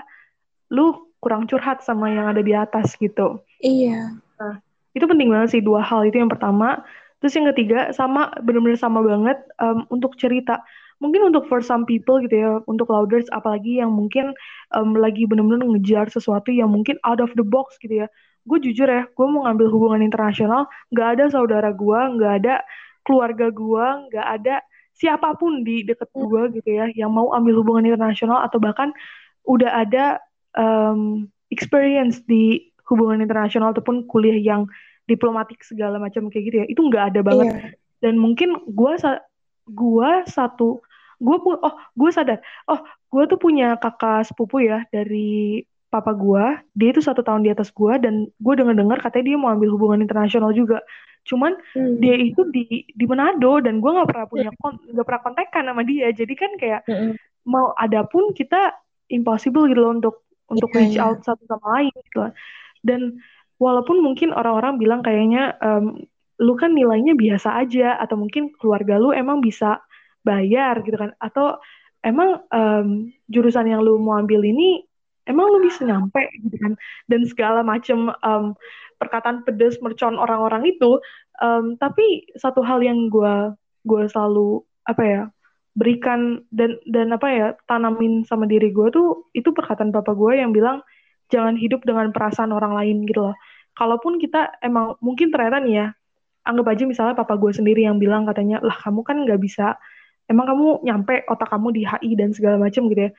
lu 0.70 1.10
kurang 1.18 1.50
curhat 1.50 1.82
sama 1.82 2.06
yang 2.14 2.30
ada 2.30 2.40
di 2.40 2.54
atas 2.54 2.94
gitu. 2.94 3.42
Iya. 3.58 4.14
Nah, 4.38 4.54
itu 4.94 5.04
penting 5.04 5.28
banget 5.34 5.58
sih 5.58 5.62
dua 5.62 5.82
hal 5.82 6.06
itu 6.06 6.22
yang 6.22 6.30
pertama. 6.30 6.86
Terus 7.18 7.34
yang 7.34 7.50
ketiga 7.50 7.90
sama 7.90 8.30
benar-benar 8.44 8.78
sama 8.78 9.02
banget 9.02 9.42
um, 9.58 9.82
untuk 9.90 10.14
cerita. 10.14 10.62
Mungkin 11.02 11.28
untuk 11.28 11.44
for 11.50 11.60
some 11.60 11.84
people 11.84 12.22
gitu 12.24 12.36
ya, 12.40 12.52
untuk 12.64 12.88
louders 12.88 13.28
apalagi 13.34 13.84
yang 13.84 13.92
mungkin 13.92 14.32
um, 14.72 14.96
lagi 14.96 15.28
benar-benar 15.28 15.66
ngejar 15.66 16.08
sesuatu 16.08 16.48
yang 16.48 16.72
mungkin 16.72 16.96
out 17.04 17.20
of 17.20 17.28
the 17.36 17.44
box 17.44 17.76
gitu 17.82 18.04
ya. 18.04 18.08
Gue 18.46 18.62
jujur 18.62 18.86
ya, 18.86 19.04
gue 19.04 19.26
mau 19.26 19.44
ngambil 19.44 19.66
hubungan 19.74 20.00
internasional, 20.06 20.70
nggak 20.94 21.18
ada 21.18 21.24
saudara 21.34 21.74
gue, 21.74 22.00
nggak 22.16 22.32
ada 22.44 22.62
keluarga 23.02 23.50
gue, 23.50 23.86
nggak 24.08 24.26
ada 24.40 24.54
siapa 24.96 25.36
pun 25.36 25.60
di 25.60 25.84
deket 25.84 26.08
hmm. 26.10 26.24
gue 26.24 26.42
gitu 26.60 26.70
ya 26.72 26.88
yang 26.96 27.12
mau 27.12 27.30
ambil 27.36 27.60
hubungan 27.60 27.92
internasional 27.92 28.40
atau 28.40 28.56
bahkan 28.56 28.90
udah 29.44 29.70
ada 29.86 30.18
um, 30.56 31.28
experience 31.52 32.24
di 32.24 32.72
hubungan 32.88 33.20
internasional 33.22 33.76
ataupun 33.76 34.08
kuliah 34.08 34.38
yang 34.40 34.64
diplomatik 35.06 35.62
segala 35.62 36.00
macam 36.02 36.26
kayak 36.32 36.44
gitu 36.50 36.56
ya 36.64 36.66
itu 36.66 36.80
nggak 36.82 37.14
ada 37.14 37.20
banget 37.22 37.46
yeah. 37.46 37.70
dan 38.02 38.18
mungkin 38.18 38.58
gue 38.66 38.92
sa 38.98 39.22
gua 39.70 40.26
satu 40.26 40.82
gue 41.22 41.36
pun 41.40 41.56
oh 41.62 41.74
gue 41.96 42.10
sadar 42.10 42.42
oh 42.68 42.80
gue 43.08 43.22
tuh 43.30 43.38
punya 43.38 43.78
kakak 43.78 44.26
sepupu 44.26 44.66
ya 44.66 44.84
dari 44.90 45.62
papa 45.88 46.12
gue 46.12 46.44
dia 46.76 46.88
itu 46.92 47.00
satu 47.00 47.22
tahun 47.24 47.46
di 47.46 47.50
atas 47.54 47.72
gue 47.72 47.94
dan 48.02 48.28
gue 48.28 48.54
dengar 48.58 48.76
dengar 48.76 48.98
katanya 49.00 49.32
dia 49.32 49.36
mau 49.38 49.50
ambil 49.54 49.72
hubungan 49.72 50.04
internasional 50.04 50.52
juga 50.52 50.82
cuman 51.26 51.58
hmm. 51.74 51.98
dia 51.98 52.14
itu 52.16 52.46
di 52.54 52.86
di 52.86 53.04
Manado 53.04 53.58
dan 53.58 53.82
gue 53.82 53.90
nggak 53.90 54.08
pernah 54.08 54.26
punya 54.30 54.50
nggak 54.54 54.62
kon, 54.62 54.74
pernah 55.02 55.22
kontekan 55.26 55.64
sama 55.66 55.82
dia 55.82 56.08
jadi 56.14 56.34
kan 56.38 56.50
kayak 56.56 56.80
hmm. 56.86 57.12
mau 57.50 57.74
ada 57.74 58.06
pun 58.06 58.30
kita 58.30 58.72
impossible 59.10 59.66
gitu 59.66 59.82
loh 59.82 59.92
untuk 59.98 60.14
untuk 60.46 60.70
yeah, 60.72 60.78
reach 60.78 60.96
yeah. 60.96 61.06
out 61.10 61.18
satu 61.26 61.42
sama 61.50 61.66
lain 61.78 61.94
gitu 61.94 62.16
loh. 62.22 62.32
dan 62.86 63.00
walaupun 63.58 63.98
mungkin 63.98 64.30
orang-orang 64.30 64.78
bilang 64.78 65.00
kayaknya 65.02 65.58
um, 65.58 65.98
lu 66.38 66.54
kan 66.54 66.76
nilainya 66.76 67.16
biasa 67.16 67.58
aja 67.64 67.96
atau 67.96 68.20
mungkin 68.20 68.52
keluarga 68.60 69.00
lu 69.00 69.10
emang 69.10 69.40
bisa 69.40 69.80
bayar 70.20 70.84
gitu 70.84 70.94
kan 71.00 71.16
atau 71.18 71.56
emang 72.04 72.44
um, 72.52 73.10
jurusan 73.26 73.66
yang 73.66 73.80
lu 73.80 73.96
mau 73.96 74.20
ambil 74.20 74.44
ini 74.44 74.84
emang 75.26 75.48
lu 75.50 75.58
bisa 75.64 75.82
nyampe 75.82 76.22
gitu 76.44 76.56
kan 76.60 76.72
dan 77.10 77.20
segala 77.26 77.60
macam 77.64 78.12
um, 78.22 78.52
perkataan 78.96 79.44
pedes 79.44 79.78
mercon 79.84 80.16
orang-orang 80.16 80.72
itu 80.72 81.00
um, 81.40 81.76
tapi 81.76 82.26
satu 82.36 82.64
hal 82.64 82.80
yang 82.80 83.12
gue 83.12 83.52
gue 83.86 84.02
selalu 84.10 84.64
apa 84.88 85.02
ya 85.04 85.22
berikan 85.76 86.40
dan 86.48 86.80
dan 86.88 87.12
apa 87.12 87.28
ya 87.28 87.46
tanamin 87.68 88.24
sama 88.24 88.48
diri 88.48 88.72
gue 88.72 88.88
tuh 88.88 89.28
itu 89.36 89.52
perkataan 89.52 89.92
papa 89.92 90.16
gue 90.16 90.40
yang 90.40 90.50
bilang 90.50 90.80
jangan 91.28 91.54
hidup 91.58 91.84
dengan 91.84 92.10
perasaan 92.14 92.54
orang 92.54 92.72
lain 92.72 93.04
gitu 93.04 93.30
loh. 93.30 93.36
Kalaupun 93.76 94.16
kita 94.16 94.56
emang 94.64 94.96
mungkin 95.04 95.28
ternyata 95.28 95.60
nih 95.60 95.74
ya 95.84 95.86
anggap 96.48 96.66
aja 96.72 96.84
misalnya 96.88 97.14
papa 97.18 97.36
gue 97.36 97.52
sendiri 97.52 97.84
yang 97.84 98.00
bilang 98.00 98.24
katanya 98.24 98.62
lah 98.64 98.72
kamu 98.72 99.04
kan 99.04 99.16
nggak 99.26 99.36
bisa 99.42 99.76
emang 100.30 100.46
kamu 100.48 100.80
nyampe 100.86 101.26
otak 101.28 101.50
kamu 101.52 101.74
di 101.76 101.82
HI 101.84 102.10
dan 102.16 102.32
segala 102.32 102.56
macam 102.56 102.88
gitu 102.88 103.10
ya. 103.10 103.12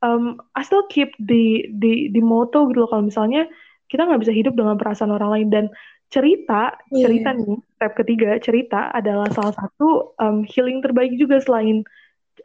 Um, 0.00 0.40
I 0.56 0.64
still 0.64 0.88
keep 0.88 1.12
di 1.20 1.68
di 1.70 2.08
di 2.10 2.20
moto 2.24 2.66
gitu 2.72 2.82
loh 2.82 2.90
kalau 2.90 3.06
misalnya 3.06 3.46
kita 3.90 4.06
nggak 4.06 4.22
bisa 4.22 4.32
hidup 4.32 4.54
dengan 4.54 4.78
perasaan 4.78 5.10
orang 5.10 5.30
lain 5.34 5.48
dan 5.50 5.64
cerita 6.10 6.74
yeah. 6.90 7.06
cerita 7.06 7.34
nih 7.34 7.58
step 7.78 7.92
ketiga 7.98 8.30
cerita 8.38 8.90
adalah 8.94 9.26
salah 9.34 9.54
satu 9.54 10.14
um, 10.18 10.46
healing 10.46 10.82
terbaik 10.82 11.14
juga 11.18 11.42
selain 11.42 11.82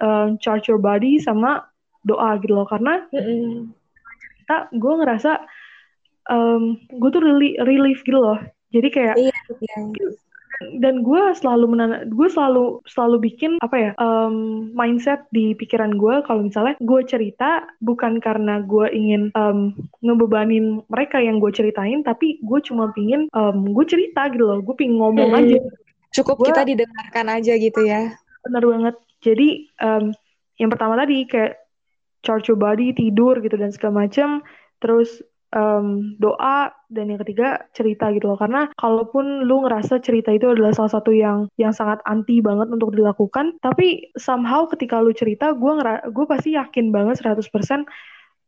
um, 0.01 0.37
charge 0.41 0.69
your 0.69 0.81
body 0.81 1.21
sama 1.21 1.65
doa 2.05 2.37
gitu 2.41 2.53
loh 2.53 2.67
karena 2.69 3.05
mm 3.09 3.21
-hmm. 3.21 3.53
cerita 4.21 4.57
gue 4.73 4.93
ngerasa 5.01 5.31
um, 6.29 6.77
gue 6.77 7.09
tuh 7.09 7.21
really 7.21 7.57
relief 7.65 8.05
gitu 8.05 8.17
loh 8.17 8.37
jadi 8.69 8.87
kayak 8.93 9.15
yeah, 9.17 9.41
yeah 9.61 10.13
dan 10.79 11.03
gue 11.03 11.21
selalu 11.35 11.65
menana 11.75 12.07
gue 12.07 12.27
selalu 12.31 12.79
selalu 12.87 13.17
bikin 13.31 13.59
apa 13.59 13.75
ya 13.75 13.91
um, 13.99 14.67
mindset 14.71 15.27
di 15.35 15.51
pikiran 15.55 15.95
gue. 15.95 16.23
Kalau 16.23 16.41
misalnya 16.45 16.75
gue 16.79 17.01
cerita 17.03 17.67
bukan 17.83 18.23
karena 18.23 18.63
gue 18.63 18.87
ingin 18.91 19.31
um, 19.35 19.75
ngebebanin 20.03 20.83
mereka 20.87 21.19
yang 21.19 21.43
gue 21.43 21.51
ceritain 21.51 22.01
tapi 22.03 22.39
gue 22.43 22.59
cuma 22.63 22.91
pingin 22.95 23.27
um, 23.35 23.71
gue 23.75 23.85
cerita 23.85 24.31
gitu 24.31 24.45
loh. 24.47 24.59
Gue 24.63 24.75
pingin 24.77 24.99
ngomong 24.99 25.31
hmm. 25.35 25.39
aja. 25.39 25.57
Cukup 26.15 26.39
gua, 26.39 26.47
kita 26.51 26.63
didengarkan 26.63 27.25
aja 27.27 27.53
gitu 27.59 27.81
ya. 27.83 28.15
Benar 28.47 28.63
banget. 28.63 28.95
Jadi 29.19 29.47
um, 29.83 30.15
yang 30.55 30.69
pertama 30.71 30.95
tadi 30.95 31.27
kayak 31.27 31.59
charge 32.23 32.49
your 32.49 32.57
body 32.57 32.95
tidur 32.95 33.37
gitu 33.43 33.53
dan 33.59 33.69
segala 33.69 34.07
macam 34.07 34.41
terus 34.81 35.21
um, 35.55 36.13
doa 36.19 36.69
dan 36.91 37.09
yang 37.09 37.19
ketiga 37.23 37.65
cerita 37.71 38.11
gitu 38.11 38.29
loh. 38.29 38.37
Karena 38.37 38.67
kalaupun 38.75 39.47
lu 39.47 39.65
ngerasa 39.65 40.03
cerita 40.03 40.29
itu 40.35 40.51
adalah 40.51 40.75
salah 40.75 40.99
satu 40.99 41.15
yang 41.15 41.47
yang 41.55 41.71
sangat 41.71 42.03
anti 42.05 42.43
banget 42.43 42.69
untuk 42.69 42.91
dilakukan 42.93 43.57
tapi 43.63 44.11
somehow 44.19 44.67
ketika 44.67 44.99
lu 44.99 45.15
cerita 45.15 45.55
gue 45.55 45.71
gue 46.11 46.25
pasti 46.27 46.53
yakin 46.59 46.91
banget 46.91 47.23
100% 47.23 47.47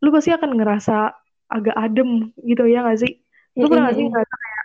lu 0.04 0.10
pasti 0.13 0.30
akan 0.36 0.52
ngerasa 0.60 1.15
agak 1.48 1.76
adem 1.80 2.30
gitu 2.43 2.67
ya 2.67 2.84
gak 2.84 3.02
sih? 3.02 3.17
Lu 3.58 3.72
pernah 3.72 3.89
gak 3.89 3.98
sih 3.98 4.06
ngerasa 4.06 4.36
kayak 4.36 4.63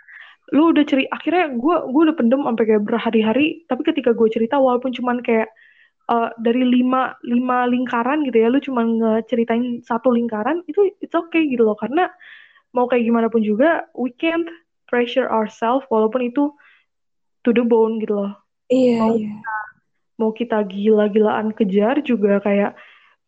lu 0.53 0.69
udah 0.69 0.85
cerita 0.85 1.09
akhirnya 1.17 1.45
gue 1.55 1.75
gue 1.89 2.01
udah 2.11 2.15
pendem 2.19 2.41
sampai 2.45 2.65
kayak 2.69 2.83
berhari-hari 2.85 3.47
tapi 3.65 3.81
ketika 3.89 4.13
gue 4.13 4.27
cerita 4.29 4.61
walaupun 4.61 4.93
cuman 4.93 5.23
kayak 5.25 5.49
uh, 6.09 6.29
dari 6.39 6.63
lima 6.63 7.15
lima 7.23 7.67
lingkaran 7.69 8.25
gitu 8.27 8.37
ya 8.43 8.47
lu 8.51 8.59
cuma 8.59 8.83
ngeceritain 8.83 9.83
satu 9.85 10.11
lingkaran 10.11 10.63
itu 10.67 10.91
it's 10.99 11.15
okay 11.15 11.47
gitu 11.47 11.63
loh. 11.63 11.77
Karena 11.77 12.09
mau 12.73 12.89
kayak 12.89 13.05
gimana 13.05 13.27
pun 13.29 13.45
juga 13.45 13.87
we 13.93 14.11
can't 14.17 14.49
pressure 14.89 15.29
ourselves 15.29 15.85
walaupun 15.87 16.29
itu 16.29 16.51
to 17.45 17.53
the 17.53 17.63
bone 17.63 18.01
gitu 18.01 18.17
loh. 18.17 18.33
Iya 18.71 18.99
mau 18.99 19.13
iya. 19.15 19.29
kita, 19.29 19.55
mau 20.17 20.31
kita 20.31 20.57
gila-gilaan 20.65 21.47
kejar 21.53 22.01
juga 22.01 22.41
kayak 22.41 22.73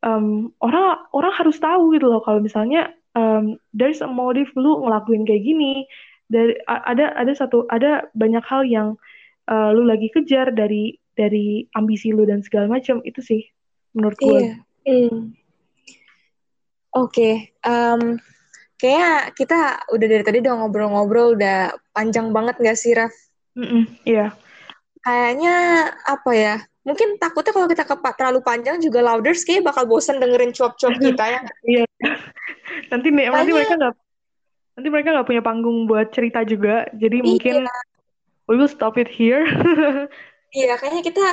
um, 0.01 0.51
orang 0.63 1.05
orang 1.11 1.33
harus 1.35 1.57
tahu 1.61 1.93
gitu 1.95 2.07
loh 2.09 2.23
kalau 2.23 2.39
misalnya 2.41 2.91
um, 3.13 3.57
there's 3.71 4.01
a 4.01 4.09
motive 4.09 4.49
lu 4.57 4.83
ngelakuin 4.85 5.23
kayak 5.23 5.43
gini. 5.43 5.85
Dari 6.25 6.57
ada 6.65 7.13
ada 7.13 7.33
satu 7.37 7.69
ada 7.69 8.09
banyak 8.17 8.41
hal 8.49 8.65
yang 8.65 8.97
uh, 9.45 9.69
lu 9.69 9.85
lagi 9.85 10.09
kejar 10.09 10.49
dari 10.57 10.97
dari 11.15 11.65
ambisi 11.73 12.11
lu 12.11 12.27
dan 12.27 12.43
segala 12.43 12.67
macam 12.67 12.99
itu 13.07 13.23
sih 13.23 13.41
menurut 13.95 14.19
gue. 14.19 14.39
Iya. 14.39 14.55
Mm. 14.85 15.33
Oke, 16.95 17.11
okay. 17.11 17.33
um, 17.67 18.15
kayak 18.79 19.35
kita 19.35 19.83
udah 19.91 20.07
dari 20.07 20.23
tadi 20.23 20.39
udah 20.39 20.63
ngobrol-ngobrol 20.63 21.35
udah 21.35 21.75
panjang 21.91 22.31
banget 22.31 22.55
gak 22.59 22.77
sih 22.79 22.95
Raf? 22.95 23.11
Mm 23.55 23.67
-mm, 23.67 23.83
iya. 24.07 24.31
Kayaknya 25.03 25.55
apa 26.07 26.31
ya? 26.31 26.55
Mungkin 26.85 27.17
takutnya 27.17 27.51
kalau 27.51 27.67
kita 27.67 27.83
ke 27.83 27.95
terlalu 28.15 28.39
panjang 28.45 28.77
juga 28.79 29.01
louders 29.01 29.43
kayak 29.43 29.65
bakal 29.65 29.89
bosen 29.89 30.21
dengerin 30.21 30.53
cuap-cuap 30.53 30.95
kita 31.01 31.23
ya. 31.25 31.41
Iya. 31.65 31.85
nanti 32.93 33.07
nih, 33.11 33.27
nanti 33.27 33.51
mereka 33.51 33.75
nggak 33.75 33.95
nanti 34.75 34.87
mereka 34.91 35.09
nggak 35.15 35.27
punya 35.27 35.41
panggung 35.43 35.77
buat 35.89 36.07
cerita 36.13 36.45
juga. 36.45 36.87
Jadi 36.95 37.17
iya. 37.19 37.25
mungkin 37.25 37.55
we 38.47 38.55
will 38.55 38.69
stop 38.69 38.95
it 39.01 39.09
here. 39.09 39.43
Iya, 40.55 40.79
kayaknya 40.79 41.03
kita 41.03 41.25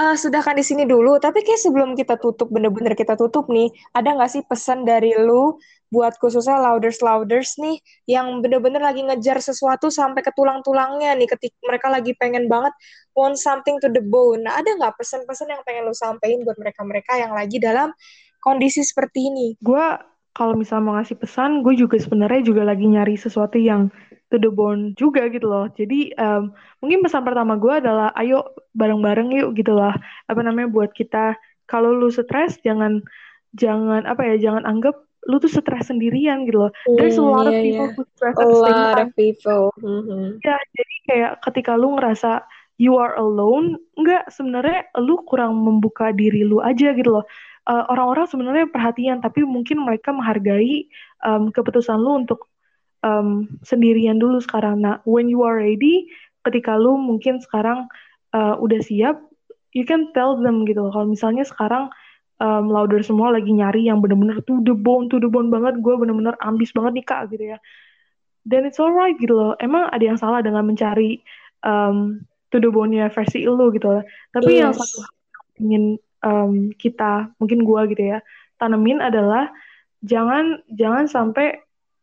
uh, 0.00 0.14
sudahkan 0.16 0.56
di 0.56 0.64
sini 0.64 0.88
dulu. 0.88 1.20
Tapi 1.20 1.44
kayak 1.44 1.60
sebelum 1.60 1.92
kita 1.92 2.16
tutup, 2.16 2.48
bener-bener 2.48 2.96
kita 2.96 3.20
tutup 3.20 3.52
nih, 3.52 3.68
ada 3.92 4.16
nggak 4.16 4.30
sih 4.32 4.42
pesan 4.48 4.88
dari 4.88 5.12
lu 5.12 5.60
buat 5.92 6.16
khususnya 6.16 6.56
louders-louders 6.56 7.60
nih 7.60 7.76
yang 8.08 8.40
bener-bener 8.40 8.80
lagi 8.80 9.04
ngejar 9.04 9.44
sesuatu 9.44 9.92
sampai 9.92 10.24
ke 10.24 10.32
tulang-tulangnya 10.32 11.12
nih 11.20 11.28
ketika 11.28 11.60
mereka 11.68 11.92
lagi 11.92 12.16
pengen 12.16 12.48
banget 12.48 12.72
want 13.12 13.36
something 13.36 13.76
to 13.76 13.92
the 13.92 14.00
bone. 14.00 14.40
Nah, 14.40 14.56
ada 14.56 14.72
nggak 14.72 14.96
pesan-pesan 14.96 15.52
yang 15.52 15.60
pengen 15.68 15.84
lu 15.84 15.92
sampein 15.92 16.40
buat 16.40 16.56
mereka-mereka 16.56 17.20
yang 17.20 17.36
lagi 17.36 17.60
dalam 17.60 17.92
kondisi 18.40 18.80
seperti 18.80 19.28
ini? 19.28 19.46
Gue 19.60 19.84
kalau 20.32 20.56
misalnya 20.56 20.84
mau 20.88 20.94
ngasih 20.96 21.20
pesan, 21.20 21.60
gue 21.60 21.76
juga 21.76 22.00
sebenarnya 22.00 22.40
juga 22.40 22.64
lagi 22.64 22.88
nyari 22.88 23.20
sesuatu 23.20 23.60
yang 23.60 23.92
to 24.32 24.40
the 24.40 24.48
bone 24.48 24.96
juga 24.96 25.28
gitu 25.28 25.44
loh. 25.44 25.68
Jadi 25.76 26.16
um, 26.16 26.56
mungkin 26.80 27.04
pesan 27.04 27.20
pertama 27.22 27.60
gue 27.60 27.84
adalah 27.84 28.08
ayo 28.16 28.56
bareng-bareng 28.72 29.28
yuk 29.36 29.52
gitu 29.60 29.76
lah. 29.76 29.92
Apa 30.32 30.40
namanya 30.40 30.72
buat 30.72 30.96
kita 30.96 31.36
kalau 31.68 31.92
lu 31.92 32.08
stres 32.08 32.56
jangan 32.64 33.04
jangan 33.52 34.08
apa 34.08 34.24
ya 34.32 34.40
jangan 34.40 34.64
anggap 34.64 34.96
lu 35.28 35.38
tuh 35.38 35.52
stres 35.52 35.92
sendirian 35.92 36.48
gitu 36.48 36.66
loh. 36.66 36.72
Mm, 36.88 36.96
There's 36.96 37.20
a 37.20 37.22
lot 37.22 37.46
yeah, 37.46 37.52
of 37.52 37.56
people 37.60 37.86
yeah. 37.86 37.94
who 37.94 38.02
stress 38.16 38.36
a 38.40 38.48
lot 38.48 38.98
of 38.98 39.08
people. 39.14 39.64
Mm-hmm. 39.78 40.24
Ya 40.42 40.56
jadi 40.56 40.96
kayak 41.06 41.32
ketika 41.44 41.76
lu 41.76 41.94
ngerasa 42.00 42.42
you 42.80 42.98
are 42.98 43.14
alone, 43.14 43.78
enggak 43.94 44.26
sebenarnya 44.32 44.90
lu 44.98 45.20
kurang 45.28 45.60
membuka 45.60 46.10
diri 46.10 46.42
lu 46.42 46.58
aja 46.58 46.90
gitu 46.96 47.20
loh. 47.20 47.24
Uh, 47.62 47.86
orang-orang 47.94 48.26
sebenarnya 48.26 48.66
perhatian 48.74 49.22
tapi 49.22 49.46
mungkin 49.46 49.86
mereka 49.86 50.10
menghargai 50.10 50.90
um, 51.22 51.54
keputusan 51.54 51.94
lu 51.94 52.26
untuk 52.26 52.50
um, 53.06 53.46
sendirian 53.62 54.18
dulu 54.18 54.42
sekarang. 54.42 54.82
Nah, 54.82 54.98
when 55.06 55.30
you 55.30 55.46
are 55.46 55.62
ready, 55.62 56.10
ketika 56.42 56.74
lu 56.74 56.98
mungkin 56.98 57.38
sekarang 57.38 57.86
uh, 58.34 58.58
udah 58.58 58.82
siap, 58.82 59.22
you 59.70 59.86
can 59.86 60.10
tell 60.10 60.34
them 60.38 60.66
gitu. 60.66 60.90
Kalau 60.90 61.06
misalnya 61.06 61.46
sekarang 61.46 61.86
um, 62.42 62.66
louder 62.66 62.98
semua 63.06 63.30
lagi 63.30 63.54
nyari 63.54 63.86
yang 63.86 64.02
bener-bener 64.02 64.42
to 64.42 64.58
the 64.66 64.74
bone, 64.74 65.06
to 65.06 65.22
the 65.22 65.30
bone 65.30 65.46
banget, 65.46 65.78
gue 65.78 65.94
bener-bener 65.94 66.34
ambis 66.42 66.74
banget 66.74 66.98
nih 66.98 67.06
kak 67.06 67.22
gitu 67.30 67.44
ya. 67.54 67.58
Dan 68.42 68.66
it's 68.66 68.82
alright 68.82 69.14
gitu 69.22 69.38
loh. 69.38 69.54
Emang 69.62 69.86
ada 69.86 70.02
yang 70.02 70.18
salah 70.18 70.42
dengan 70.42 70.66
mencari 70.66 71.22
um, 71.62 72.26
to 72.50 72.58
the 72.58 72.66
bone-nya 72.66 73.06
versi 73.14 73.46
lu 73.46 73.70
gitu 73.70 73.86
loh. 73.86 74.02
Tapi 74.34 74.50
yes. 74.58 74.60
yang 74.66 74.72
satu 74.74 74.98
ingin 75.62 75.84
um, 76.22 76.70
kita, 76.74 77.30
mungkin 77.36 77.66
gue 77.66 77.80
gitu 77.94 78.02
ya, 78.16 78.18
tanemin 78.56 79.02
adalah 79.02 79.50
jangan 80.02 80.62
jangan 80.70 81.06
sampai 81.06 81.58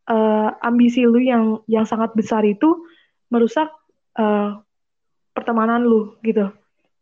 uh, 0.07 0.55
ambisi 0.63 1.03
lu 1.03 1.19
yang 1.19 1.63
yang 1.67 1.83
sangat 1.83 2.11
besar 2.15 2.43
itu 2.43 2.87
merusak 3.31 3.67
uh, 4.19 4.59
pertemanan 5.35 5.83
lu 5.83 6.15
gitu. 6.23 6.51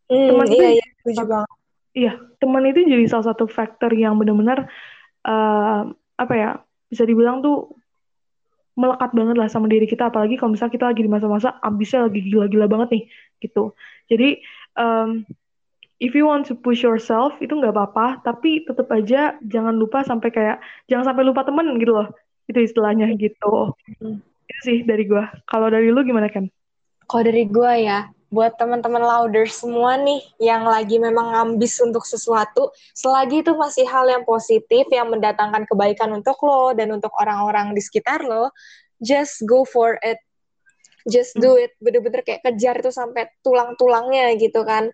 Hmm, 0.08 0.28
teman 0.32 0.46
iya, 0.48 0.68
iya, 0.80 0.86
setuju 1.02 1.24
banget. 1.26 1.50
Iya, 1.98 2.12
teman 2.38 2.62
itu 2.70 2.80
jadi 2.86 3.04
salah 3.10 3.34
satu 3.34 3.50
faktor 3.50 3.90
yang 3.92 4.14
benar-benar 4.16 4.70
uh, 5.26 5.90
apa 6.18 6.34
ya 6.34 6.50
bisa 6.88 7.04
dibilang 7.04 7.44
tuh 7.44 7.78
melekat 8.78 9.10
banget 9.10 9.36
lah 9.36 9.50
sama 9.50 9.66
diri 9.66 9.90
kita 9.90 10.06
apalagi 10.06 10.38
kalau 10.38 10.54
misalnya 10.54 10.74
kita 10.78 10.86
lagi 10.86 11.02
di 11.02 11.10
masa-masa 11.10 11.58
ambisnya 11.66 12.06
lagi 12.06 12.22
gila-gila 12.22 12.70
banget 12.70 12.88
nih 12.94 13.04
gitu 13.42 13.74
jadi 14.06 14.38
um, 14.78 15.26
if 15.98 16.14
you 16.14 16.26
want 16.26 16.46
to 16.46 16.54
push 16.54 16.82
yourself 16.82 17.34
itu 17.42 17.50
nggak 17.50 17.74
apa-apa 17.74 18.22
tapi 18.22 18.62
tetap 18.62 18.86
aja 18.94 19.34
jangan 19.42 19.74
lupa 19.74 20.06
sampai 20.06 20.30
kayak 20.30 20.56
jangan 20.86 21.12
sampai 21.12 21.26
lupa 21.26 21.42
temen 21.42 21.78
gitu 21.78 21.94
loh 21.94 22.08
itu 22.48 22.58
istilahnya 22.64 23.12
gitu. 23.20 23.76
Hmm. 24.00 24.24
itu 24.48 24.60
sih 24.64 24.78
dari 24.86 25.04
gue 25.04 25.20
kalau 25.44 25.68
dari 25.68 25.92
lu 25.92 26.00
gimana 26.00 26.32
kan 26.32 26.48
kalau 27.04 27.22
dari 27.28 27.44
gue 27.44 27.72
ya 27.84 28.08
buat 28.28 28.60
teman-teman 28.60 29.00
louder 29.00 29.48
semua 29.48 29.96
nih 29.96 30.20
yang 30.36 30.68
lagi 30.68 31.00
memang 31.00 31.32
ngambis 31.32 31.80
untuk 31.80 32.04
sesuatu, 32.04 32.68
selagi 32.92 33.40
itu 33.40 33.56
masih 33.56 33.88
hal 33.88 34.04
yang 34.04 34.20
positif 34.28 34.84
yang 34.92 35.08
mendatangkan 35.08 35.64
kebaikan 35.64 36.12
untuk 36.12 36.36
lo 36.44 36.76
dan 36.76 36.92
untuk 36.92 37.08
orang-orang 37.16 37.72
di 37.72 37.80
sekitar 37.80 38.20
lo, 38.20 38.52
just 39.00 39.40
go 39.48 39.64
for 39.64 39.96
it. 40.04 40.20
just 41.08 41.32
do 41.40 41.56
it. 41.56 41.72
Bener-bener 41.80 42.20
kayak 42.20 42.44
kejar 42.44 42.84
itu 42.84 42.92
sampai 42.92 43.32
tulang-tulangnya 43.40 44.36
gitu 44.36 44.60
kan 44.60 44.92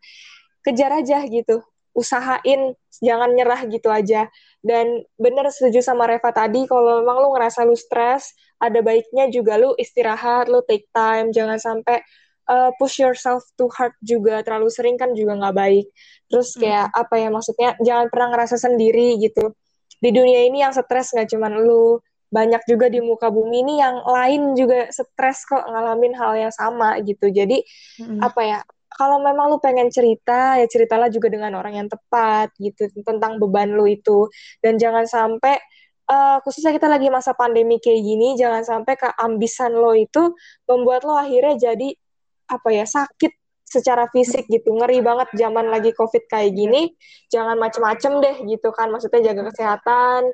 kejar 0.65 0.91
aja 0.97 1.21
gitu 1.29 1.61
usahain 1.95 2.75
jangan 2.99 3.31
nyerah 3.33 3.63
gitu 3.71 3.87
aja 3.87 4.27
dan 4.67 5.07
bener 5.15 5.47
setuju 5.55 5.79
sama 5.81 6.11
Reva 6.11 6.35
tadi 6.35 6.67
kalau 6.67 7.05
memang 7.05 7.23
lu 7.23 7.29
ngerasa 7.39 7.63
lu 7.63 7.79
stres 7.79 8.35
ada 8.59 8.83
baiknya 8.83 9.31
juga 9.31 9.55
lu 9.55 9.79
istirahat 9.79 10.51
lu 10.51 10.65
take 10.67 10.91
time 10.91 11.31
jangan 11.31 11.57
sampai 11.63 12.03
uh, 12.51 12.75
push 12.77 12.99
yourself 12.99 13.47
too 13.55 13.71
hard 13.71 13.95
juga 14.03 14.43
terlalu 14.43 14.69
sering 14.75 14.99
kan 14.99 15.15
juga 15.15 15.39
nggak 15.39 15.55
baik 15.55 15.87
terus 16.27 16.59
hmm. 16.59 16.61
kayak 16.67 16.87
hmm. 16.91 17.01
apa 17.07 17.15
ya 17.15 17.29
maksudnya 17.31 17.71
jangan 17.79 18.07
pernah 18.11 18.29
ngerasa 18.35 18.57
sendiri 18.59 19.09
gitu 19.23 19.55
di 20.03 20.11
dunia 20.11 20.45
ini 20.51 20.67
yang 20.67 20.75
stres 20.75 21.15
nggak 21.15 21.31
cuman 21.31 21.63
lu 21.63 22.03
banyak 22.35 22.67
juga 22.67 22.91
di 22.91 22.99
muka 22.99 23.31
bumi 23.31 23.63
ini 23.63 23.75
yang 23.79 24.03
lain 24.03 24.59
juga 24.59 24.91
stres 24.91 25.47
kok 25.47 25.63
ngalamin 25.71 26.19
hal 26.19 26.35
yang 26.35 26.51
sama 26.51 26.99
gitu 27.07 27.31
jadi 27.31 27.63
hmm. 28.03 28.19
apa 28.19 28.41
ya 28.43 28.59
kalau 28.95 29.19
memang 29.23 29.51
lu 29.51 29.59
pengen 29.59 29.91
cerita 29.91 30.59
ya 30.59 30.67
ceritalah 30.71 31.11
juga 31.11 31.29
dengan 31.31 31.59
orang 31.59 31.85
yang 31.85 31.89
tepat 31.91 32.55
gitu 32.63 32.89
tentang 33.03 33.43
beban 33.43 33.75
lu 33.75 33.87
itu. 33.91 34.31
Dan 34.63 34.79
jangan 34.79 35.05
sampai 35.05 35.59
uh, 36.11 36.39
khususnya 36.47 36.73
kita 36.75 36.87
lagi 36.87 37.11
masa 37.11 37.35
pandemi 37.35 37.83
kayak 37.83 38.01
gini 38.03 38.39
jangan 38.39 38.63
sampai 38.63 38.95
keambisan 38.95 39.75
lo 39.75 39.93
itu 39.99 40.33
membuat 40.71 41.03
lo 41.03 41.19
akhirnya 41.19 41.73
jadi 41.73 41.89
apa 42.51 42.69
ya 42.71 42.87
sakit 42.87 43.33
secara 43.67 44.07
fisik 44.15 44.47
gitu. 44.47 44.71
Ngeri 44.75 45.03
banget 45.03 45.29
zaman 45.35 45.67
lagi 45.69 45.91
covid 45.93 46.25
kayak 46.31 46.55
gini. 46.55 46.95
Jangan 47.35 47.59
macem-macem 47.59 48.23
deh 48.23 48.37
gitu 48.47 48.71
kan 48.71 48.89
maksudnya 48.95 49.35
jaga 49.35 49.51
kesehatan 49.51 50.31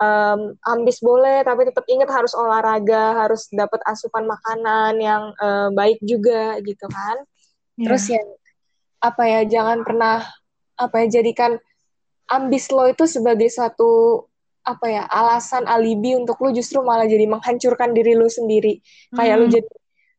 um, 0.00 0.56
ambis 0.64 1.02
boleh 1.02 1.44
tapi 1.44 1.68
tetap 1.68 1.84
ingat 1.90 2.08
harus 2.08 2.32
olahraga 2.32 3.26
harus 3.26 3.50
dapat 3.52 3.80
asupan 3.84 4.24
makanan 4.24 4.96
yang 4.98 5.22
uh, 5.38 5.68
baik 5.74 6.00
juga 6.02 6.56
gitu 6.64 6.86
kan 6.88 7.16
Yeah. 7.82 7.90
Terus 7.90 8.04
yang 8.14 8.28
apa 9.02 9.22
ya 9.26 9.40
jangan 9.42 9.82
pernah 9.82 10.22
apa 10.78 10.94
ya 11.02 11.18
jadikan 11.18 11.58
ambis 12.30 12.70
lo 12.70 12.86
itu 12.86 13.04
sebagai 13.10 13.50
satu 13.50 14.22
apa 14.62 14.86
ya 14.86 15.02
alasan 15.10 15.66
alibi 15.66 16.14
untuk 16.14 16.38
lo 16.38 16.54
justru 16.54 16.86
malah 16.86 17.10
jadi 17.10 17.26
menghancurkan 17.26 17.90
diri 17.90 18.14
lo 18.14 18.30
sendiri 18.30 18.78
kayak 19.10 19.36
lo 19.42 19.46
hmm. 19.50 19.54
jadi 19.58 19.70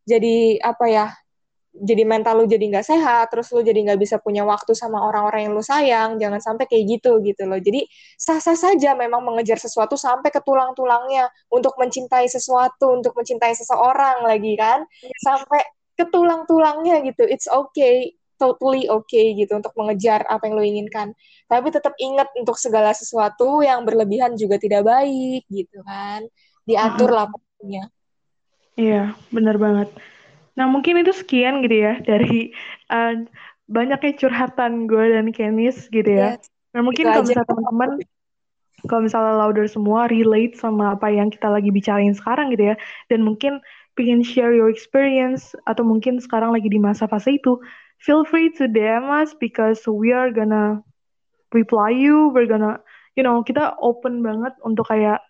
jadi 0.03 0.35
apa 0.59 0.85
ya 0.91 1.05
jadi 1.73 2.03
mental 2.05 2.43
lo 2.43 2.45
jadi 2.45 2.59
nggak 2.69 2.85
sehat 2.85 3.31
terus 3.31 3.49
lo 3.55 3.63
jadi 3.63 3.79
nggak 3.87 3.97
bisa 4.03 4.19
punya 4.19 4.43
waktu 4.43 4.75
sama 4.75 4.99
orang-orang 4.99 5.47
yang 5.47 5.53
lo 5.55 5.63
sayang 5.63 6.19
jangan 6.19 6.43
sampai 6.43 6.67
kayak 6.67 6.99
gitu 6.99 7.23
gitu 7.23 7.47
loh 7.47 7.57
jadi 7.57 7.87
sah-sah 8.19 8.59
saja 8.59 8.93
memang 8.99 9.23
mengejar 9.23 9.57
sesuatu 9.57 9.95
sampai 9.95 10.27
ke 10.27 10.43
tulang-tulangnya 10.43 11.31
untuk 11.47 11.73
mencintai 11.79 12.27
sesuatu 12.27 12.99
untuk 12.99 13.15
mencintai 13.15 13.55
seseorang 13.55 14.27
lagi 14.27 14.53
kan 14.59 14.83
iya. 15.01 15.17
sampai 15.23 15.63
ke 15.97 16.05
tulang-tulangnya 16.09 17.01
gitu. 17.07 17.23
It's 17.27 17.49
okay 17.49 18.13
totally 18.41 18.89
okay 18.89 19.37
gitu 19.37 19.55
untuk 19.55 19.71
mengejar 19.77 20.25
apa 20.27 20.49
yang 20.49 20.53
lo 20.59 20.63
inginkan. 20.65 21.15
Tapi 21.47 21.67
tetap 21.69 21.93
ingat 22.01 22.29
untuk 22.37 22.57
segala 22.57 22.91
sesuatu 22.91 23.61
yang 23.61 23.85
berlebihan 23.87 24.35
juga 24.35 24.59
tidak 24.59 24.83
baik 24.83 25.45
gitu 25.47 25.79
kan. 25.85 26.25
Diatur 26.67 27.11
lah 27.11 27.27
pokoknya 27.29 27.91
iya 28.77 29.13
benar 29.29 29.57
banget. 29.61 29.89
Nah 30.57 30.69
mungkin 30.69 31.01
itu 31.01 31.13
sekian 31.13 31.65
gitu 31.65 31.77
ya 31.81 31.93
dari 32.01 32.53
uh, 32.89 33.25
banyaknya 33.69 34.13
curhatan 34.17 34.85
gue 34.89 35.05
dan 35.13 35.29
Kenis 35.33 35.89
gitu 35.89 36.09
ya. 36.09 36.37
Yes. 36.37 36.49
nah 36.73 36.81
mungkin 36.81 37.05
kalau 37.05 37.21
misalnya 37.21 37.49
teman-teman 37.53 37.89
kalau 38.89 39.01
misalnya 39.05 39.33
louder 39.37 39.69
semua 39.69 40.09
relate 40.09 40.57
sama 40.57 40.97
apa 40.97 41.07
yang 41.13 41.29
kita 41.29 41.47
lagi 41.47 41.69
bicarain 41.69 42.13
sekarang 42.17 42.51
gitu 42.51 42.73
ya. 42.73 42.75
Dan 43.07 43.23
mungkin 43.23 43.61
pengen 43.93 44.25
share 44.25 44.53
your 44.53 44.69
experience 44.69 45.53
atau 45.69 45.85
mungkin 45.85 46.17
sekarang 46.17 46.53
lagi 46.53 46.69
di 46.69 46.81
masa 46.81 47.05
fase 47.05 47.37
itu, 47.37 47.61
feel 48.01 48.25
free 48.25 48.49
to 48.57 48.65
DM 48.65 49.05
us 49.09 49.37
because 49.37 49.85
we 49.85 50.09
are 50.09 50.33
gonna 50.33 50.81
reply 51.53 51.93
you, 51.93 52.33
we're 52.33 52.49
gonna, 52.49 52.81
you 53.13 53.21
know, 53.21 53.45
kita 53.45 53.77
open 53.77 54.25
banget 54.25 54.53
untuk 54.65 54.89
kayak 54.89 55.21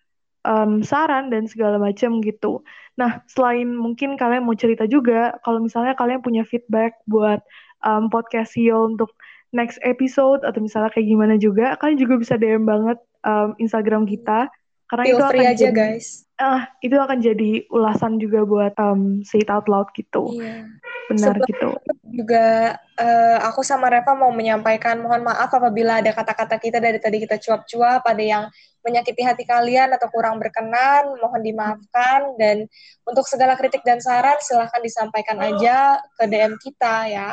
um, 0.48 0.80
saran 0.80 1.28
dan 1.28 1.44
segala 1.44 1.76
macam 1.76 2.24
gitu. 2.24 2.64
Nah, 2.96 3.20
selain 3.28 3.76
mungkin 3.76 4.16
kalian 4.16 4.48
mau 4.48 4.56
cerita 4.56 4.88
juga, 4.88 5.36
kalau 5.44 5.60
misalnya 5.60 5.92
kalian 5.94 6.24
punya 6.24 6.42
feedback 6.48 6.96
buat 7.04 7.44
um, 7.84 8.08
podcast 8.08 8.56
Heal 8.56 8.96
untuk 8.96 9.12
next 9.52 9.76
episode 9.84 10.42
atau 10.42 10.58
misalnya 10.58 10.88
kayak 10.90 11.06
gimana 11.06 11.34
juga, 11.36 11.76
kalian 11.78 12.00
juga 12.00 12.14
bisa 12.16 12.34
DM 12.40 12.64
banget 12.64 12.96
um, 13.28 13.52
Instagram 13.60 14.08
kita. 14.08 14.48
Karena 14.88 15.04
Feel 15.04 15.16
itu 15.20 15.24
free 15.28 15.48
aja 15.48 15.68
jadi, 15.68 15.76
guys 15.76 16.23
uh, 16.40 16.62
itu 16.82 16.96
akan 16.98 17.18
jadi 17.22 17.66
ulasan 17.70 18.18
juga 18.18 18.42
buat 18.42 18.74
um, 18.80 19.22
say 19.22 19.42
it 19.42 19.50
out 19.50 19.70
loud 19.70 19.90
gitu. 19.94 20.34
Iya. 20.34 20.66
Benar 21.04 21.36
Sebelum 21.36 21.48
gitu. 21.52 21.70
Juga 22.24 22.46
uh, 22.96 23.38
aku 23.44 23.60
sama 23.60 23.92
Reva 23.92 24.16
mau 24.16 24.32
menyampaikan 24.32 25.04
mohon 25.04 25.20
maaf 25.20 25.52
apabila 25.52 26.00
ada 26.00 26.10
kata-kata 26.16 26.56
kita 26.56 26.80
dari 26.80 26.96
tadi 26.96 27.20
kita 27.20 27.36
cuap-cuap, 27.36 28.02
ada 28.08 28.24
yang 28.24 28.44
menyakiti 28.84 29.24
hati 29.24 29.44
kalian 29.48 29.92
atau 29.96 30.08
kurang 30.12 30.40
berkenan, 30.40 31.16
mohon 31.20 31.40
dimaafkan 31.40 32.36
dan 32.36 32.68
untuk 33.04 33.24
segala 33.28 33.56
kritik 33.56 33.80
dan 33.84 34.00
saran 34.00 34.36
silahkan 34.44 34.80
disampaikan 34.80 35.40
aja 35.40 36.00
ke 36.20 36.24
DM 36.28 36.56
kita 36.60 37.08
ya. 37.08 37.30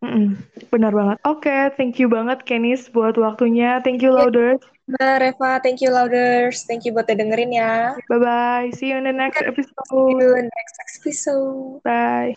Mm 0.00 0.08
-mm, 0.08 0.28
benar 0.72 0.92
banget. 0.96 1.16
Oke, 1.28 1.44
okay, 1.44 1.60
thank 1.76 2.00
you 2.00 2.08
banget 2.08 2.40
Kenis 2.48 2.88
buat 2.88 3.20
waktunya. 3.20 3.84
Thank 3.84 4.00
you 4.00 4.16
Louders. 4.16 4.64
Nah, 4.98 5.22
Reva, 5.22 5.62
thank 5.62 5.78
you 5.78 5.94
Louders. 5.94 6.66
Thank 6.66 6.82
you 6.82 6.90
buat 6.90 7.06
dengerin 7.06 7.54
ya. 7.54 7.94
Bye-bye. 8.10 8.74
See 8.74 8.90
you 8.90 8.98
in 8.98 9.06
the 9.06 9.14
next 9.14 9.38
episode. 9.38 9.86
See 9.86 10.18
you 10.18 10.34
in 10.34 10.50
the 10.50 10.54
next 10.58 10.76
episode. 10.82 11.78
Bye. 11.86 12.34